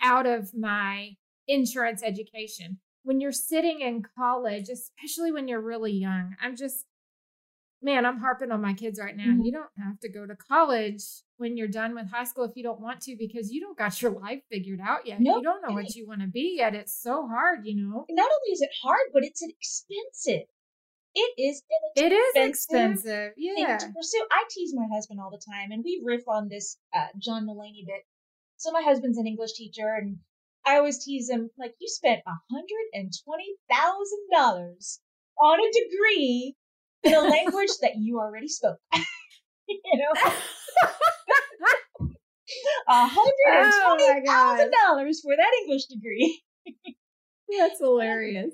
out 0.00 0.24
of 0.24 0.54
my 0.54 1.16
insurance 1.48 2.02
education. 2.02 2.78
When 3.02 3.20
you're 3.20 3.32
sitting 3.32 3.80
in 3.80 4.04
college, 4.16 4.68
especially 4.68 5.32
when 5.32 5.48
you're 5.48 5.60
really 5.60 5.92
young, 5.92 6.36
I'm 6.40 6.56
just, 6.56 6.84
man, 7.82 8.04
I'm 8.04 8.18
harping 8.18 8.50
on 8.50 8.60
my 8.60 8.74
kids 8.74 8.98
right 8.98 9.16
now. 9.16 9.24
Mm-hmm. 9.24 9.42
You 9.42 9.52
don't 9.52 9.70
have 9.78 9.98
to 10.00 10.08
go 10.08 10.26
to 10.26 10.34
college 10.34 11.02
when 11.36 11.56
you're 11.56 11.68
done 11.68 11.94
with 11.94 12.10
high 12.10 12.24
school 12.24 12.44
if 12.44 12.56
you 12.56 12.62
don't 12.62 12.80
want 12.80 13.00
to 13.02 13.16
because 13.18 13.50
you 13.50 13.60
don't 13.60 13.78
got 13.78 14.00
your 14.02 14.10
life 14.22 14.40
figured 14.50 14.80
out 14.80 15.06
yet. 15.06 15.20
Nope. 15.20 15.38
You 15.38 15.42
don't 15.42 15.62
know 15.66 15.74
what 15.74 15.94
you 15.94 16.06
want 16.06 16.22
to 16.22 16.26
be 16.26 16.56
yet. 16.58 16.74
It's 16.74 17.00
so 17.00 17.26
hard, 17.28 17.60
you 17.64 17.76
know. 17.76 18.04
Not 18.10 18.30
only 18.30 18.52
is 18.52 18.60
it 18.60 18.70
hard, 18.82 19.08
but 19.12 19.24
it's 19.24 19.42
expensive. 19.42 20.46
It 21.14 21.32
is 21.38 21.62
it 21.96 22.12
is 22.12 22.32
expensive. 22.34 23.32
Yeah. 23.36 23.78
to 23.78 23.86
pursue. 23.86 24.26
I 24.30 24.44
tease 24.50 24.72
my 24.74 24.86
husband 24.92 25.20
all 25.20 25.30
the 25.30 25.42
time, 25.50 25.72
and 25.72 25.82
we 25.82 26.02
riff 26.04 26.28
on 26.28 26.48
this 26.48 26.78
uh, 26.94 27.06
John 27.18 27.46
Mulaney 27.46 27.86
bit. 27.86 28.04
So 28.56 28.70
my 28.72 28.82
husband's 28.82 29.18
an 29.18 29.26
English 29.26 29.54
teacher, 29.54 29.94
and 30.00 30.18
I 30.66 30.76
always 30.76 31.02
tease 31.02 31.30
him 31.30 31.50
like, 31.58 31.74
"You 31.80 31.88
spent 31.88 32.20
a 32.26 32.36
hundred 32.52 32.86
and 32.92 33.10
twenty 33.24 33.56
thousand 33.70 34.28
dollars 34.30 35.00
on 35.40 35.58
a 35.60 35.72
degree 35.72 36.54
a 37.06 37.20
language 37.20 37.70
that 37.82 37.96
you 37.96 38.20
already 38.20 38.48
spoke." 38.48 38.78
you 39.68 39.78
know. 39.94 40.30
hundred 42.88 43.32
and 43.48 43.72
twenty 43.84 44.26
thousand 44.26 44.72
oh 44.74 44.88
dollars 44.88 45.20
for 45.22 45.36
that 45.36 45.50
English 45.62 45.86
degree. 45.86 46.42
That's 47.58 47.78
hilarious. 47.80 48.52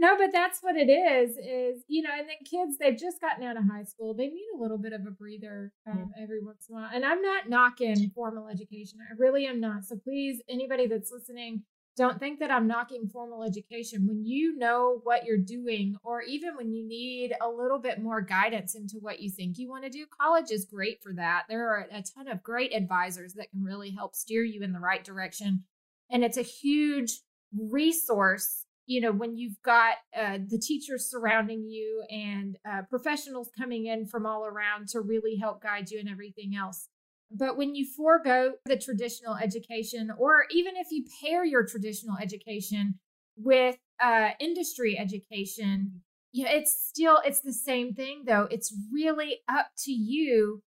No, 0.00 0.16
but 0.16 0.30
that's 0.32 0.60
what 0.60 0.76
it 0.76 0.88
is. 0.88 1.30
Is 1.30 1.82
you 1.88 2.02
know, 2.02 2.10
and 2.16 2.28
then 2.28 2.36
kids 2.48 2.78
they've 2.78 2.96
just 2.96 3.20
gotten 3.20 3.44
out 3.44 3.56
of 3.56 3.64
high 3.68 3.82
school. 3.82 4.14
They 4.14 4.28
need 4.28 4.46
a 4.54 4.60
little 4.60 4.78
bit 4.78 4.92
of 4.92 5.00
a 5.06 5.10
breather 5.10 5.72
um, 5.90 6.12
every 6.20 6.42
once 6.42 6.66
in 6.68 6.76
a 6.76 6.78
while. 6.78 6.90
And 6.92 7.04
I'm 7.04 7.20
not 7.20 7.48
knocking 7.48 8.10
formal 8.14 8.48
education. 8.48 8.98
I 9.00 9.14
really 9.18 9.46
am 9.46 9.60
not. 9.60 9.84
So 9.84 9.96
please, 9.96 10.40
anybody 10.48 10.86
that's 10.86 11.10
listening, 11.10 11.64
don't 11.98 12.20
think 12.20 12.38
that 12.38 12.50
I'm 12.52 12.68
knocking 12.68 13.08
formal 13.08 13.42
education. 13.42 14.06
When 14.06 14.24
you 14.24 14.56
know 14.56 15.00
what 15.02 15.24
you're 15.24 15.36
doing, 15.36 15.96
or 16.04 16.22
even 16.22 16.56
when 16.56 16.72
you 16.72 16.86
need 16.86 17.34
a 17.42 17.48
little 17.48 17.80
bit 17.80 18.00
more 18.00 18.20
guidance 18.20 18.76
into 18.76 18.98
what 19.00 19.20
you 19.20 19.30
think 19.30 19.58
you 19.58 19.68
want 19.68 19.82
to 19.82 19.90
do, 19.90 20.06
college 20.20 20.52
is 20.52 20.64
great 20.64 21.02
for 21.02 21.12
that. 21.14 21.42
There 21.48 21.68
are 21.68 21.88
a 21.90 22.02
ton 22.02 22.28
of 22.28 22.42
great 22.42 22.72
advisors 22.72 23.34
that 23.34 23.50
can 23.50 23.64
really 23.64 23.90
help 23.90 24.14
steer 24.14 24.44
you 24.44 24.62
in 24.62 24.72
the 24.72 24.78
right 24.78 25.02
direction. 25.02 25.64
And 26.08 26.24
it's 26.24 26.38
a 26.38 26.42
huge 26.42 27.20
resource 27.52 28.64
you 28.86 29.00
know 29.00 29.12
when 29.12 29.36
you've 29.36 29.60
got 29.62 29.94
uh, 30.16 30.38
the 30.48 30.58
teachers 30.58 31.10
surrounding 31.10 31.66
you 31.68 32.04
and 32.10 32.58
uh, 32.70 32.82
professionals 32.90 33.50
coming 33.56 33.86
in 33.86 34.06
from 34.06 34.26
all 34.26 34.46
around 34.46 34.88
to 34.88 35.00
really 35.00 35.36
help 35.36 35.62
guide 35.62 35.90
you 35.90 35.98
and 35.98 36.08
everything 36.08 36.54
else 36.54 36.88
but 37.30 37.56
when 37.56 37.74
you 37.74 37.86
forego 37.96 38.52
the 38.64 38.76
traditional 38.76 39.34
education 39.34 40.10
or 40.18 40.44
even 40.50 40.76
if 40.76 40.88
you 40.90 41.04
pair 41.22 41.44
your 41.44 41.64
traditional 41.64 42.16
education 42.16 42.98
with 43.36 43.76
uh, 44.02 44.30
industry 44.40 44.98
education 44.98 46.00
you 46.32 46.44
know, 46.44 46.50
it's 46.52 46.88
still 46.88 47.20
it's 47.24 47.40
the 47.40 47.52
same 47.52 47.94
thing 47.94 48.24
though. 48.26 48.46
It's 48.50 48.74
really 48.92 49.40
up 49.48 49.68
to 49.84 49.92
you 49.92 50.62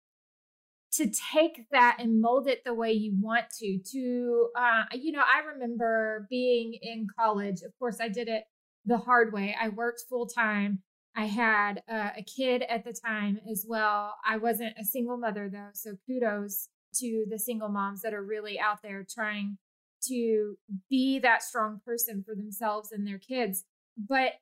to 0.92 1.10
take 1.32 1.68
that 1.70 1.98
and 2.00 2.20
mold 2.20 2.46
it 2.46 2.64
the 2.64 2.72
way 2.72 2.92
you 2.92 3.12
want 3.20 3.44
to 3.58 3.78
to 3.92 4.48
uh, 4.56 4.84
you 4.92 5.12
know 5.12 5.20
i 5.22 5.46
remember 5.46 6.26
being 6.30 6.74
in 6.80 7.06
college. 7.18 7.62
Of 7.62 7.76
course 7.78 8.00
i 8.00 8.08
did 8.08 8.28
it 8.28 8.44
the 8.86 8.98
hard 8.98 9.32
way. 9.32 9.54
I 9.60 9.68
worked 9.68 10.04
full 10.08 10.26
time 10.26 10.80
i 11.16 11.26
had 11.26 11.82
uh, 11.90 12.10
a 12.16 12.22
kid 12.22 12.62
at 12.68 12.84
the 12.84 12.92
time 12.92 13.38
as 13.50 13.64
well 13.68 14.14
i 14.26 14.36
wasn't 14.36 14.74
a 14.78 14.84
single 14.84 15.16
mother 15.16 15.48
though 15.50 15.70
so 15.74 15.92
kudos 16.06 16.68
to 16.94 17.26
the 17.30 17.38
single 17.38 17.68
moms 17.68 18.02
that 18.02 18.14
are 18.14 18.22
really 18.22 18.58
out 18.58 18.82
there 18.82 19.04
trying 19.08 19.58
to 20.00 20.56
be 20.88 21.18
that 21.18 21.42
strong 21.42 21.80
person 21.84 22.22
for 22.26 22.34
themselves 22.34 22.92
and 22.92 23.06
their 23.06 23.18
kids 23.18 23.64
but 23.96 24.34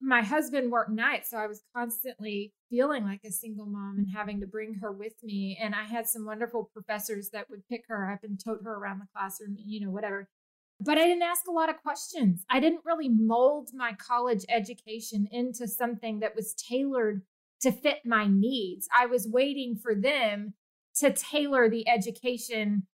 my 0.00 0.22
husband 0.22 0.70
worked 0.70 0.90
nights, 0.90 1.30
so 1.30 1.38
I 1.38 1.46
was 1.46 1.62
constantly 1.74 2.52
feeling 2.70 3.04
like 3.04 3.20
a 3.24 3.32
single 3.32 3.66
mom 3.66 3.96
and 3.98 4.06
having 4.14 4.40
to 4.40 4.46
bring 4.46 4.74
her 4.74 4.92
with 4.92 5.14
me. 5.22 5.58
And 5.60 5.74
I 5.74 5.84
had 5.84 6.06
some 6.06 6.24
wonderful 6.24 6.70
professors 6.72 7.30
that 7.30 7.50
would 7.50 7.66
pick 7.68 7.84
her 7.88 8.10
up 8.10 8.20
and 8.22 8.38
tote 8.42 8.60
her 8.64 8.74
around 8.74 9.00
the 9.00 9.08
classroom, 9.14 9.56
you 9.58 9.84
know, 9.84 9.90
whatever. 9.90 10.28
But 10.84 10.98
I 10.98 11.06
didn't 11.06 11.22
ask 11.22 11.46
a 11.48 11.52
lot 11.52 11.70
of 11.70 11.82
questions. 11.82 12.44
I 12.50 12.60
didn't 12.60 12.84
really 12.84 13.08
mold 13.08 13.70
my 13.74 13.92
college 13.94 14.44
education 14.48 15.26
into 15.30 15.66
something 15.66 16.20
that 16.20 16.36
was 16.36 16.54
tailored 16.54 17.22
to 17.62 17.72
fit 17.72 17.98
my 18.04 18.26
needs. 18.28 18.86
I 18.96 19.06
was 19.06 19.26
waiting 19.26 19.76
for 19.76 19.94
them 19.94 20.54
to 20.96 21.12
tailor 21.12 21.68
the 21.68 21.88
education 21.88 22.86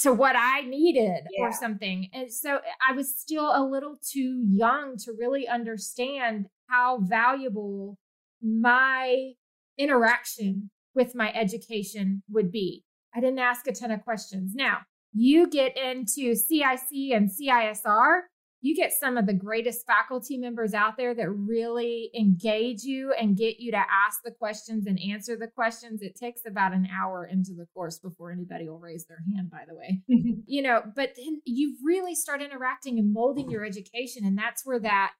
to 0.00 0.12
what 0.12 0.34
I 0.36 0.62
needed 0.62 1.24
yeah. 1.30 1.44
or 1.44 1.52
something. 1.52 2.08
And 2.12 2.32
so 2.32 2.56
eh, 2.56 2.60
I 2.88 2.92
was 2.92 3.14
still 3.14 3.52
a 3.54 3.62
little 3.62 3.96
too 4.02 4.42
young 4.48 4.96
to 5.04 5.12
really 5.12 5.46
understand 5.46 6.46
how 6.68 7.00
valuable 7.02 7.98
my 8.42 9.32
interaction 9.78 10.70
with 10.94 11.14
my 11.14 11.32
education 11.32 12.22
would 12.30 12.50
be. 12.50 12.84
I 13.14 13.20
didn't 13.20 13.38
ask 13.38 13.66
a 13.66 13.72
ton 13.72 13.90
of 13.90 14.02
questions. 14.02 14.54
Now, 14.54 14.78
you 15.12 15.48
get 15.48 15.76
into 15.76 16.34
CIC 16.34 17.12
and 17.12 17.30
CISR, 17.30 18.20
you 18.62 18.76
get 18.76 18.92
some 18.92 19.16
of 19.16 19.26
the 19.26 19.32
greatest 19.32 19.86
faculty 19.86 20.36
members 20.36 20.74
out 20.74 20.96
there 20.98 21.14
that 21.14 21.30
really 21.30 22.10
engage 22.14 22.82
you 22.82 23.12
and 23.18 23.36
get 23.36 23.58
you 23.58 23.70
to 23.70 23.78
ask 23.78 24.20
the 24.22 24.30
questions 24.30 24.86
and 24.86 25.00
answer 25.00 25.34
the 25.36 25.48
questions. 25.48 26.02
It 26.02 26.14
takes 26.14 26.42
about 26.46 26.74
an 26.74 26.86
hour 26.94 27.24
into 27.24 27.52
the 27.54 27.66
course 27.72 27.98
before 27.98 28.30
anybody 28.30 28.68
will 28.68 28.78
raise 28.78 29.06
their 29.06 29.22
hand, 29.34 29.50
by 29.50 29.62
the 29.66 29.74
way. 29.74 30.02
you 30.46 30.60
know, 30.60 30.82
but 30.94 31.14
then 31.16 31.40
you 31.46 31.76
really 31.82 32.14
start 32.14 32.42
interacting 32.42 32.98
and 32.98 33.14
molding 33.14 33.50
your 33.50 33.64
education. 33.64 34.26
And 34.26 34.36
that's 34.36 34.66
where 34.66 34.80
that 34.80 35.12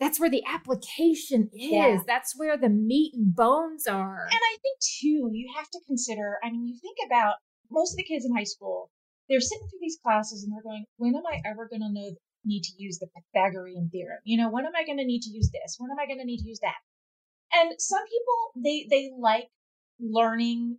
that's 0.00 0.18
where 0.18 0.30
the 0.30 0.42
application 0.52 1.50
is. 1.52 1.70
Yeah. 1.70 1.98
That's 2.04 2.36
where 2.36 2.56
the 2.56 2.68
meat 2.68 3.14
and 3.14 3.34
bones 3.34 3.86
are. 3.86 4.24
And 4.24 4.40
I 4.52 4.56
think 4.60 4.78
too, 4.80 5.30
you 5.32 5.52
have 5.56 5.70
to 5.70 5.80
consider, 5.86 6.38
I 6.42 6.50
mean, 6.50 6.66
you 6.66 6.76
think 6.82 6.96
about 7.06 7.36
most 7.70 7.92
of 7.92 7.96
the 7.96 8.04
kids 8.04 8.24
in 8.24 8.34
high 8.34 8.44
school, 8.44 8.90
they're 9.28 9.40
sitting 9.40 9.66
through 9.68 9.80
these 9.80 9.98
classes 10.02 10.42
and 10.42 10.52
they're 10.52 10.62
going, 10.62 10.84
when 10.96 11.14
am 11.14 11.26
I 11.26 11.40
ever 11.44 11.68
going 11.68 11.82
to 11.82 11.92
know 11.92 12.10
need 12.44 12.62
to 12.62 12.72
use 12.76 12.98
the 12.98 13.08
Pythagorean 13.08 13.88
theorem? 13.90 14.18
You 14.24 14.38
know, 14.38 14.50
when 14.50 14.66
am 14.66 14.76
I 14.76 14.84
going 14.84 14.98
to 14.98 15.04
need 15.04 15.22
to 15.22 15.30
use 15.30 15.50
this? 15.50 15.76
When 15.78 15.90
am 15.90 15.98
I 15.98 16.06
going 16.06 16.18
to 16.18 16.24
need 16.24 16.38
to 16.38 16.48
use 16.48 16.60
that? 16.60 16.76
And 17.52 17.80
some 17.80 18.04
people, 18.04 18.62
they, 18.62 18.86
they 18.90 19.10
like 19.18 19.48
learning 20.00 20.78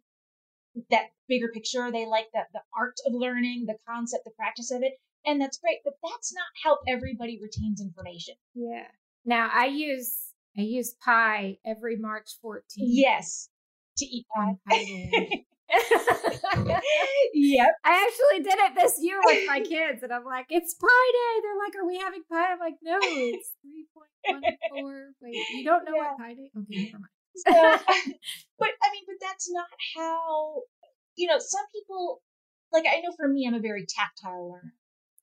that 0.89 1.05
bigger 1.27 1.47
picture. 1.47 1.91
They 1.91 2.05
like 2.05 2.27
that 2.33 2.47
the 2.53 2.61
art 2.77 2.95
of 3.07 3.13
learning, 3.13 3.65
the 3.67 3.77
concept, 3.87 4.25
the 4.25 4.31
practice 4.31 4.71
of 4.71 4.83
it. 4.83 4.93
And 5.25 5.41
that's 5.41 5.57
great, 5.57 5.79
but 5.83 5.93
that's 6.03 6.33
not 6.33 6.45
how 6.63 6.77
everybody 6.87 7.39
retains 7.41 7.81
information. 7.81 8.35
Yeah. 8.53 8.87
Now 9.25 9.49
I 9.51 9.67
use 9.67 10.17
I 10.57 10.61
use 10.61 10.95
pie 11.03 11.57
every 11.65 11.97
March 11.97 12.29
14th. 12.43 12.61
Yes. 12.77 13.49
To 13.97 14.05
eat 14.05 14.25
pie. 14.35 14.57
yep. 17.33 17.71
I 17.83 18.05
actually 18.05 18.43
did 18.43 18.59
it 18.59 18.75
this 18.75 18.99
year 19.01 19.19
with 19.23 19.47
my 19.47 19.59
kids, 19.59 20.03
and 20.03 20.11
I'm 20.11 20.25
like, 20.25 20.45
it's 20.49 20.75
pie 20.75 21.11
day. 21.11 21.41
They're 21.41 21.57
like, 21.57 21.75
are 21.75 21.87
we 21.87 21.97
having 21.97 22.23
pie? 22.31 22.51
I'm 22.53 22.59
like, 22.59 22.75
no, 22.83 22.97
it's 23.01 23.51
3.14. 24.29 24.41
Wait, 25.21 25.35
you 25.53 25.63
don't 25.63 25.85
know 25.85 25.93
yeah. 25.95 26.11
what 26.11 26.17
pie 26.17 26.33
day? 26.33 26.51
Okay, 26.57 26.85
never 26.85 26.99
mind. 26.99 27.15
so, 27.35 27.51
but 28.59 28.69
I 28.83 28.91
mean, 28.91 29.03
but 29.07 29.15
that's 29.21 29.51
not 29.51 29.67
how, 29.95 30.61
you 31.15 31.27
know, 31.27 31.39
some 31.39 31.65
people, 31.73 32.21
like, 32.71 32.85
I 32.87 33.01
know 33.01 33.13
for 33.17 33.27
me, 33.27 33.45
I'm 33.47 33.55
a 33.55 33.59
very 33.59 33.85
tactile 33.87 34.51
learner. 34.51 34.73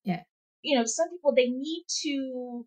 Yeah. 0.04 0.22
You 0.62 0.78
know, 0.78 0.84
some 0.84 1.08
people, 1.10 1.34
they 1.34 1.48
need 1.48 1.84
to, 2.02 2.66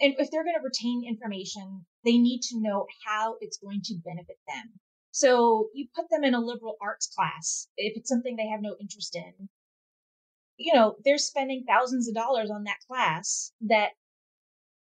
and 0.00 0.14
if 0.18 0.30
they're 0.30 0.44
going 0.44 0.56
to 0.56 0.64
retain 0.64 1.04
information, 1.06 1.84
they 2.04 2.18
need 2.18 2.40
to 2.50 2.60
know 2.60 2.86
how 3.06 3.36
it's 3.40 3.58
going 3.58 3.82
to 3.84 3.94
benefit 4.04 4.38
them. 4.48 4.80
So 5.12 5.68
you 5.74 5.86
put 5.94 6.06
them 6.10 6.24
in 6.24 6.34
a 6.34 6.40
liberal 6.40 6.76
arts 6.80 7.06
class 7.06 7.68
if 7.76 7.96
it's 7.96 8.08
something 8.08 8.36
they 8.36 8.48
have 8.48 8.62
no 8.62 8.76
interest 8.80 9.14
in. 9.14 9.48
You 10.56 10.74
know, 10.74 10.96
they're 11.04 11.18
spending 11.18 11.64
thousands 11.66 12.08
of 12.08 12.14
dollars 12.14 12.50
on 12.50 12.64
that 12.64 12.80
class 12.88 13.52
that 13.60 13.90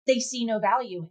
they 0.08 0.20
see 0.20 0.46
no 0.46 0.60
value 0.60 1.04
in. 1.04 1.10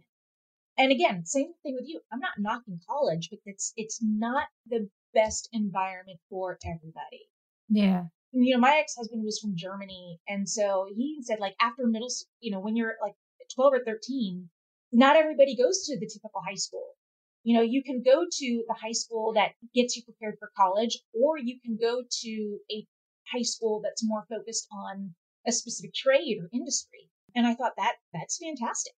And 0.77 0.91
again, 0.91 1.25
same 1.25 1.53
thing 1.61 1.75
with 1.75 1.87
you. 1.87 2.01
I'm 2.11 2.19
not 2.19 2.39
knocking 2.39 2.79
college, 2.89 3.29
but 3.29 3.39
it's 3.45 3.73
it's 3.75 3.99
not 4.01 4.47
the 4.67 4.89
best 5.13 5.49
environment 5.53 6.19
for 6.29 6.57
everybody. 6.65 7.29
Yeah. 7.69 8.05
You 8.31 8.55
know, 8.55 8.59
my 8.59 8.77
ex-husband 8.77 9.23
was 9.23 9.39
from 9.39 9.55
Germany, 9.55 10.19
and 10.27 10.49
so 10.49 10.87
he 10.95 11.19
said 11.21 11.39
like 11.39 11.55
after 11.61 11.85
middle, 11.85 12.09
you 12.39 12.51
know, 12.51 12.59
when 12.59 12.75
you're 12.75 12.95
like 13.01 13.13
12 13.53 13.73
or 13.73 13.83
13, 13.85 14.49
not 14.93 15.17
everybody 15.17 15.55
goes 15.55 15.83
to 15.85 15.99
the 15.99 16.07
typical 16.07 16.41
high 16.47 16.55
school. 16.55 16.95
You 17.43 17.57
know, 17.57 17.63
you 17.63 17.83
can 17.83 18.03
go 18.03 18.25
to 18.29 18.63
the 18.67 18.75
high 18.79 18.91
school 18.91 19.33
that 19.33 19.51
gets 19.73 19.95
you 19.95 20.03
prepared 20.03 20.35
for 20.39 20.51
college, 20.55 20.99
or 21.13 21.37
you 21.37 21.59
can 21.63 21.77
go 21.81 22.03
to 22.23 22.59
a 22.71 22.85
high 23.33 23.41
school 23.41 23.81
that's 23.83 24.05
more 24.05 24.25
focused 24.29 24.67
on 24.71 25.15
a 25.47 25.51
specific 25.51 25.93
trade 25.93 26.37
or 26.39 26.49
industry. 26.53 27.09
And 27.35 27.47
I 27.47 27.55
thought 27.55 27.73
that 27.77 27.95
that's 28.13 28.37
fantastic. 28.37 28.93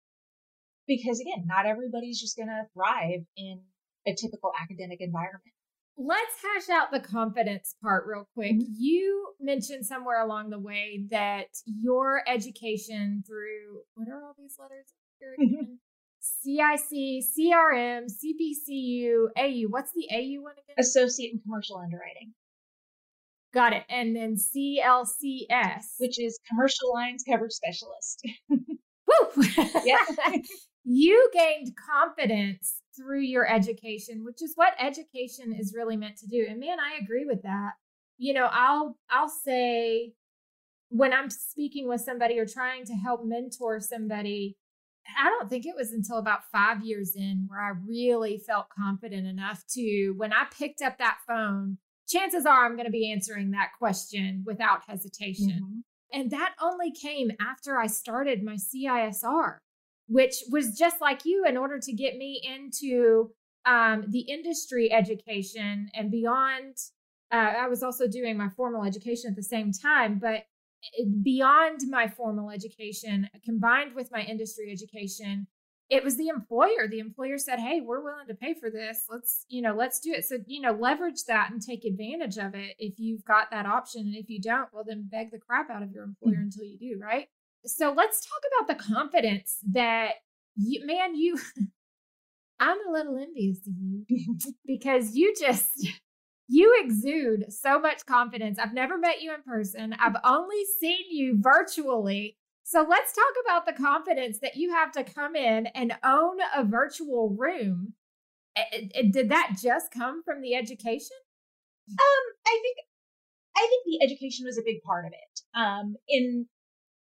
Because 0.87 1.21
again, 1.21 1.45
not 1.45 1.65
everybody's 1.65 2.19
just 2.19 2.35
going 2.35 2.49
to 2.49 2.67
thrive 2.73 3.25
in 3.37 3.61
a 4.05 4.13
typical 4.13 4.51
academic 4.61 4.99
environment. 4.99 5.53
Let's 5.95 6.41
hash 6.41 6.75
out 6.75 6.91
the 6.91 6.99
confidence 6.99 7.75
part 7.81 8.05
real 8.07 8.27
quick. 8.33 8.53
Mm-hmm. 8.53 8.73
You 8.77 9.35
mentioned 9.39 9.85
somewhere 9.85 10.21
along 10.21 10.49
the 10.49 10.59
way 10.59 11.05
that 11.11 11.47
your 11.65 12.23
education 12.27 13.23
through 13.25 13.83
what 13.93 14.09
are 14.09 14.23
all 14.23 14.35
these 14.37 14.57
letters 14.59 14.87
here 15.19 15.35
again? 15.37 15.79
CIC, 16.23 17.23
CRM, 17.37 18.07
CPCU, 18.07 19.27
AU. 19.37 19.67
What's 19.69 19.91
the 19.93 20.07
AU 20.09 20.41
one 20.41 20.53
again? 20.53 20.75
Associate 20.79 21.33
in 21.33 21.39
Commercial 21.41 21.77
Underwriting. 21.77 22.33
Got 23.53 23.73
it. 23.73 23.83
And 23.89 24.15
then 24.15 24.35
CLCS, 24.35 25.99
which 25.99 26.19
is 26.19 26.39
Commercial 26.49 26.93
Lines 26.93 27.23
Coverage 27.27 27.51
Specialist. 27.51 28.25
Woo! 28.49 29.43
yeah. 29.85 29.97
you 30.85 31.29
gained 31.33 31.73
confidence 31.89 32.75
through 32.95 33.21
your 33.21 33.47
education, 33.47 34.23
which 34.23 34.41
is 34.41 34.53
what 34.55 34.73
education 34.79 35.53
is 35.53 35.75
really 35.75 35.97
meant 35.97 36.17
to 36.17 36.27
do. 36.27 36.45
And 36.49 36.59
man, 36.59 36.79
I 36.79 37.03
agree 37.03 37.25
with 37.25 37.43
that. 37.43 37.71
You 38.17 38.33
know, 38.33 38.47
I'll 38.49 38.97
I'll 39.09 39.29
say 39.29 40.13
when 40.89 41.11
I'm 41.13 41.29
speaking 41.29 41.87
with 41.87 42.01
somebody 42.01 42.39
or 42.39 42.45
trying 42.45 42.85
to 42.85 42.93
help 42.93 43.25
mentor 43.25 43.79
somebody, 43.79 44.57
I 45.19 45.29
don't 45.29 45.49
think 45.49 45.65
it 45.65 45.75
was 45.75 45.91
until 45.91 46.17
about 46.17 46.49
five 46.51 46.83
years 46.83 47.15
in 47.15 47.45
where 47.47 47.59
I 47.59 47.73
really 47.85 48.37
felt 48.37 48.67
confident 48.69 49.27
enough 49.27 49.63
to, 49.73 50.13
when 50.17 50.31
I 50.33 50.45
picked 50.57 50.81
up 50.81 50.97
that 50.97 51.17
phone, 51.27 51.77
chances 52.07 52.45
are 52.45 52.65
I'm 52.65 52.75
going 52.75 52.85
to 52.85 52.91
be 52.91 53.11
answering 53.11 53.51
that 53.51 53.71
question 53.77 54.43
without 54.45 54.81
hesitation. 54.87 55.61
Mm-hmm. 55.63 56.19
And 56.19 56.31
that 56.31 56.53
only 56.61 56.91
came 56.91 57.31
after 57.41 57.77
I 57.77 57.87
started 57.87 58.43
my 58.43 58.55
CISR. 58.55 59.57
which 60.07 60.43
was 60.51 60.77
just 60.77 61.01
like 61.01 61.25
you 61.25 61.45
in 61.47 61.57
order 61.57 61.79
to 61.79 61.93
get 61.93 62.17
me 62.17 62.41
into 62.43 63.31
um, 63.65 64.05
the 64.09 64.21
industry 64.21 64.91
education 64.91 65.89
and 65.93 66.11
beyond. 66.11 66.75
Uh, 67.31 67.53
I 67.57 67.67
was 67.67 67.81
also 67.81 68.07
doing 68.07 68.37
my 68.37 68.49
formal 68.49 68.83
education 68.83 69.31
at 69.31 69.35
the 69.35 69.43
same 69.43 69.71
time, 69.71 70.19
but 70.19 70.43
beyond 71.21 71.81
my 71.89 72.07
formal 72.07 72.49
education, 72.49 73.29
combined 73.43 73.93
with 73.95 74.11
my 74.11 74.21
industry 74.21 74.71
education, 74.71 75.47
it 75.89 76.03
was 76.03 76.17
the 76.17 76.29
employer. 76.29 76.87
The 76.89 76.99
employer 76.99 77.37
said, 77.37 77.59
"Hey, 77.59 77.81
we're 77.81 78.03
willing 78.03 78.27
to 78.27 78.33
pay 78.33 78.53
for 78.53 78.69
this. 78.69 79.05
Let's, 79.09 79.45
you 79.49 79.61
know, 79.61 79.73
let's 79.73 79.99
do 79.99 80.11
it." 80.11 80.25
So, 80.25 80.37
you 80.47 80.61
know, 80.61 80.71
leverage 80.71 81.25
that 81.27 81.51
and 81.51 81.61
take 81.61 81.85
advantage 81.85 82.37
of 82.37 82.55
it 82.55 82.75
if 82.79 82.99
you've 82.99 83.23
got 83.25 83.51
that 83.51 83.65
option. 83.65 84.01
And 84.07 84.15
if 84.15 84.29
you 84.29 84.41
don't, 84.41 84.69
well, 84.73 84.83
then 84.85 85.07
beg 85.11 85.31
the 85.31 85.39
crap 85.39 85.69
out 85.69 85.83
of 85.83 85.91
your 85.91 86.03
employer 86.03 86.35
mm-hmm. 86.35 86.43
until 86.43 86.63
you 86.63 86.77
do, 86.77 86.99
right? 86.99 87.27
So, 87.65 87.93
let's 87.95 88.25
talk 88.25 88.41
about 88.57 88.77
the 88.77 88.83
confidence 88.83 89.57
that 89.71 90.13
you, 90.55 90.85
man, 90.85 91.15
you. 91.15 91.37
I'm 92.59 92.77
a 92.87 92.91
little 92.91 93.17
envious 93.17 93.59
of 93.67 93.73
you 93.77 94.05
because 94.65 95.15
you 95.15 95.33
just 95.37 95.69
you 96.47 96.79
exude 96.83 97.51
so 97.51 97.79
much 97.79 98.05
confidence. 98.05 98.59
I've 98.59 98.73
never 98.73 98.97
met 98.97 99.21
you 99.21 99.33
in 99.33 99.41
person. 99.43 99.95
I've 99.99 100.17
only 100.23 100.63
seen 100.79 101.05
you 101.09 101.37
virtually 101.39 102.37
so 102.63 102.85
let's 102.89 103.13
talk 103.13 103.33
about 103.45 103.65
the 103.65 103.73
confidence 103.73 104.39
that 104.39 104.55
you 104.55 104.73
have 104.73 104.91
to 104.93 105.03
come 105.03 105.35
in 105.35 105.67
and 105.67 105.93
own 106.03 106.37
a 106.55 106.63
virtual 106.63 107.35
room. 107.37 107.93
Did 109.11 109.29
that 109.29 109.57
just 109.61 109.91
come 109.91 110.23
from 110.23 110.41
the 110.41 110.55
education? 110.55 111.17
Um, 111.89 112.23
I 112.47 112.59
think 112.61 112.77
I 113.55 113.67
think 113.69 113.83
the 113.85 114.05
education 114.05 114.45
was 114.45 114.57
a 114.57 114.63
big 114.63 114.81
part 114.83 115.05
of 115.05 115.11
it. 115.11 115.41
Um, 115.53 115.95
in 116.07 116.47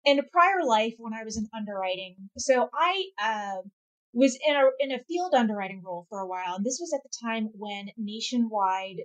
in 0.05 0.19
a 0.21 0.23
prior 0.23 0.65
life 0.65 0.95
when 0.99 1.13
I 1.13 1.25
was 1.25 1.37
in 1.37 1.49
underwriting, 1.53 2.31
so 2.39 2.69
I 2.73 3.05
uh, 3.21 3.63
was 4.13 4.39
in 4.47 4.55
a 4.55 4.63
in 4.79 4.93
a 4.93 5.03
field 5.05 5.35
underwriting 5.35 5.83
role 5.85 6.07
for 6.09 6.21
a 6.21 6.27
while, 6.27 6.55
and 6.55 6.65
this 6.65 6.79
was 6.81 6.93
at 6.95 7.03
the 7.03 7.27
time 7.27 7.51
when 7.55 7.89
nationwide 7.97 8.99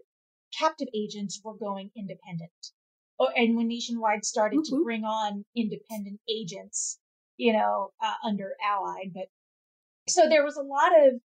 captive 0.58 0.88
agents 0.94 1.42
were 1.44 1.58
going 1.58 1.90
independent 1.96 2.52
oh, 3.20 3.30
and 3.36 3.56
when 3.56 3.68
Nationwide 3.68 4.26
started 4.26 4.60
mm-hmm. 4.60 4.76
to 4.76 4.84
bring 4.84 5.04
on 5.04 5.46
independent 5.56 6.20
agents, 6.30 7.00
you 7.38 7.54
know, 7.54 7.92
uh, 8.04 8.14
under 8.28 8.54
Allied, 8.64 9.12
but 9.14 9.28
so 10.08 10.28
there 10.28 10.44
was 10.44 10.58
a 10.58 10.62
lot 10.62 10.92
of, 11.08 11.20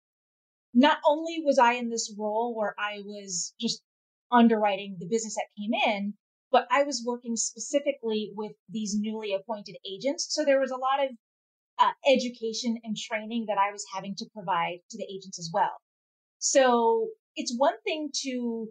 not 0.74 0.98
only 1.06 1.42
was 1.44 1.58
I 1.58 1.74
in 1.74 1.90
this 1.90 2.14
role 2.18 2.54
where 2.56 2.74
I 2.78 2.98
was 3.04 3.54
just 3.60 3.82
underwriting 4.30 4.96
the 4.98 5.08
business 5.08 5.34
that 5.34 5.46
came 5.58 5.72
in, 5.74 6.14
but 6.52 6.66
I 6.70 6.84
was 6.84 7.02
working 7.04 7.36
specifically 7.36 8.32
with 8.36 8.52
these 8.68 8.94
newly 8.96 9.34
appointed 9.34 9.76
agents. 9.90 10.28
So 10.30 10.44
there 10.44 10.60
was 10.60 10.70
a 10.70 10.76
lot 10.76 11.04
of 11.04 11.10
uh, 11.78 11.92
education 12.06 12.76
and 12.84 12.96
training 12.96 13.46
that 13.48 13.58
I 13.58 13.72
was 13.72 13.84
having 13.92 14.14
to 14.16 14.26
provide 14.34 14.78
to 14.90 14.98
the 14.98 15.06
agents 15.12 15.38
as 15.38 15.50
well. 15.52 15.80
So 16.38 17.08
it's 17.34 17.54
one 17.56 17.80
thing 17.84 18.10
to 18.22 18.68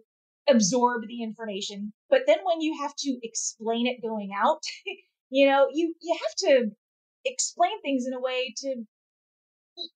absorb 0.50 1.02
the 1.06 1.22
information. 1.22 1.92
But 2.10 2.20
then 2.26 2.38
when 2.44 2.60
you 2.60 2.78
have 2.80 2.94
to 2.98 3.18
explain 3.22 3.86
it 3.86 4.02
going 4.02 4.30
out, 4.36 4.62
you 5.30 5.46
know, 5.46 5.68
you, 5.72 5.94
you 6.00 6.18
have 6.20 6.34
to 6.50 6.70
explain 7.24 7.80
things 7.82 8.06
in 8.06 8.14
a 8.14 8.20
way 8.20 8.54
to 8.58 8.84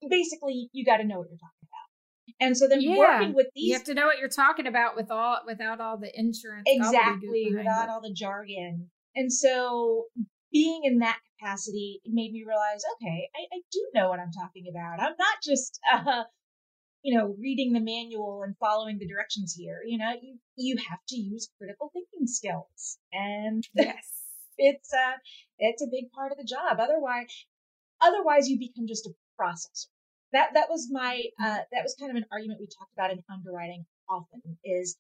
basically 0.08 0.68
you 0.72 0.84
got 0.84 0.98
to 0.98 1.04
know 1.04 1.18
what 1.18 1.28
you're 1.28 1.38
talking 1.38 1.62
about. 1.62 2.46
And 2.46 2.56
so 2.56 2.68
then 2.68 2.80
yeah. 2.80 2.96
working 2.96 3.34
with 3.34 3.46
these, 3.54 3.68
you 3.68 3.74
have 3.74 3.84
to 3.84 3.94
know 3.94 4.06
what 4.06 4.18
you're 4.18 4.28
talking 4.28 4.66
about 4.66 4.96
with 4.96 5.10
all 5.10 5.38
without 5.46 5.80
all 5.80 5.98
the 5.98 6.10
insurance, 6.14 6.64
exactly 6.66 7.52
without 7.54 7.84
it. 7.84 7.90
all 7.90 8.00
the 8.00 8.12
jargon. 8.12 8.90
And 9.14 9.32
so 9.32 10.06
being 10.52 10.82
in 10.84 10.98
that 10.98 11.18
capacity 11.38 12.00
made 12.06 12.32
me 12.32 12.44
realize, 12.46 12.82
okay, 12.96 13.28
I, 13.34 13.56
I 13.56 13.60
do 13.72 13.88
know 13.94 14.08
what 14.08 14.20
I'm 14.20 14.32
talking 14.32 14.66
about. 14.70 15.00
I'm 15.00 15.16
not 15.18 15.38
just 15.42 15.80
uh, 15.92 16.24
you 17.02 17.18
know, 17.18 17.34
reading 17.40 17.72
the 17.72 17.80
manual 17.80 18.42
and 18.44 18.56
following 18.58 18.98
the 18.98 19.06
directions 19.06 19.54
here. 19.54 19.80
You 19.84 19.98
know, 19.98 20.12
you 20.20 20.38
you 20.56 20.76
have 20.88 21.00
to 21.08 21.16
use 21.16 21.50
critical 21.58 21.90
thinking 21.92 22.26
skills, 22.26 22.98
and 23.12 23.66
yes, 23.74 24.22
it's 24.56 24.92
a 24.92 25.14
it's 25.58 25.82
a 25.82 25.90
big 25.90 26.10
part 26.12 26.32
of 26.32 26.38
the 26.38 26.44
job. 26.44 26.78
Otherwise, 26.78 27.46
otherwise 28.00 28.48
you 28.48 28.58
become 28.58 28.86
just 28.86 29.06
a 29.06 29.14
processor. 29.40 29.88
That 30.32 30.50
that 30.54 30.68
was 30.70 30.88
my 30.90 31.22
uh, 31.40 31.58
that 31.72 31.82
was 31.82 31.96
kind 31.98 32.10
of 32.10 32.16
an 32.16 32.26
argument 32.30 32.60
we 32.60 32.66
talked 32.66 32.92
about 32.92 33.10
in 33.10 33.22
underwriting 33.30 33.84
often. 34.08 34.40
Is 34.64 34.96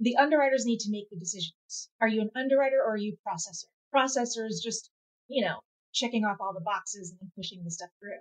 the 0.00 0.16
underwriters 0.16 0.66
need 0.66 0.80
to 0.80 0.90
make 0.90 1.08
the 1.10 1.16
decisions. 1.16 1.88
Are 2.00 2.08
you 2.08 2.20
an 2.20 2.30
underwriter 2.36 2.80
or 2.84 2.92
are 2.92 2.96
you 2.96 3.16
processor? 3.26 3.66
Processor 3.94 4.46
is 4.46 4.60
just 4.62 4.90
you 5.28 5.44
know 5.44 5.60
checking 5.92 6.24
off 6.24 6.38
all 6.40 6.52
the 6.52 6.60
boxes 6.60 7.14
and 7.20 7.30
pushing 7.34 7.64
the 7.64 7.70
stuff 7.70 7.90
through. 8.00 8.20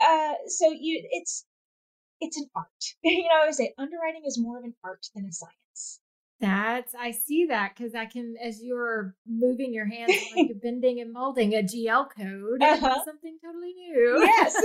uh, 0.00 0.34
so 0.48 0.70
you, 0.70 1.06
it's, 1.12 1.46
it's 2.20 2.36
an 2.36 2.48
art. 2.54 2.68
you 3.02 3.24
know, 3.24 3.42
I 3.42 3.46
would 3.46 3.54
say 3.54 3.74
underwriting 3.78 4.22
is 4.26 4.38
more 4.38 4.58
of 4.58 4.64
an 4.64 4.74
art 4.84 5.06
than 5.14 5.26
a 5.26 5.32
science. 5.32 5.61
That's 6.42 6.92
I 6.98 7.12
see 7.12 7.46
that 7.46 7.74
because 7.76 7.94
I 7.94 8.04
can 8.06 8.34
as 8.42 8.60
you're 8.62 9.14
moving 9.28 9.72
your 9.72 9.86
hands 9.86 10.12
like 10.34 10.48
you're 10.48 10.58
bending 10.62 11.00
and 11.00 11.12
molding 11.12 11.54
a 11.54 11.62
GL 11.62 12.08
code 12.10 12.60
uh-huh. 12.60 13.04
something 13.04 13.38
totally 13.42 13.72
new. 13.74 14.18
Yes. 14.24 14.60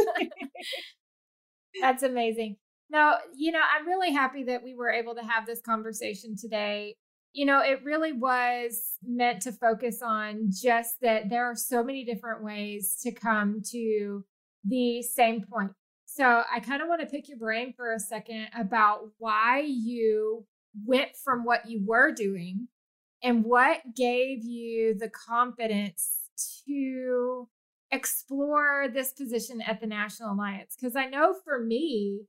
That's 1.81 2.01
amazing. 2.01 2.55
No, 2.89 3.13
you 3.35 3.51
know, 3.51 3.59
I'm 3.59 3.85
really 3.85 4.11
happy 4.11 4.43
that 4.45 4.63
we 4.63 4.73
were 4.73 4.89
able 4.89 5.13
to 5.15 5.21
have 5.21 5.45
this 5.45 5.61
conversation 5.61 6.35
today. 6.35 6.95
You 7.33 7.45
know, 7.45 7.61
it 7.61 7.83
really 7.83 8.11
was 8.11 8.97
meant 9.03 9.43
to 9.43 9.51
focus 9.51 10.01
on 10.01 10.49
just 10.49 10.95
that 11.01 11.29
there 11.29 11.45
are 11.45 11.55
so 11.55 11.83
many 11.83 12.03
different 12.05 12.43
ways 12.43 12.97
to 13.03 13.11
come 13.11 13.61
to 13.71 14.25
the 14.65 15.03
same 15.03 15.43
point. 15.43 15.73
So 16.05 16.41
I 16.51 16.59
kind 16.59 16.81
of 16.81 16.87
want 16.87 17.01
to 17.01 17.07
pick 17.07 17.29
your 17.29 17.37
brain 17.37 17.73
for 17.77 17.93
a 17.93 17.99
second 17.99 18.47
about 18.57 19.11
why 19.19 19.63
you 19.67 20.45
went 20.85 21.15
from 21.23 21.43
what 21.43 21.69
you 21.69 21.81
were 21.85 22.11
doing 22.11 22.67
and 23.23 23.43
what 23.43 23.95
gave 23.95 24.43
you 24.43 24.95
the 24.97 25.09
confidence 25.09 26.29
to 26.67 27.47
explore 27.91 28.87
this 28.93 29.13
position 29.13 29.61
at 29.61 29.79
the 29.79 29.87
National 29.87 30.33
Alliance? 30.33 30.75
Because 30.79 30.95
I 30.95 31.05
know 31.05 31.35
for 31.43 31.59
me, 31.59 32.21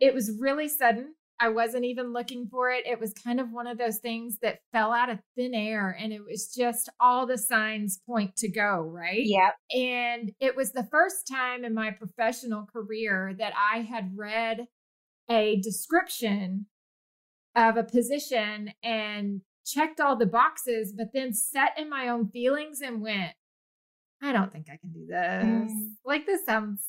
it 0.00 0.14
was 0.14 0.38
really 0.38 0.68
sudden. 0.68 1.14
I 1.38 1.50
wasn't 1.50 1.84
even 1.84 2.14
looking 2.14 2.48
for 2.50 2.70
it. 2.70 2.86
It 2.86 2.98
was 2.98 3.12
kind 3.12 3.40
of 3.40 3.52
one 3.52 3.66
of 3.66 3.76
those 3.76 3.98
things 3.98 4.38
that 4.40 4.60
fell 4.72 4.92
out 4.92 5.10
of 5.10 5.18
thin 5.36 5.54
air 5.54 5.94
and 6.00 6.10
it 6.12 6.24
was 6.24 6.52
just 6.54 6.88
all 6.98 7.26
the 7.26 7.36
signs 7.36 8.00
point 8.06 8.36
to 8.36 8.48
go, 8.48 8.80
right? 8.80 9.22
Yep. 9.22 9.54
And 9.74 10.32
it 10.40 10.56
was 10.56 10.72
the 10.72 10.88
first 10.90 11.28
time 11.28 11.64
in 11.64 11.74
my 11.74 11.90
professional 11.90 12.66
career 12.72 13.34
that 13.38 13.52
I 13.54 13.80
had 13.80 14.16
read 14.16 14.66
a 15.30 15.60
description 15.60 16.66
of 17.56 17.76
a 17.76 17.82
position 17.82 18.72
and 18.82 19.40
checked 19.64 19.98
all 19.98 20.14
the 20.14 20.26
boxes, 20.26 20.92
but 20.96 21.08
then 21.12 21.32
set 21.32 21.70
in 21.78 21.90
my 21.90 22.08
own 22.08 22.28
feelings 22.28 22.80
and 22.82 23.00
went, 23.00 23.32
I 24.22 24.32
don't 24.32 24.52
think 24.52 24.66
I 24.70 24.76
can 24.76 24.92
do 24.92 25.06
this. 25.06 25.72
Mm. 25.72 25.94
Like, 26.04 26.26
this 26.26 26.44
sounds, 26.44 26.84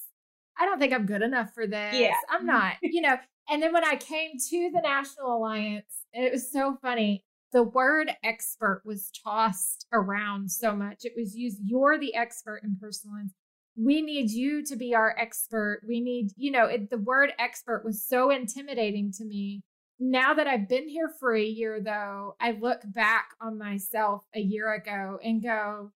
I 0.59 0.65
don't 0.65 0.77
think 0.77 0.93
I'm 0.93 1.05
good 1.05 1.21
enough 1.21 1.53
for 1.53 1.65
this. 1.65 1.95
Yeah. 1.95 2.13
I'm 2.29 2.45
not, 2.45 2.75
you 2.81 3.01
know. 3.01 3.15
And 3.49 3.63
then 3.63 3.73
when 3.73 3.85
I 3.85 3.95
came 3.95 4.31
to 4.49 4.71
the 4.73 4.81
National 4.81 5.37
Alliance, 5.37 6.03
it 6.13 6.31
was 6.31 6.51
so 6.51 6.77
funny. 6.81 7.23
The 7.53 7.63
word 7.63 8.11
expert 8.23 8.81
was 8.85 9.09
tossed 9.23 9.87
around 9.93 10.51
so 10.51 10.75
much. 10.75 10.99
It 11.01 11.13
was 11.15 11.35
used, 11.35 11.59
you're 11.63 11.97
the 11.97 12.13
expert 12.13 12.61
in 12.63 12.77
personal 12.79 13.15
lines. 13.15 13.33
We 13.77 14.01
need 14.01 14.31
you 14.31 14.63
to 14.65 14.75
be 14.75 14.93
our 14.93 15.15
expert. 15.17 15.81
We 15.87 16.01
need, 16.01 16.31
you 16.35 16.51
know, 16.51 16.65
it, 16.65 16.89
the 16.89 16.97
word 16.97 17.31
expert 17.39 17.83
was 17.85 18.05
so 18.05 18.31
intimidating 18.31 19.13
to 19.13 19.25
me 19.25 19.61
now 19.99 20.33
that 20.33 20.47
I've 20.47 20.69
been 20.69 20.87
here 20.87 21.09
for 21.19 21.35
a 21.35 21.43
year, 21.43 21.81
though, 21.81 22.35
I 22.39 22.51
look 22.51 22.81
back 22.85 23.29
on 23.41 23.57
myself 23.57 24.23
a 24.35 24.39
year 24.39 24.73
ago 24.73 25.19
and 25.23 25.41
go, 25.41 25.91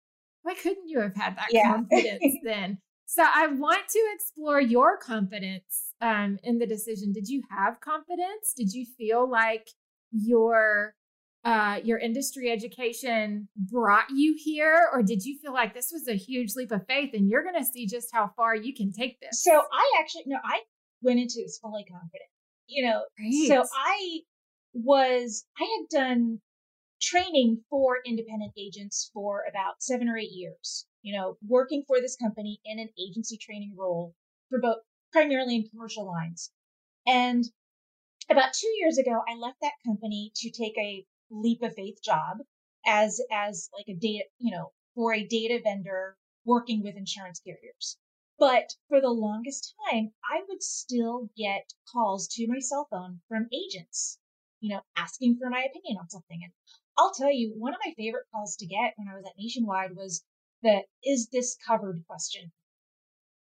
why 0.42 0.55
couldn't 0.55 0.88
you 0.88 1.01
have 1.01 1.16
had 1.16 1.36
that 1.36 1.49
yeah. 1.51 1.72
confidence 1.72 2.36
then? 2.44 2.78
So 3.07 3.22
I 3.22 3.46
want 3.46 3.88
to 3.88 4.11
explore 4.14 4.61
your 4.61 4.99
confidence 4.99 5.94
um, 6.01 6.38
in 6.42 6.59
the 6.59 6.66
decision. 6.66 7.12
Did 7.12 7.28
you 7.28 7.42
have 7.51 7.80
confidence? 7.80 8.53
Did 8.57 8.72
you 8.72 8.86
feel 8.99 9.28
like 9.28 9.68
your 10.12 10.94
uh, 11.44 11.80
your 11.82 11.99
industry 11.99 12.51
education 12.51 13.49
brought 13.57 14.11
you 14.14 14.34
here, 14.36 14.88
or 14.92 15.03
did 15.03 15.24
you 15.24 15.38
feel 15.38 15.55
like 15.55 15.72
this 15.72 15.90
was 15.92 16.07
a 16.07 16.14
huge 16.14 16.55
leap 16.57 16.72
of 16.72 16.86
faith 16.86 17.11
and 17.14 17.30
you're 17.30 17.44
going 17.44 17.55
to 17.55 17.64
see 17.64 17.86
just 17.86 18.09
how 18.12 18.30
far 18.36 18.55
you 18.55 18.74
can 18.74 18.92
take 18.92 19.18
this? 19.20 19.42
So 19.42 19.53
I 19.53 20.01
actually 20.01 20.24
no, 20.26 20.36
I 20.44 20.61
went 21.01 21.18
into 21.18 21.36
this 21.36 21.59
fully 21.59 21.84
confident. 21.84 22.28
You 22.68 22.86
know, 22.86 23.02
Great. 23.16 23.48
so 23.48 23.64
I 23.74 24.20
was 24.74 25.44
I 25.58 25.64
had 25.64 25.88
done 25.90 26.40
training 27.00 27.62
for 27.70 27.98
independent 28.04 28.52
agents 28.58 29.10
for 29.12 29.44
about 29.48 29.82
seven 29.82 30.08
or 30.08 30.16
eight 30.16 30.32
years. 30.32 30.86
You 31.02 31.16
know, 31.16 31.38
working 31.46 31.84
for 31.86 32.00
this 32.00 32.16
company 32.16 32.60
in 32.64 32.78
an 32.78 32.90
agency 32.98 33.38
training 33.38 33.74
role 33.76 34.14
for 34.50 34.60
both 34.60 34.78
primarily 35.12 35.56
in 35.56 35.68
commercial 35.68 36.06
lines. 36.06 36.50
And 37.06 37.44
about 38.30 38.52
two 38.52 38.68
years 38.78 38.98
ago, 38.98 39.22
I 39.26 39.36
left 39.36 39.58
that 39.62 39.72
company 39.86 40.32
to 40.36 40.50
take 40.50 40.76
a 40.76 41.04
leap 41.30 41.62
of 41.62 41.74
faith 41.74 41.98
job 42.04 42.38
as 42.86 43.20
as 43.32 43.70
like 43.76 43.86
a 43.88 43.98
data, 43.98 44.24
you 44.38 44.50
know, 44.50 44.72
for 44.94 45.14
a 45.14 45.26
data 45.26 45.60
vendor 45.62 46.16
working 46.44 46.82
with 46.82 46.96
insurance 46.96 47.40
carriers. 47.40 47.96
But 48.39 48.76
for 48.86 49.01
the 49.01 49.11
longest 49.11 49.74
time, 49.91 50.14
I 50.30 50.45
would 50.49 50.62
still 50.62 51.28
get 51.36 51.74
calls 51.91 52.28
to 52.28 52.47
my 52.47 52.61
cell 52.61 52.86
phone 52.89 53.20
from 53.26 53.49
agents, 53.53 54.20
you 54.61 54.70
know, 54.70 54.82
asking 54.95 55.39
for 55.39 55.51
my 55.51 55.64
opinion 55.64 55.99
on 55.99 56.09
something. 56.09 56.45
And 56.45 56.53
I'll 56.97 57.12
tell 57.12 57.32
you, 57.32 57.53
one 57.59 57.74
of 57.74 57.80
my 57.84 57.95
favorite 57.95 58.26
calls 58.30 58.55
to 58.57 58.66
get 58.66 58.95
when 58.97 59.09
I 59.09 59.16
was 59.16 59.26
at 59.26 59.36
Nationwide 59.36 59.97
was 59.97 60.24
the 60.62 60.84
is 61.03 61.28
this 61.30 61.57
covered 61.57 62.07
question. 62.07 62.53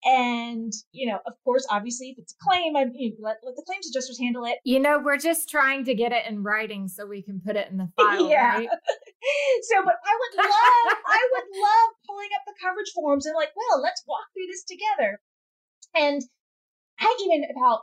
And, 0.06 0.74
you 0.91 1.10
know, 1.10 1.20
of 1.26 1.34
course, 1.45 1.66
obviously, 1.70 2.10
if 2.10 2.18
it's 2.18 2.34
a 2.34 2.43
claim, 2.43 2.76
I 2.76 2.86
mean, 2.86 3.16
let, 3.20 3.38
let 3.43 3.56
the 3.56 3.64
claims 3.66 3.88
adjusters 3.88 4.20
handle 4.20 4.43
it. 4.45 4.58
You 4.66 4.80
know, 4.80 4.99
we're 4.99 5.18
just 5.18 5.49
trying 5.49 5.86
to 5.86 5.95
get 5.95 6.12
it 6.12 6.26
in 6.28 6.43
writing 6.43 6.89
so 6.89 7.08
we 7.08 7.22
can 7.22 7.39
put 7.39 7.56
it 7.56 7.72
in 7.72 7.78
the 7.78 7.89
file, 7.95 8.30
yeah. 8.30 8.58
right? 8.58 8.68
so, 9.70 9.76
but 9.84 9.95
I 9.95 10.14
would 10.20 10.43
love, 10.43 10.97
I 11.08 11.30
would 11.32 11.49
love 11.56 11.89
pulling 12.06 12.30
up 12.36 12.43
the 12.45 12.54
coverage 12.62 12.91
forms 12.93 13.26
and 13.26 13.36
like, 13.36 13.51
well, 13.56 13.82
let's 13.82 14.04
walk 14.08 14.26
through 14.34 14.47
this 14.47 14.64
together. 14.66 15.20
And 15.95 16.22
I 16.99 17.18
even 17.26 17.45
about, 17.56 17.82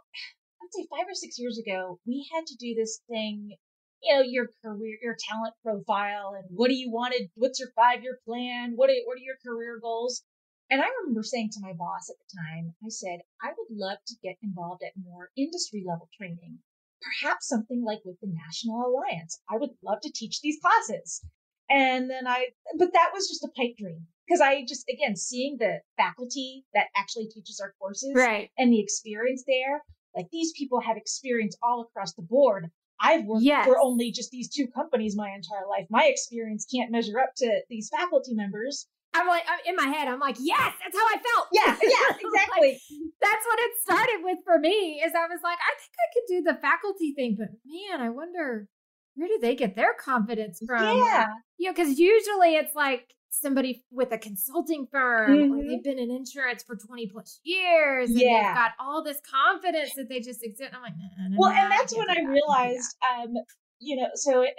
I'd 0.63 0.73
say 0.73 0.87
five 0.91 1.09
or 1.09 1.15
six 1.15 1.39
years 1.39 1.59
ago, 1.59 1.99
we 2.07 2.29
had 2.35 2.45
to 2.47 2.57
do 2.57 2.75
this 2.75 3.01
thing 3.09 3.57
you 4.03 4.15
know 4.15 4.23
your 4.23 4.49
career 4.65 4.97
your 5.03 5.17
talent 5.29 5.55
profile 5.63 6.33
and 6.35 6.45
what 6.57 6.69
do 6.69 6.75
you 6.75 6.91
want 6.91 7.13
to 7.13 7.27
what's 7.35 7.61
your 7.61 7.69
five 7.77 8.03
year 8.03 8.19
plan 8.27 8.73
what 8.75 8.89
are, 8.89 8.95
what 9.05 9.19
are 9.19 9.21
your 9.21 9.37
career 9.45 9.79
goals 9.81 10.23
and 10.71 10.81
I 10.81 10.87
remember 11.01 11.23
saying 11.23 11.51
to 11.53 11.61
my 11.61 11.73
boss 11.73 12.09
at 12.09 12.17
the 12.17 12.37
time, 12.39 12.75
I 12.85 12.89
said, 12.89 13.21
I 13.43 13.49
would 13.49 13.77
love 13.77 13.99
to 14.07 14.15
get 14.23 14.37
involved 14.43 14.83
at 14.85 14.93
more 15.03 15.31
industry 15.37 15.85
level 15.87 16.09
training, 16.17 16.59
perhaps 17.03 17.49
something 17.49 17.83
like 17.85 18.01
with 18.05 18.21
the 18.21 18.33
National 18.33 18.87
Alliance. 18.87 19.41
I 19.51 19.57
would 19.57 19.71
love 19.83 20.01
to 20.03 20.13
teach 20.13 20.41
these 20.41 20.61
classes. 20.61 21.25
And 21.69 22.09
then 22.09 22.27
I, 22.27 22.49
but 22.79 22.93
that 22.93 23.11
was 23.13 23.29
just 23.29 23.45
a 23.45 23.53
pipe 23.57 23.77
dream 23.79 24.07
because 24.27 24.41
I 24.41 24.65
just, 24.67 24.85
again, 24.89 25.17
seeing 25.17 25.57
the 25.59 25.81
faculty 25.97 26.65
that 26.75 26.87
actually 26.97 27.27
teaches 27.27 27.61
our 27.61 27.75
courses 27.81 28.13
right. 28.15 28.51
and 28.57 28.73
the 28.73 28.81
experience 28.81 29.45
there, 29.47 29.83
like 30.15 30.27
these 30.31 30.53
people 30.57 30.81
have 30.81 30.97
experience 30.97 31.57
all 31.63 31.83
across 31.83 32.15
the 32.15 32.23
board. 32.23 32.71
I've 33.01 33.25
worked 33.25 33.45
yes. 33.45 33.67
for 33.67 33.79
only 33.79 34.13
just 34.13 34.31
these 34.31 34.49
two 34.49 34.67
companies 34.69 35.17
my 35.17 35.31
entire 35.31 35.67
life. 35.69 35.87
My 35.91 36.05
experience 36.05 36.67
can't 36.73 36.91
measure 36.93 37.19
up 37.19 37.31
to 37.39 37.61
these 37.69 37.89
faculty 37.89 38.35
members. 38.35 38.87
I'm 39.13 39.27
like, 39.27 39.43
in 39.67 39.77
my 39.77 39.87
head, 39.87 40.09
I'm 40.09 40.21
like, 40.21 40.37
yes, 40.39 40.73
that's 40.83 40.97
how 40.97 41.05
I 41.05 41.17
felt. 41.19 41.49
Yeah, 41.53 41.77
yeah, 41.83 42.17
exactly. 42.17 42.69
like, 42.69 42.81
that's 43.21 43.47
what 43.47 43.59
it 43.59 43.71
started 43.83 44.21
with 44.23 44.39
for 44.45 44.59
me. 44.59 45.03
Is 45.05 45.13
I 45.15 45.27
was 45.27 45.41
like, 45.43 45.59
I 45.59 45.73
think 45.79 45.95
I 45.99 46.09
could 46.15 46.27
do 46.29 46.43
the 46.43 46.61
faculty 46.61 47.13
thing, 47.15 47.37
but 47.39 47.49
man, 47.67 48.01
I 48.01 48.11
wonder 48.11 48.69
where 49.15 49.29
do 49.29 49.39
they 49.41 49.57
get 49.57 49.75
their 49.75 49.95
confidence 49.95 50.61
from? 50.65 50.99
Yeah, 50.99 51.27
you 51.59 51.69
know, 51.69 51.73
because 51.75 51.99
usually 51.99 52.55
it's 52.55 52.75
like 52.75 53.15
somebody 53.31 53.85
with 53.91 54.13
a 54.13 54.19
consulting 54.19 54.87
firm 54.91 55.31
mm-hmm. 55.31 55.53
or 55.53 55.63
they've 55.63 55.83
been 55.83 55.99
in 55.99 56.11
insurance 56.11 56.63
for 56.63 56.77
20 56.77 57.09
plus 57.09 57.41
years 57.45 58.11
and 58.11 58.21
yeah. 58.21 58.49
they've 58.49 58.57
got 58.57 58.73
all 58.81 59.03
this 59.03 59.21
confidence 59.31 59.93
that 59.97 60.09
they 60.09 60.21
just 60.21 60.45
exist. 60.45 60.73
I'm 60.75 60.83
like, 60.83 60.95
nah, 60.99 61.29
nah, 61.29 61.37
well, 61.39 61.53
nah, 61.53 61.63
and 61.63 61.73
that's 61.73 61.97
when 61.97 62.11
I 62.11 62.29
realized, 62.29 62.97
um, 63.09 63.35
you 63.79 63.97
know, 63.97 64.09
so 64.15 64.43
it, 64.43 64.55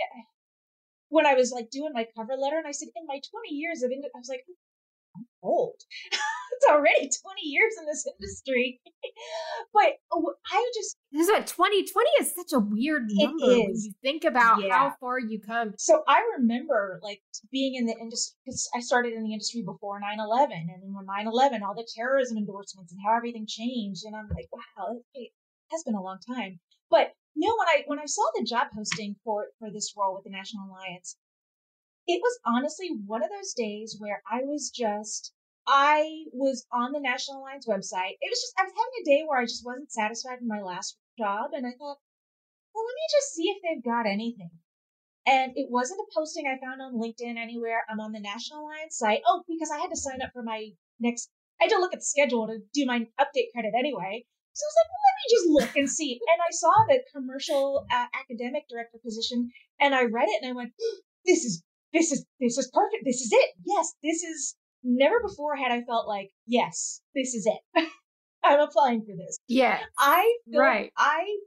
when 1.11 1.27
I 1.27 1.35
was 1.35 1.51
like 1.51 1.69
doing 1.69 1.91
my 1.93 2.07
cover 2.15 2.33
letter 2.39 2.57
and 2.57 2.67
I 2.67 2.71
said, 2.71 2.87
in 2.95 3.05
my 3.05 3.19
20 3.19 3.53
years 3.53 3.83
of, 3.83 3.91
ind-, 3.91 4.05
I 4.15 4.17
was 4.17 4.29
like, 4.29 4.45
I'm 5.15 5.27
old. 5.43 5.75
it's 6.55 6.71
already 6.71 7.11
20 7.11 7.11
years 7.43 7.73
in 7.77 7.85
this 7.85 8.07
industry. 8.07 8.79
but 9.73 9.99
oh, 10.13 10.33
I 10.49 10.71
just. 10.73 10.95
This 11.11 11.27
is 11.27 11.31
what 11.31 11.47
2020 11.47 12.09
is 12.21 12.33
such 12.33 12.55
a 12.55 12.63
weird 12.63 13.11
number 13.11 13.45
when 13.45 13.75
you 13.75 13.91
think 14.01 14.23
about 14.23 14.63
yeah. 14.63 14.71
how 14.71 14.93
far 15.01 15.19
you 15.19 15.41
come. 15.45 15.73
So 15.77 16.01
I 16.07 16.23
remember 16.37 17.01
like 17.03 17.19
being 17.51 17.75
in 17.75 17.85
the 17.85 17.95
industry 17.99 18.37
because 18.45 18.69
I 18.73 18.79
started 18.79 19.11
in 19.11 19.23
the 19.23 19.33
industry 19.33 19.63
before 19.65 19.99
9 19.99 20.17
11. 20.17 20.51
And 20.51 20.81
then 20.81 20.93
when 20.93 21.05
9 21.05 21.27
11, 21.27 21.61
all 21.61 21.75
the 21.75 21.87
terrorism 21.93 22.37
endorsements 22.37 22.93
and 22.93 23.01
how 23.05 23.17
everything 23.17 23.45
changed. 23.45 24.03
And 24.05 24.15
I'm 24.15 24.29
like, 24.33 24.47
wow, 24.53 25.01
it 25.13 25.31
has 25.71 25.83
been 25.83 25.95
a 25.95 26.01
long 26.01 26.19
time. 26.25 26.61
But 26.89 27.11
no, 27.35 27.55
when 27.57 27.67
I 27.67 27.83
when 27.87 27.99
I 27.99 28.05
saw 28.05 28.23
the 28.35 28.43
job 28.43 28.67
posting 28.75 29.15
for 29.23 29.47
for 29.59 29.71
this 29.71 29.93
role 29.97 30.15
with 30.15 30.23
the 30.25 30.29
National 30.29 30.67
Alliance, 30.69 31.17
it 32.07 32.21
was 32.21 32.39
honestly 32.45 32.89
one 33.05 33.23
of 33.23 33.29
those 33.29 33.53
days 33.53 33.95
where 33.99 34.21
I 34.29 34.43
was 34.43 34.69
just 34.69 35.33
I 35.67 36.25
was 36.33 36.65
on 36.71 36.91
the 36.91 36.99
National 36.99 37.39
Alliance 37.39 37.67
website. 37.67 38.17
It 38.19 38.29
was 38.29 38.41
just 38.41 38.53
I 38.57 38.63
was 38.63 38.73
having 38.73 39.01
a 39.01 39.05
day 39.05 39.23
where 39.25 39.39
I 39.39 39.45
just 39.45 39.65
wasn't 39.65 39.91
satisfied 39.91 40.39
with 40.41 40.49
my 40.49 40.61
last 40.61 40.97
job, 41.17 41.51
and 41.53 41.65
I 41.65 41.71
thought, 41.71 41.99
well, 42.73 42.85
let 42.85 42.95
me 42.95 43.07
just 43.11 43.33
see 43.33 43.43
if 43.43 43.61
they've 43.61 43.83
got 43.83 44.05
anything. 44.05 44.51
And 45.25 45.53
it 45.55 45.69
wasn't 45.69 45.99
a 45.99 46.11
posting 46.15 46.47
I 46.47 46.57
found 46.59 46.81
on 46.81 46.95
LinkedIn 46.95 47.37
anywhere. 47.37 47.85
I'm 47.87 47.99
on 47.99 48.11
the 48.11 48.19
National 48.19 48.65
Alliance 48.65 48.97
site. 48.97 49.21
Oh, 49.27 49.43
because 49.47 49.69
I 49.69 49.79
had 49.79 49.91
to 49.91 49.95
sign 49.95 50.21
up 50.21 50.31
for 50.33 50.41
my 50.41 50.71
next. 50.99 51.29
I 51.59 51.65
had 51.65 51.71
to 51.71 51.79
look 51.79 51.93
at 51.93 51.99
the 51.99 52.05
schedule 52.05 52.47
to 52.47 52.59
do 52.73 52.85
my 52.87 53.07
update 53.19 53.51
credit 53.53 53.73
anyway. 53.77 54.25
So 54.53 54.65
I 54.65 54.69
was 54.69 54.77
like, 54.79 54.91
well, 54.91 55.05
let 55.07 55.17
me 55.19 55.25
just 55.31 55.47
look 55.49 55.77
and 55.77 55.89
see. 55.89 56.19
And 56.27 56.41
I 56.41 56.51
saw 56.51 56.73
the 56.87 56.99
commercial 57.15 57.85
uh, 57.91 58.05
academic 58.13 58.63
director 58.69 58.97
position, 59.03 59.51
and 59.79 59.95
I 59.95 60.03
read 60.03 60.27
it, 60.27 60.43
and 60.43 60.51
I 60.51 60.55
went, 60.55 60.73
this 61.25 61.43
is 61.45 61.63
this 61.93 62.11
is 62.11 62.25
this 62.39 62.57
is 62.57 62.69
perfect. 62.73 63.03
This 63.05 63.21
is 63.21 63.31
it. 63.31 63.49
Yes, 63.65 63.93
this 64.03 64.23
is. 64.23 64.55
Never 64.83 65.21
before 65.21 65.55
had 65.55 65.71
I 65.71 65.83
felt 65.83 66.07
like, 66.07 66.31
yes, 66.47 67.01
this 67.13 67.35
is 67.35 67.45
it. 67.45 67.85
I'm 68.43 68.59
applying 68.59 69.01
for 69.01 69.15
this. 69.15 69.37
Yeah, 69.47 69.77
I 69.99 70.37
right. 70.55 70.91
I 70.97 71.37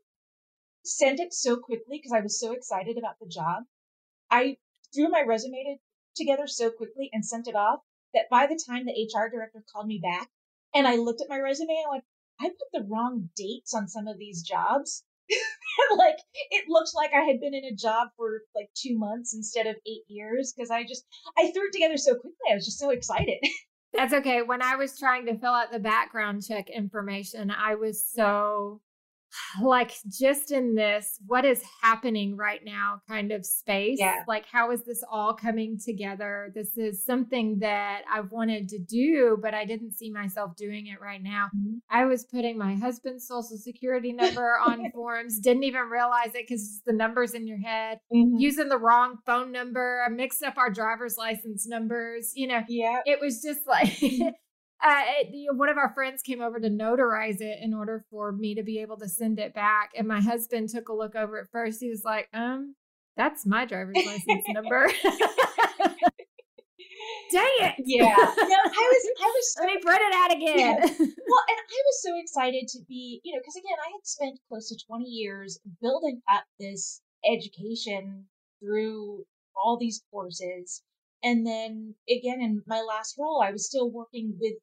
sent 0.84 1.18
it 1.18 1.32
so 1.32 1.56
quickly 1.56 1.98
because 1.98 2.12
I 2.12 2.20
was 2.20 2.38
so 2.38 2.52
excited 2.52 2.96
about 2.96 3.16
the 3.20 3.26
job. 3.26 3.64
I 4.30 4.56
threw 4.94 5.08
my 5.08 5.24
resume 5.26 5.80
together 6.14 6.46
so 6.46 6.70
quickly 6.70 7.10
and 7.12 7.26
sent 7.26 7.48
it 7.48 7.56
off 7.56 7.80
that 8.12 8.30
by 8.30 8.46
the 8.46 8.60
time 8.68 8.84
the 8.86 8.92
HR 8.92 9.28
director 9.28 9.64
called 9.72 9.86
me 9.86 10.00
back 10.02 10.28
and 10.74 10.86
I 10.86 10.96
looked 10.96 11.20
at 11.20 11.28
my 11.28 11.38
resume, 11.38 11.72
I 11.86 11.90
went, 11.90 12.04
I 12.40 12.48
put 12.48 12.68
the 12.72 12.86
wrong 12.88 13.28
dates 13.36 13.74
on 13.74 13.88
some 13.88 14.06
of 14.06 14.18
these 14.18 14.42
jobs. 14.42 15.04
like 15.96 16.18
it 16.50 16.64
looked 16.68 16.90
like 16.94 17.10
I 17.14 17.22
had 17.24 17.40
been 17.40 17.54
in 17.54 17.64
a 17.64 17.74
job 17.74 18.08
for 18.16 18.42
like 18.54 18.68
two 18.76 18.98
months 18.98 19.34
instead 19.34 19.66
of 19.66 19.76
eight 19.86 20.02
years 20.08 20.52
because 20.54 20.70
I 20.70 20.82
just 20.82 21.04
I 21.38 21.50
threw 21.50 21.68
it 21.68 21.72
together 21.72 21.96
so 21.96 22.12
quickly. 22.12 22.36
I 22.50 22.54
was 22.54 22.66
just 22.66 22.78
so 22.78 22.90
excited. 22.90 23.38
That's 23.94 24.12
okay. 24.12 24.42
When 24.42 24.60
I 24.60 24.76
was 24.76 24.98
trying 24.98 25.26
to 25.26 25.38
fill 25.38 25.52
out 25.52 25.70
the 25.72 25.78
background 25.78 26.42
check 26.46 26.68
information, 26.68 27.50
I 27.50 27.76
was 27.76 28.04
so 28.04 28.80
like 29.62 29.92
just 30.08 30.50
in 30.50 30.74
this 30.74 31.18
what 31.26 31.44
is 31.44 31.62
happening 31.82 32.36
right 32.36 32.60
now 32.64 33.00
kind 33.08 33.32
of 33.32 33.44
space 33.44 33.98
yeah. 33.98 34.22
like 34.28 34.44
how 34.50 34.70
is 34.70 34.84
this 34.84 35.02
all 35.10 35.34
coming 35.34 35.78
together 35.82 36.50
this 36.54 36.76
is 36.76 37.04
something 37.04 37.58
that 37.60 38.02
i've 38.12 38.30
wanted 38.30 38.68
to 38.68 38.78
do 38.78 39.38
but 39.40 39.54
i 39.54 39.64
didn't 39.64 39.92
see 39.92 40.10
myself 40.10 40.54
doing 40.56 40.86
it 40.86 41.00
right 41.00 41.22
now 41.22 41.48
mm-hmm. 41.56 41.76
i 41.90 42.04
was 42.04 42.24
putting 42.24 42.58
my 42.58 42.74
husband's 42.74 43.26
social 43.26 43.56
security 43.56 44.12
number 44.24 44.58
on 44.66 44.90
forms 44.92 45.38
didn't 45.38 45.64
even 45.64 45.82
realize 45.82 46.34
it 46.34 46.46
because 46.46 46.62
it's 46.62 46.82
the 46.86 46.92
numbers 46.92 47.34
in 47.34 47.46
your 47.46 47.58
head 47.58 47.98
mm-hmm. 48.14 48.36
using 48.36 48.68
the 48.68 48.78
wrong 48.78 49.16
phone 49.26 49.52
number 49.52 50.02
i 50.06 50.08
mixed 50.08 50.42
up 50.42 50.56
our 50.56 50.70
driver's 50.70 51.16
license 51.16 51.66
numbers 51.66 52.32
you 52.34 52.46
know 52.46 52.62
yeah 52.68 53.00
it 53.04 53.20
was 53.20 53.42
just 53.42 53.66
like 53.66 53.98
uh, 54.82 55.02
it, 55.20 55.56
one 55.56 55.68
of 55.68 55.78
our 55.78 55.92
friends 55.94 56.22
came 56.22 56.40
over 56.40 56.58
to 56.60 56.68
notarize 56.68 57.40
it 57.40 57.58
in 57.62 57.74
order 57.74 58.04
for 58.10 58.32
me 58.32 58.54
to 58.54 58.62
be 58.62 58.80
able 58.80 58.96
to 58.98 59.08
send 59.08 59.38
it 59.38 59.54
back. 59.54 59.92
And 59.96 60.06
my 60.06 60.20
husband 60.20 60.68
took 60.68 60.88
a 60.88 60.92
look 60.92 61.14
over 61.14 61.38
it 61.38 61.48
first. 61.50 61.80
He 61.80 61.88
was 61.88 62.04
like, 62.04 62.28
um, 62.34 62.74
that's 63.16 63.46
my 63.46 63.64
driver's 63.64 63.96
license 64.04 64.44
number. 64.48 64.90
Dang 67.32 67.46
it! 67.60 67.74
Yeah, 67.84 68.14
no, 68.14 68.14
I 68.14 68.32
was, 68.36 69.08
I 69.20 69.26
was. 69.26 69.54
So, 69.54 69.60
Let 69.64 69.74
me 69.74 69.80
print 69.82 70.00
it 70.02 70.14
out 70.14 70.32
again. 70.32 70.78
Yeah. 70.78 71.06
Well, 71.26 71.44
and 71.48 71.58
I 71.58 71.82
was 71.86 72.02
so 72.02 72.10
excited 72.20 72.68
to 72.68 72.78
be, 72.86 73.20
you 73.24 73.32
know, 73.32 73.40
because 73.40 73.56
again, 73.56 73.76
I 73.84 73.90
had 73.90 74.04
spent 74.06 74.38
close 74.48 74.68
to 74.68 74.76
twenty 74.86 75.08
years 75.08 75.58
building 75.80 76.20
up 76.30 76.44
this 76.60 77.00
education 77.28 78.26
through 78.60 79.24
all 79.56 79.78
these 79.78 80.02
courses, 80.12 80.82
and 81.24 81.46
then 81.46 81.94
again, 82.08 82.42
in 82.42 82.62
my 82.66 82.82
last 82.82 83.16
role, 83.18 83.42
I 83.42 83.50
was 83.50 83.66
still 83.66 83.90
working 83.90 84.36
with 84.38 84.54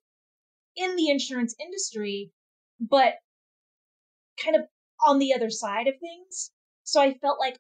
in 0.78 0.96
the 0.96 1.10
insurance 1.10 1.56
industry, 1.60 2.32
but 2.80 3.16
kind 4.42 4.56
of 4.56 4.62
on 5.06 5.18
the 5.18 5.34
other 5.34 5.50
side 5.50 5.88
of 5.88 5.96
things. 6.00 6.52
So 6.84 7.02
I 7.02 7.16
felt 7.16 7.40
like 7.40 7.58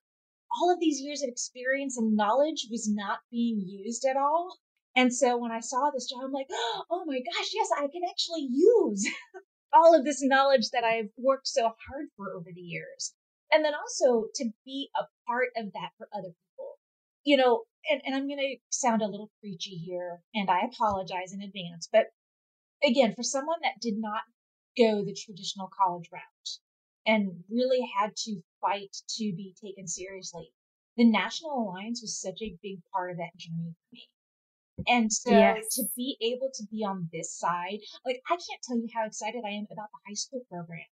all 0.56 0.72
of 0.72 0.80
these 0.80 1.02
years 1.02 1.24
of 1.24 1.30
experience 1.30 1.98
and 1.98 2.16
knowledge 2.16 2.68
was 2.70 2.88
not 2.88 3.20
being 3.32 3.64
used 3.68 4.06
at 4.06 4.18
all. 4.18 4.58
And 4.96 5.14
so 5.14 5.38
when 5.38 5.52
I 5.52 5.62
saw 5.62 5.90
this 5.90 6.10
job, 6.10 6.22
I'm 6.24 6.32
like, 6.32 6.48
oh 6.92 7.04
my 7.06 7.20
gosh, 7.20 7.50
yes, 7.54 7.70
I 7.76 7.88
can 7.88 8.04
actually 8.08 8.48
use 8.52 9.08
all 9.74 9.98
of 9.98 10.06
this 10.06 10.22
knowledge 10.22 10.70
that 10.74 10.84
I've 10.84 11.10
worked 11.18 11.48
so 11.48 11.64
hard 11.64 12.08
for 12.16 12.34
over 12.36 12.50
the 12.54 12.62
years. 12.62 13.16
And 13.52 13.66
then 13.66 13.74
also 13.74 14.28
to 14.36 14.46
be 14.64 14.90
a 14.96 15.04
part 15.28 15.50
of 15.58 15.74
that 15.74 15.90
for 15.98 16.08
other 16.14 16.30
people. 16.30 16.51
You 17.24 17.38
know, 17.38 17.64
and, 17.90 18.02
and 18.06 18.16
I'm 18.16 18.28
going 18.28 18.40
to 18.40 18.58
sound 18.70 19.02
a 19.02 19.08
little 19.08 19.32
preachy 19.40 19.76
here, 19.76 20.22
and 20.34 20.50
I 20.50 20.62
apologize 20.62 21.34
in 21.34 21.42
advance, 21.42 21.88
but 21.92 22.08
again, 22.84 23.14
for 23.16 23.24
someone 23.24 23.60
that 23.62 23.80
did 23.82 23.96
not 23.98 24.22
go 24.78 25.04
the 25.04 25.14
traditional 25.14 25.70
college 25.82 26.10
route 26.12 26.60
and 27.06 27.44
really 27.50 27.82
had 28.00 28.16
to 28.16 28.42
fight 28.62 28.96
to 29.18 29.24
be 29.36 29.56
taken 29.64 29.88
seriously, 29.88 30.52
the 30.98 31.06
National 31.06 31.70
Alliance 31.70 32.02
was 32.02 32.20
such 32.20 32.42
a 32.42 32.58
big 32.62 32.80
part 32.94 33.12
of 33.12 33.18
that 33.18 33.36
journey 33.38 33.74
for 33.74 33.96
me. 33.96 34.10
And 34.88 35.14
so 35.14 35.32
yes. 35.32 35.76
to 35.76 35.84
be 35.96 36.18
able 36.22 36.50
to 36.54 36.64
be 36.72 36.84
on 36.84 37.10
this 37.14 37.38
side, 37.38 37.80
like 38.06 38.22
I 38.28 38.34
can't 38.36 38.62
tell 38.64 38.78
you 38.78 38.88
how 38.94 39.06
excited 39.06 39.44
I 39.46 39.52
am 39.52 39.68
about 39.72 39.90
the 39.92 40.00
high 40.08 40.16
school 40.16 40.42
program. 40.50 40.86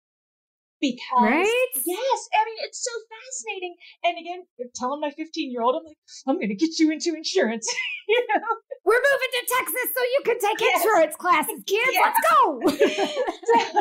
Because 0.80 1.02
right? 1.22 1.74
yes, 1.74 2.20
I 2.30 2.44
mean 2.46 2.58
it's 2.62 2.78
so 2.78 2.94
fascinating. 3.10 3.74
And 4.04 4.14
again, 4.18 4.46
telling 4.74 5.00
my 5.00 5.10
15 5.10 5.50
year 5.50 5.62
old, 5.62 5.74
I'm 5.74 5.84
like, 5.84 5.98
I'm 6.26 6.38
gonna 6.38 6.54
get 6.54 6.78
you 6.78 6.90
into 6.92 7.14
insurance. 7.14 7.66
you 8.08 8.26
know? 8.30 8.46
We're 8.84 9.02
moving 9.02 9.32
to 9.32 9.42
Texas 9.58 9.88
so 9.92 10.00
you 10.00 10.20
can 10.24 10.38
take 10.38 10.60
yes. 10.60 10.80
insurance 10.80 11.16
classes, 11.16 11.60
kids. 11.66 11.92
Yeah. 11.92 12.06
Let's 12.06 12.22
go. 12.30 12.38
so, 13.52 13.80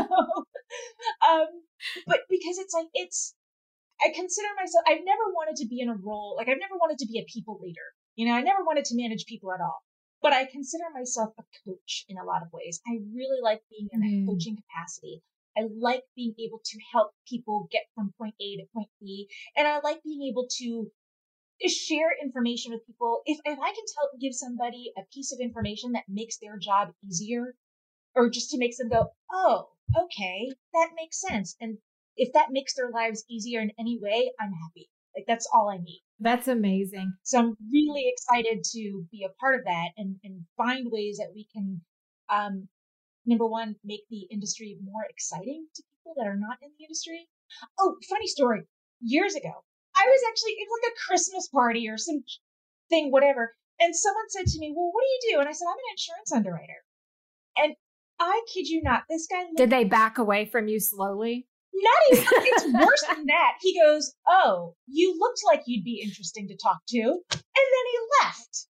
um, 1.30 1.48
but 2.08 2.20
because 2.30 2.58
it's 2.58 2.74
like 2.74 2.88
it's 2.94 3.36
I 4.02 4.10
consider 4.14 4.50
myself 4.58 4.84
I've 4.88 5.06
never 5.06 5.26
wanted 5.34 5.56
to 5.62 5.68
be 5.68 5.82
in 5.82 5.90
a 5.90 5.96
role 5.96 6.36
like 6.38 6.50
I've 6.50 6.60
never 6.60 6.76
wanted 6.76 6.98
to 7.00 7.08
be 7.08 7.20
a 7.20 7.26
people 7.32 7.60
leader. 7.62 7.94
You 8.16 8.28
know, 8.28 8.34
I 8.34 8.42
never 8.42 8.64
wanted 8.66 8.86
to 8.86 8.98
manage 8.98 9.26
people 9.26 9.54
at 9.54 9.62
all. 9.62 9.86
But 10.22 10.34
I 10.34 10.46
consider 10.46 10.86
myself 10.94 11.30
a 11.38 11.44
coach 11.64 12.06
in 12.10 12.18
a 12.18 12.26
lot 12.26 12.42
of 12.42 12.52
ways. 12.52 12.82
I 12.88 12.98
really 13.14 13.40
like 13.42 13.62
being 13.70 13.88
in 13.94 14.02
mm. 14.02 14.24
a 14.24 14.26
coaching 14.26 14.58
capacity. 14.58 15.22
I 15.58 15.68
like 15.80 16.04
being 16.16 16.36
able 16.40 16.62
to 16.64 16.80
help 16.94 17.12
people 17.28 17.68
get 17.72 17.84
from 17.96 18.14
point 18.18 18.36
A 18.40 18.58
to 18.58 18.64
point 18.74 18.90
B. 19.02 19.28
And 19.56 19.68
I 19.68 19.80
like 19.80 20.04
being 20.04 20.30
able 20.30 20.48
to 20.60 20.92
share 21.66 22.12
information 22.22 22.72
with 22.72 22.86
people. 22.86 23.22
If, 23.26 23.40
if 23.46 23.60
I 23.60 23.72
can 23.72 23.86
tell, 23.96 24.10
give 24.22 24.34
somebody 24.34 24.92
a 24.98 25.02
piece 25.14 25.34
of 25.34 25.40
information 25.40 25.94
that 25.94 26.04
makes 26.08 26.38
their 26.38 26.58
job 26.58 26.90
easier 27.04 27.56
or 28.16 28.30
just 28.30 28.52
to 28.52 28.58
make 28.58 28.78
them 28.78 28.90
go, 28.90 29.08
Oh, 29.32 29.70
okay, 29.96 30.52
that 30.74 30.90
makes 30.96 31.20
sense. 31.20 31.56
And 31.60 31.78
if 32.16 32.34
that 32.34 32.52
makes 32.52 32.76
their 32.76 32.90
lives 32.90 33.26
easier 33.30 33.62
in 33.62 33.72
any 33.80 34.00
way, 34.02 34.32
I'm 34.40 34.52
happy. 34.52 34.90
Like 35.16 35.26
that's 35.28 35.48
all 35.54 35.70
I 35.70 35.78
need. 35.78 36.04
That's 36.20 36.48
amazing. 36.48 37.14
So 37.24 37.40
I'm 37.40 37.58
really 37.72 38.06
excited 38.08 38.64
to 38.74 39.06
be 39.12 39.26
a 39.26 39.34
part 39.40 39.60
of 39.60 39.66
that 39.66 39.90
and, 39.98 40.18
and 40.24 40.42
find 40.56 40.88
ways 40.92 41.18
that 41.18 41.32
we 41.34 41.48
can, 41.52 41.82
um, 42.30 42.68
number 43.28 43.46
one, 43.46 43.76
make 43.84 44.02
the 44.10 44.28
industry 44.32 44.78
more 44.84 45.06
exciting 45.10 45.68
to 45.76 45.84
people 45.84 46.16
that 46.18 46.28
are 46.28 46.38
not 46.38 46.58
in 46.62 46.70
the 46.78 46.86
industry. 46.86 47.28
Oh, 47.80 47.96
funny 48.10 48.28
story. 48.28 48.64
Years 49.02 49.36
ago, 49.36 49.52
I 49.96 50.06
was 50.06 50.22
actually, 50.30 50.52
it 50.52 50.68
was 50.70 50.80
like 50.84 50.94
a 50.94 51.08
Christmas 51.08 51.48
party 51.50 51.88
or 51.90 51.98
some 51.98 52.24
thing, 52.90 53.12
whatever. 53.12 53.54
And 53.80 53.96
someone 53.96 54.30
said 54.30 54.48
to 54.48 54.60
me, 54.60 54.74
well, 54.76 54.92
what 54.92 55.04
do 55.04 55.08
you 55.08 55.36
do? 55.36 55.40
And 55.40 55.50
I 55.50 55.52
said, 55.52 55.66
I'm 55.66 55.78
an 55.78 55.94
insurance 55.94 56.32
underwriter. 56.32 56.82
And 57.58 57.76
I 58.20 58.42
kid 58.52 58.68
you 58.68 58.82
not, 58.82 59.04
this 59.10 59.28
guy. 59.28 59.44
Did 59.56 59.70
they 59.70 59.84
back 59.84 60.18
away 60.18 60.46
from 60.46 60.68
you 60.68 60.80
slowly? 60.80 61.48
Not 61.74 62.20
even, 62.20 62.26
it's 62.32 62.74
worse 62.74 63.04
than 63.16 63.26
that. 63.28 63.54
He 63.62 63.80
goes, 63.80 64.14
Oh, 64.28 64.76
you 64.88 65.16
looked 65.20 65.42
like 65.46 65.64
you'd 65.68 65.84
be 65.84 66.02
interesting 66.04 66.48
to 66.48 66.58
talk 66.58 66.80
to. 66.90 67.00
And 67.00 67.42
then 67.54 67.86
he 67.92 67.98
left. 68.24 68.68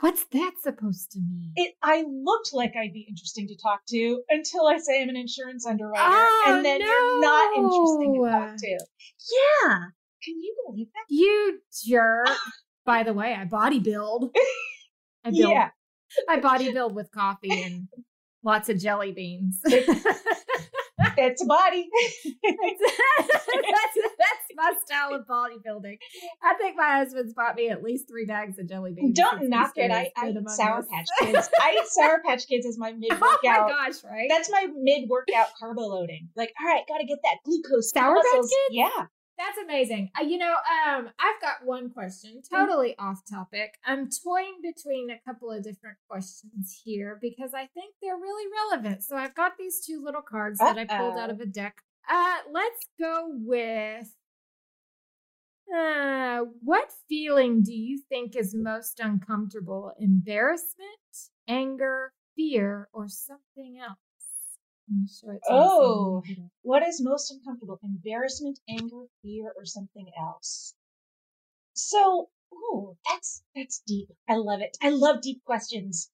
What's 0.00 0.24
that 0.32 0.52
supposed 0.62 1.12
to 1.12 1.20
mean? 1.20 1.52
It 1.56 1.74
I 1.82 2.04
looked 2.06 2.52
like 2.52 2.74
I'd 2.76 2.92
be 2.92 3.06
interesting 3.08 3.48
to 3.48 3.56
talk 3.56 3.80
to 3.88 4.22
until 4.28 4.66
I 4.66 4.76
say 4.76 5.02
I'm 5.02 5.08
an 5.08 5.16
insurance 5.16 5.66
underwriter. 5.66 6.04
Oh, 6.06 6.44
and 6.48 6.64
then 6.64 6.80
no. 6.80 6.86
you're 6.86 7.20
not 7.22 7.56
interesting 7.56 8.22
to 8.22 8.30
talk 8.30 8.56
to. 8.56 8.70
Yeah. 8.70 9.78
Can 10.22 10.34
you 10.40 10.54
believe 10.66 10.88
that? 10.88 11.14
You 11.14 11.60
jerk. 11.86 12.28
By 12.84 13.04
the 13.04 13.14
way, 13.14 13.34
I 13.34 13.46
body 13.46 13.78
build. 13.78 14.30
I 15.24 15.30
build 15.30 15.52
yeah. 15.52 15.70
I 16.28 16.40
body 16.40 16.72
build 16.72 16.94
with 16.94 17.10
coffee 17.10 17.62
and 17.62 17.88
lots 18.42 18.68
of 18.68 18.78
jelly 18.78 19.12
beans. 19.12 19.60
it's 21.16 21.42
a 21.42 21.46
body. 21.46 21.88
that's, 22.24 23.96
that's 24.18 24.46
my 24.54 24.72
style 24.84 25.14
of 25.14 25.26
bodybuilding. 25.26 25.98
I 26.42 26.54
think 26.54 26.76
my 26.76 26.98
husband's 26.98 27.34
bought 27.34 27.56
me 27.56 27.68
at 27.68 27.82
least 27.82 28.08
three 28.08 28.26
bags 28.26 28.58
of 28.58 28.68
jelly 28.68 28.92
beans. 28.92 29.16
Don't 29.16 29.48
knock 29.48 29.72
it. 29.76 29.90
I, 29.90 30.10
I 30.16 30.30
eat 30.30 30.50
Sour 30.50 30.82
Patch 30.82 31.08
Kids. 31.20 31.48
I 31.60 31.78
eat 31.80 31.88
Sour 31.88 32.22
Patch 32.24 32.46
Kids 32.46 32.66
as 32.66 32.78
my 32.78 32.92
mid 32.92 33.10
workout. 33.20 33.40
Oh 33.44 33.62
my 33.64 33.68
gosh, 33.68 34.04
right? 34.04 34.28
That's 34.28 34.50
my 34.50 34.66
mid 34.76 35.08
workout 35.08 35.48
carbo 35.58 35.82
loading. 35.82 36.28
Like, 36.36 36.52
all 36.60 36.66
right, 36.66 36.86
got 36.88 36.98
to 36.98 37.06
get 37.06 37.18
that 37.24 37.38
glucose. 37.44 37.90
Sour 37.90 38.16
Patch 38.16 38.32
Kids? 38.32 38.54
Yeah. 38.70 39.06
That's 39.38 39.58
amazing. 39.58 40.10
Uh, 40.18 40.24
you 40.24 40.38
know, 40.38 40.54
um, 40.54 41.10
I've 41.18 41.40
got 41.42 41.64
one 41.64 41.90
question, 41.90 42.38
mm-hmm. 42.38 42.56
totally 42.56 42.96
off 42.98 43.20
topic. 43.28 43.74
I'm 43.84 44.08
toying 44.08 44.60
between 44.62 45.10
a 45.10 45.20
couple 45.26 45.50
of 45.50 45.62
different 45.62 45.98
questions 46.08 46.80
here 46.84 47.18
because 47.20 47.52
I 47.52 47.66
think 47.66 47.94
they're 48.00 48.16
really 48.16 48.50
relevant. 48.70 49.04
So 49.04 49.16
I've 49.16 49.34
got 49.34 49.52
these 49.58 49.84
two 49.84 50.02
little 50.02 50.22
cards 50.22 50.60
Uh-oh. 50.60 50.74
that 50.74 50.90
I 50.90 50.98
pulled 50.98 51.18
out 51.18 51.30
of 51.30 51.40
a 51.40 51.46
deck. 51.46 51.82
Uh, 52.08 52.36
let's 52.50 52.86
go 52.98 53.30
with 53.30 54.08
uh, 55.74 56.44
what 56.62 56.92
feeling 57.08 57.62
do 57.62 57.74
you 57.74 58.00
think 58.08 58.36
is 58.36 58.54
most 58.54 59.00
uncomfortable? 59.00 59.92
Embarrassment, 59.98 60.88
anger, 61.48 62.12
fear, 62.36 62.88
or 62.92 63.08
something 63.08 63.78
else? 63.80 63.98
Oh, 65.48 66.22
what 66.62 66.86
is 66.86 67.02
most 67.02 67.32
uncomfortable? 67.32 67.78
Embarrassment, 67.82 68.58
anger, 68.68 69.04
fear, 69.22 69.52
or 69.56 69.64
something 69.64 70.10
else? 70.18 70.74
So, 71.74 72.28
oh, 72.52 72.96
that's 73.08 73.42
that's 73.54 73.82
deep. 73.86 74.08
I 74.28 74.36
love 74.36 74.60
it. 74.60 74.76
I 74.82 74.90
love 74.90 75.20
deep 75.20 75.42
questions. 75.44 76.10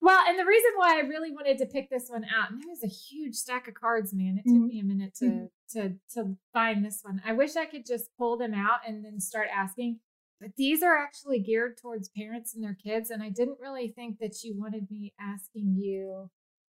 Well, 0.00 0.20
and 0.26 0.36
the 0.36 0.44
reason 0.44 0.70
why 0.74 0.96
I 0.96 1.06
really 1.06 1.30
wanted 1.30 1.58
to 1.58 1.66
pick 1.66 1.88
this 1.88 2.08
one 2.08 2.24
out, 2.24 2.50
and 2.50 2.60
there 2.60 2.68
was 2.68 2.82
a 2.82 2.88
huge 2.88 3.36
stack 3.36 3.68
of 3.68 3.74
cards, 3.74 4.12
man. 4.12 4.36
It 4.36 4.48
took 4.48 4.56
mm-hmm. 4.58 4.66
me 4.66 4.80
a 4.80 4.84
minute 4.84 5.14
to 5.16 5.24
mm-hmm. 5.24 5.78
to 5.78 5.94
to 6.14 6.36
find 6.52 6.84
this 6.84 7.00
one. 7.02 7.22
I 7.24 7.32
wish 7.32 7.54
I 7.56 7.66
could 7.66 7.86
just 7.86 8.10
pull 8.18 8.36
them 8.36 8.52
out 8.52 8.80
and 8.86 9.04
then 9.04 9.20
start 9.20 9.48
asking. 9.54 10.00
But 10.40 10.56
these 10.56 10.82
are 10.82 10.98
actually 10.98 11.38
geared 11.38 11.78
towards 11.80 12.10
parents 12.16 12.52
and 12.52 12.64
their 12.64 12.76
kids, 12.84 13.10
and 13.10 13.22
I 13.22 13.28
didn't 13.28 13.60
really 13.60 13.92
think 13.94 14.18
that 14.18 14.42
you 14.42 14.58
wanted 14.58 14.90
me 14.90 15.12
asking 15.20 15.76
you 15.78 16.30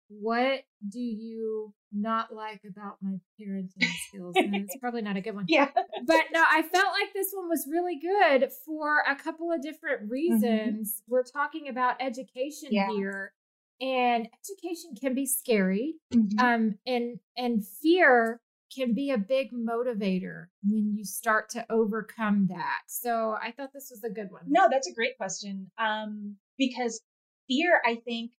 what 0.08 0.60
do 0.88 1.00
you 1.00 1.72
not 1.92 2.34
like 2.34 2.62
about 2.68 2.96
my 3.00 3.16
parenting 3.40 3.90
skills? 4.08 4.34
And 4.36 4.54
it's 4.54 4.76
probably 4.80 5.02
not 5.02 5.16
a 5.16 5.20
good 5.20 5.34
one. 5.34 5.46
Yeah. 5.48 5.70
But 6.06 6.24
no, 6.32 6.42
I 6.42 6.62
felt 6.62 6.92
like 6.92 7.12
this 7.14 7.32
one 7.32 7.48
was 7.48 7.66
really 7.70 7.98
good 7.98 8.50
for 8.64 9.02
a 9.08 9.16
couple 9.16 9.52
of 9.52 9.62
different 9.62 10.02
mm-hmm. 10.02 10.10
reasons. 10.10 10.90
Mm-hmm. 10.92 11.12
We're 11.12 11.24
talking 11.24 11.68
about 11.68 11.96
education 12.00 12.68
yeah. 12.70 12.88
here. 12.90 13.32
And 13.80 14.26
education 14.26 14.94
can 15.00 15.14
be 15.14 15.26
scary. 15.26 15.94
Mm-hmm. 16.14 16.38
Um, 16.38 16.78
and 16.86 17.18
and 17.36 17.66
fear 17.66 18.40
can 18.74 18.94
be 18.94 19.10
a 19.10 19.18
big 19.18 19.52
motivator 19.52 20.46
when 20.62 20.94
you 20.96 21.04
start 21.04 21.48
to 21.50 21.64
overcome 21.70 22.48
that. 22.50 22.82
So 22.86 23.36
I 23.40 23.52
thought 23.52 23.72
this 23.72 23.88
was 23.90 24.02
a 24.04 24.10
good 24.12 24.30
one. 24.30 24.42
No, 24.46 24.68
that's 24.70 24.88
a 24.88 24.94
great 24.94 25.16
question. 25.16 25.70
Um, 25.78 26.36
because 26.58 27.00
fear, 27.48 27.80
I 27.84 27.96
think, 27.96 28.32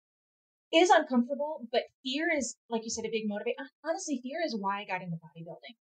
is 0.74 0.90
uncomfortable, 0.90 1.66
but 1.72 1.82
fear 2.02 2.28
is, 2.36 2.56
like 2.68 2.82
you 2.84 2.90
said, 2.90 3.04
a 3.04 3.10
big 3.10 3.28
motivator. 3.30 3.66
Honestly, 3.84 4.20
fear 4.22 4.40
is 4.44 4.56
why 4.58 4.80
I 4.80 4.84
got 4.84 5.02
into 5.02 5.16
bodybuilding 5.16 5.76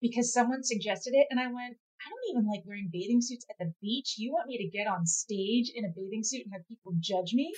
because 0.00 0.32
someone 0.32 0.62
suggested 0.62 1.12
it 1.14 1.26
and 1.30 1.38
I 1.38 1.46
went, 1.46 1.76
I 2.00 2.08
don't 2.08 2.30
even 2.30 2.48
like 2.50 2.62
wearing 2.64 2.88
bathing 2.90 3.20
suits 3.20 3.44
at 3.50 3.56
the 3.58 3.72
beach. 3.82 4.14
You 4.16 4.32
want 4.32 4.48
me 4.48 4.56
to 4.58 4.76
get 4.76 4.86
on 4.86 5.06
stage 5.06 5.70
in 5.74 5.84
a 5.84 5.92
bathing 5.94 6.22
suit 6.24 6.42
and 6.44 6.52
have 6.54 6.66
people 6.66 6.92
judge 6.98 7.34
me? 7.34 7.52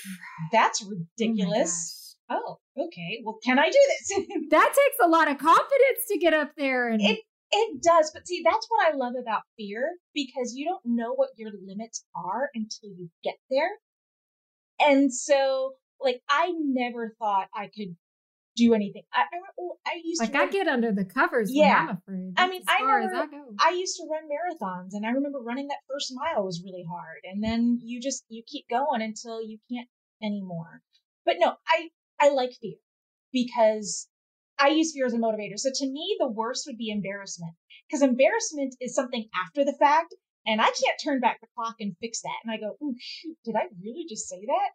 That's 0.51 0.85
oh 0.85 0.91
ridiculous. 0.91 2.16
Oh, 2.28 2.59
oh 2.76 2.85
okay. 2.87 3.22
Well, 3.24 3.39
can 3.45 3.59
I 3.59 3.66
do 3.66 3.78
this? 3.89 4.26
that 4.51 4.68
takes 4.68 4.97
a 5.05 5.09
lot 5.09 5.30
of 5.30 5.39
confidence 5.39 6.03
to 6.09 6.18
get 6.18 6.35
up 6.35 6.51
there 6.57 6.89
and 6.89 7.01
it 7.01 7.20
it 7.55 7.83
does, 7.83 8.11
but 8.14 8.26
see, 8.26 8.43
that's 8.43 8.66
what 8.70 8.89
I 8.89 8.97
love 8.97 9.12
about 9.20 9.43
fear 9.59 9.97
because 10.14 10.55
you 10.55 10.64
don't 10.64 10.80
know 10.87 11.12
what 11.12 11.28
your 11.37 11.51
limits 11.66 12.03
are 12.16 12.49
until 12.55 12.89
you 12.97 13.11
get 13.22 13.35
there. 13.51 13.68
And 14.80 15.12
so, 15.12 15.74
like, 16.05 16.20
I 16.28 16.53
never 16.57 17.14
thought 17.18 17.48
I 17.55 17.66
could 17.66 17.96
do 18.57 18.74
anything. 18.74 19.03
I, 19.14 19.22
I, 19.22 19.62
I 19.86 20.00
used 20.05 20.20
to 20.20 20.24
like 20.26 20.32
to 20.32 20.38
I 20.40 20.46
get 20.46 20.68
under 20.68 20.92
the 20.92 21.05
covers. 21.05 21.50
Yeah. 21.53 21.88
I'm 21.88 21.88
afraid. 21.96 22.34
I 22.36 22.48
mean, 22.48 22.62
I 22.68 23.00
never- 23.00 23.24
I. 23.59 23.70
I 23.70 23.70
used 23.72 23.96
to 23.96 24.07
run 24.11 24.24
marathons, 24.28 24.90
and 24.92 25.07
I 25.07 25.11
remember 25.11 25.38
running 25.40 25.68
that 25.68 25.78
first 25.88 26.12
mile 26.14 26.44
was 26.44 26.62
really 26.64 26.84
hard, 26.88 27.20
and 27.24 27.42
then 27.42 27.78
you 27.82 28.00
just 28.00 28.24
you 28.28 28.42
keep 28.46 28.68
going 28.68 29.00
until 29.00 29.42
you 29.42 29.59
can't 29.70 29.88
anymore. 30.22 30.82
But 31.24 31.36
no, 31.38 31.55
I 31.66 31.88
I 32.20 32.28
like 32.30 32.53
fear 32.61 32.76
because 33.32 34.09
I 34.59 34.68
use 34.68 34.92
fear 34.92 35.07
as 35.07 35.14
a 35.14 35.18
motivator. 35.18 35.57
So 35.59 35.70
to 35.74 35.86
me, 35.86 36.16
the 36.20 36.28
worst 36.28 36.64
would 36.66 36.76
be 36.78 36.90
embarrassment 36.90 37.55
because 37.88 38.03
embarrassment 38.03 38.74
is 38.80 38.94
something 38.94 39.28
after 39.44 39.64
the 39.64 39.76
fact, 39.78 40.14
and 40.46 40.61
I 40.61 40.66
can't 40.66 41.00
turn 41.03 41.20
back 41.20 41.40
the 41.40 41.48
clock 41.57 41.76
and 41.80 41.96
fix 42.00 42.20
that. 42.22 42.38
And 42.44 42.53
I 42.53 42.59
go, 42.59 42.76
oh 42.82 42.94
shoot, 42.98 43.36
did 43.44 43.57
I 43.57 43.64
really 43.82 44.05
just 44.09 44.28
say 44.28 44.44
that? 44.46 44.70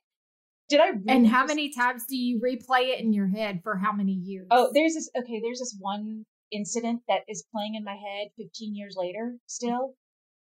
Did 0.70 0.82
I? 0.82 0.90
Really 0.90 1.04
and 1.08 1.28
how 1.28 1.44
just- 1.44 1.56
many 1.56 1.70
times 1.74 2.06
do 2.08 2.18
you 2.18 2.40
replay 2.40 2.90
it 2.90 3.00
in 3.00 3.14
your 3.14 3.28
head 3.28 3.62
for 3.64 3.78
how 3.78 3.92
many 3.92 4.14
years? 4.14 4.48
Oh, 4.52 4.70
there's 4.74 4.94
this. 4.94 5.10
Okay, 5.18 5.40
there's 5.42 5.60
this 5.60 5.76
one 5.80 6.26
incident 6.52 7.02
that 7.08 7.22
is 7.28 7.46
playing 7.54 7.76
in 7.76 7.84
my 7.84 7.96
head 7.96 8.30
15 8.38 8.76
years 8.76 8.96
later 8.98 9.38
still. 9.46 9.96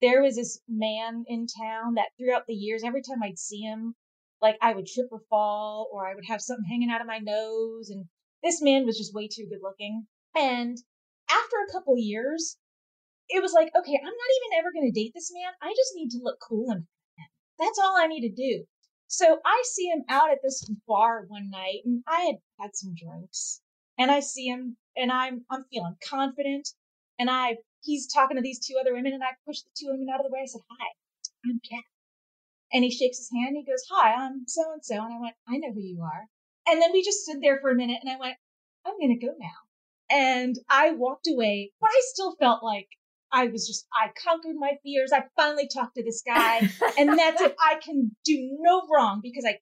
There 0.01 0.21
was 0.21 0.35
this 0.35 0.59
man 0.67 1.25
in 1.27 1.47
town 1.47 1.93
that 1.95 2.09
throughout 2.17 2.47
the 2.47 2.53
years, 2.53 2.83
every 2.83 3.01
time 3.01 3.21
I'd 3.21 3.37
see 3.37 3.61
him, 3.61 3.95
like 4.41 4.57
I 4.61 4.73
would 4.73 4.87
trip 4.87 5.07
or 5.11 5.21
fall, 5.29 5.89
or 5.93 6.07
I 6.07 6.15
would 6.15 6.25
have 6.27 6.41
something 6.41 6.65
hanging 6.65 6.89
out 6.89 7.01
of 7.01 7.07
my 7.07 7.19
nose. 7.19 7.89
And 7.89 8.05
this 8.43 8.61
man 8.61 8.85
was 8.85 8.97
just 8.97 9.13
way 9.13 9.27
too 9.27 9.45
good 9.47 9.61
looking. 9.61 10.07
And 10.35 10.77
after 11.29 11.55
a 11.57 11.71
couple 11.71 11.93
years, 11.97 12.57
it 13.29 13.41
was 13.41 13.53
like, 13.53 13.67
okay, 13.67 13.95
I'm 13.95 14.03
not 14.03 14.31
even 14.37 14.59
ever 14.59 14.71
going 14.73 14.91
to 14.91 14.99
date 14.99 15.11
this 15.13 15.31
man. 15.33 15.53
I 15.61 15.69
just 15.69 15.93
need 15.95 16.09
to 16.11 16.23
look 16.23 16.39
cool 16.41 16.71
in 16.71 16.83
front 16.83 16.87
of 16.87 17.17
him. 17.17 17.29
That's 17.59 17.79
all 17.79 17.95
I 17.95 18.07
need 18.07 18.27
to 18.27 18.33
do. 18.33 18.65
So 19.13 19.41
I 19.43 19.61
see 19.65 19.87
him 19.87 20.05
out 20.07 20.31
at 20.31 20.39
this 20.41 20.63
bar 20.87 21.25
one 21.27 21.49
night, 21.49 21.81
and 21.83 22.01
I 22.07 22.21
had 22.21 22.35
had 22.57 22.77
some 22.77 22.95
drinks, 22.95 23.61
and 23.97 24.09
I 24.09 24.21
see 24.21 24.47
him, 24.47 24.77
and 24.95 25.11
I'm 25.11 25.45
I'm 25.51 25.65
feeling 25.65 25.97
confident, 26.01 26.69
and 27.19 27.29
I 27.29 27.57
he's 27.81 28.07
talking 28.07 28.37
to 28.37 28.41
these 28.41 28.65
two 28.65 28.77
other 28.79 28.93
women, 28.93 29.11
and 29.11 29.21
I 29.21 29.31
push 29.45 29.63
the 29.63 29.69
two 29.77 29.87
women 29.87 30.07
out 30.09 30.21
of 30.21 30.27
the 30.27 30.31
way. 30.31 30.43
I 30.43 30.45
said, 30.45 30.61
"Hi, 30.71 30.87
I'm 31.43 31.59
Kat," 31.59 31.83
and 32.71 32.85
he 32.85 32.89
shakes 32.89 33.17
his 33.17 33.29
hand. 33.35 33.49
And 33.49 33.57
he 33.57 33.69
goes, 33.69 33.83
"Hi, 33.89 34.13
I'm 34.13 34.47
so 34.47 34.71
and 34.71 34.85
so," 34.85 35.03
and 35.03 35.13
I 35.13 35.19
went, 35.19 35.35
"I 35.45 35.57
know 35.57 35.73
who 35.73 35.81
you 35.81 36.01
are." 36.03 36.29
And 36.65 36.81
then 36.81 36.93
we 36.93 37.03
just 37.03 37.25
stood 37.25 37.41
there 37.41 37.59
for 37.59 37.69
a 37.69 37.75
minute, 37.75 37.99
and 38.01 38.09
I 38.09 38.17
went, 38.17 38.37
"I'm 38.85 38.97
gonna 38.97 39.19
go 39.19 39.35
now," 39.37 39.59
and 40.09 40.55
I 40.69 40.91
walked 40.91 41.27
away, 41.27 41.73
but 41.81 41.89
I 41.89 42.01
still 42.05 42.37
felt 42.37 42.63
like 42.63 42.87
I 43.31 43.47
was 43.47 43.67
just 43.67 43.87
I 43.93 44.11
conquered 44.23 44.55
my 44.57 44.73
fears. 44.83 45.11
I 45.13 45.23
finally 45.35 45.67
talked 45.67 45.95
to 45.95 46.03
this 46.03 46.21
guy 46.25 46.59
and 46.97 47.17
that's 47.17 47.41
it. 47.41 47.55
I 47.59 47.75
can 47.83 48.15
do 48.25 48.57
no 48.59 48.83
wrong 48.91 49.21
because 49.23 49.45
I 49.45 49.59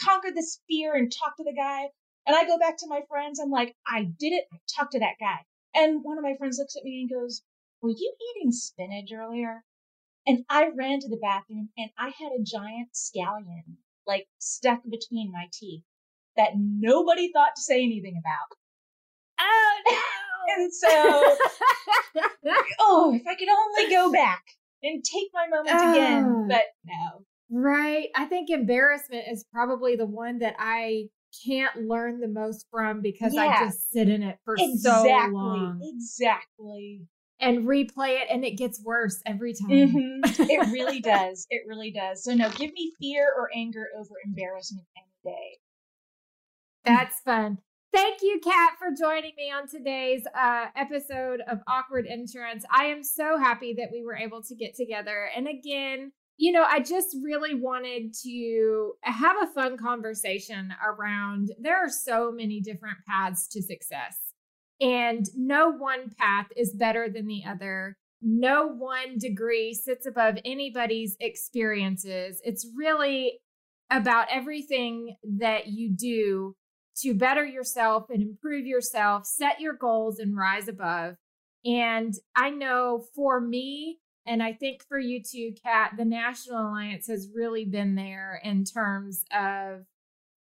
conquered 0.00 0.34
this 0.34 0.60
fear 0.68 0.94
and 0.94 1.12
talked 1.12 1.38
to 1.38 1.44
the 1.44 1.54
guy. 1.54 1.88
And 2.26 2.36
I 2.36 2.44
go 2.46 2.58
back 2.58 2.76
to 2.78 2.86
my 2.88 3.00
friends. 3.08 3.40
I'm 3.40 3.50
like, 3.50 3.74
I 3.86 4.04
did 4.04 4.32
it. 4.32 4.44
I 4.52 4.56
talked 4.76 4.92
to 4.92 5.00
that 5.00 5.16
guy. 5.18 5.40
And 5.74 6.04
one 6.04 6.18
of 6.18 6.24
my 6.24 6.34
friends 6.38 6.58
looks 6.58 6.76
at 6.76 6.84
me 6.84 7.00
and 7.00 7.10
goes, 7.10 7.42
Were 7.80 7.90
you 7.90 8.14
eating 8.30 8.52
spinach 8.52 9.10
earlier? 9.12 9.64
And 10.26 10.44
I 10.48 10.68
ran 10.76 11.00
to 11.00 11.08
the 11.08 11.18
bathroom 11.20 11.70
and 11.76 11.90
I 11.98 12.06
had 12.10 12.32
a 12.32 12.44
giant 12.44 12.90
scallion 12.94 13.76
like 14.06 14.26
stuck 14.38 14.82
between 14.88 15.32
my 15.32 15.46
teeth 15.52 15.82
that 16.36 16.52
nobody 16.56 17.30
thought 17.32 17.56
to 17.56 17.62
say 17.62 17.82
anything 17.82 18.20
about. 18.20 18.56
oh 19.40 19.80
no! 19.88 20.31
And 20.56 20.72
so, 20.72 20.88
oh, 22.80 23.14
if 23.14 23.26
I 23.26 23.34
could 23.34 23.48
only 23.48 23.90
go 23.90 24.12
back 24.12 24.42
and 24.82 25.02
take 25.04 25.28
my 25.32 25.46
moment 25.48 25.76
again. 25.76 26.24
Ah. 26.26 26.46
But 26.48 26.64
no. 26.84 27.24
Right. 27.50 28.08
I 28.16 28.24
think 28.24 28.50
embarrassment 28.50 29.24
is 29.30 29.44
probably 29.52 29.96
the 29.96 30.06
one 30.06 30.38
that 30.38 30.56
I 30.58 31.08
can't 31.44 31.86
learn 31.86 32.20
the 32.20 32.28
most 32.28 32.66
from 32.70 33.00
because 33.00 33.36
I 33.36 33.48
just 33.58 33.90
sit 33.92 34.08
in 34.08 34.22
it 34.22 34.38
for 34.44 34.56
so 34.58 35.04
long 35.32 35.80
Exactly. 35.82 37.02
and 37.40 37.66
replay 37.66 38.20
it 38.20 38.28
and 38.30 38.44
it 38.44 38.52
gets 38.58 38.82
worse 38.82 39.20
every 39.26 39.54
time. 39.54 39.90
hmm 39.90 40.20
It 40.24 40.70
really 40.70 41.00
does. 41.00 41.46
It 41.50 41.62
really 41.66 41.90
does. 41.90 42.24
So 42.24 42.34
no, 42.34 42.50
give 42.50 42.72
me 42.72 42.92
fear 43.00 43.28
or 43.36 43.48
anger 43.54 43.86
over 43.98 44.14
embarrassment 44.24 44.86
any 44.96 45.34
day. 45.34 45.58
That's 46.84 47.20
fun. 47.20 47.58
Thank 47.92 48.22
you, 48.22 48.40
Kat, 48.42 48.72
for 48.78 48.88
joining 48.98 49.32
me 49.36 49.50
on 49.50 49.68
today's 49.68 50.22
uh, 50.34 50.68
episode 50.74 51.42
of 51.46 51.58
Awkward 51.68 52.06
Insurance. 52.06 52.64
I 52.74 52.86
am 52.86 53.04
so 53.04 53.36
happy 53.36 53.74
that 53.74 53.90
we 53.92 54.02
were 54.02 54.16
able 54.16 54.42
to 54.44 54.54
get 54.54 54.74
together. 54.74 55.28
And 55.36 55.46
again, 55.46 56.12
you 56.38 56.52
know, 56.52 56.64
I 56.66 56.80
just 56.80 57.14
really 57.22 57.54
wanted 57.54 58.14
to 58.22 58.92
have 59.02 59.36
a 59.42 59.52
fun 59.52 59.76
conversation 59.76 60.72
around 60.82 61.50
there 61.60 61.76
are 61.84 61.90
so 61.90 62.32
many 62.32 62.62
different 62.62 62.96
paths 63.06 63.46
to 63.48 63.60
success, 63.60 64.16
and 64.80 65.26
no 65.36 65.70
one 65.70 66.14
path 66.18 66.46
is 66.56 66.72
better 66.72 67.10
than 67.10 67.26
the 67.26 67.42
other. 67.46 67.98
No 68.22 68.68
one 68.68 69.18
degree 69.18 69.74
sits 69.74 70.06
above 70.06 70.38
anybody's 70.46 71.18
experiences. 71.20 72.40
It's 72.42 72.66
really 72.74 73.40
about 73.90 74.28
everything 74.30 75.16
that 75.40 75.66
you 75.66 75.94
do 75.94 76.56
to 76.98 77.14
better 77.14 77.44
yourself 77.44 78.10
and 78.10 78.22
improve 78.22 78.66
yourself, 78.66 79.26
set 79.26 79.60
your 79.60 79.74
goals 79.74 80.18
and 80.18 80.36
rise 80.36 80.68
above. 80.68 81.16
And 81.64 82.14
I 82.36 82.50
know 82.50 83.04
for 83.14 83.40
me, 83.40 83.98
and 84.26 84.42
I 84.42 84.52
think 84.52 84.84
for 84.88 84.98
you 84.98 85.22
too, 85.22 85.52
Kat, 85.64 85.92
the 85.96 86.04
National 86.04 86.68
Alliance 86.68 87.06
has 87.08 87.28
really 87.34 87.64
been 87.64 87.94
there 87.94 88.40
in 88.44 88.64
terms 88.64 89.24
of 89.36 89.84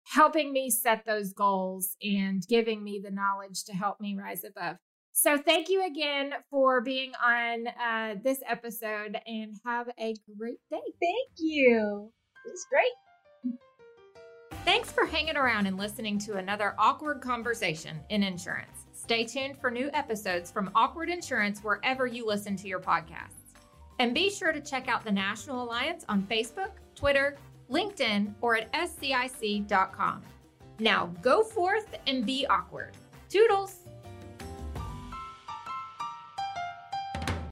helping 0.03 0.51
me 0.51 0.69
set 0.69 1.05
those 1.05 1.33
goals 1.33 1.95
and 2.01 2.45
giving 2.47 2.83
me 2.83 3.01
the 3.03 3.11
knowledge 3.11 3.63
to 3.65 3.73
help 3.73 3.99
me 3.99 4.15
rise 4.17 4.43
above. 4.43 4.77
So, 5.13 5.37
thank 5.37 5.69
you 5.69 5.85
again 5.85 6.33
for 6.49 6.81
being 6.81 7.11
on 7.23 7.67
uh, 7.67 8.15
this 8.23 8.41
episode 8.47 9.19
and 9.25 9.55
have 9.65 9.89
a 9.99 10.15
great 10.37 10.59
day. 10.69 10.79
Thank 10.79 11.31
you. 11.37 12.11
It 12.45 12.49
was 12.49 12.65
great. 12.69 13.10
Thanks 14.63 14.91
for 14.91 15.05
hanging 15.05 15.37
around 15.37 15.65
and 15.65 15.75
listening 15.75 16.19
to 16.19 16.37
another 16.37 16.75
awkward 16.77 17.19
conversation 17.19 17.99
in 18.09 18.21
insurance. 18.21 18.85
Stay 18.93 19.25
tuned 19.25 19.57
for 19.57 19.71
new 19.71 19.89
episodes 19.93 20.51
from 20.51 20.69
Awkward 20.75 21.09
Insurance 21.09 21.61
wherever 21.61 22.05
you 22.05 22.27
listen 22.27 22.55
to 22.57 22.67
your 22.67 22.79
podcasts. 22.79 23.55
And 23.97 24.13
be 24.13 24.29
sure 24.29 24.51
to 24.51 24.61
check 24.61 24.87
out 24.87 25.03
the 25.03 25.11
National 25.11 25.63
Alliance 25.63 26.05
on 26.07 26.21
Facebook, 26.23 26.71
Twitter, 26.95 27.37
LinkedIn, 27.71 28.35
or 28.41 28.55
at 28.55 28.71
scic.com. 28.71 30.21
Now 30.79 31.07
go 31.21 31.43
forth 31.43 31.95
and 32.05 32.23
be 32.23 32.45
awkward. 32.45 32.91
Toodles! 33.29 33.80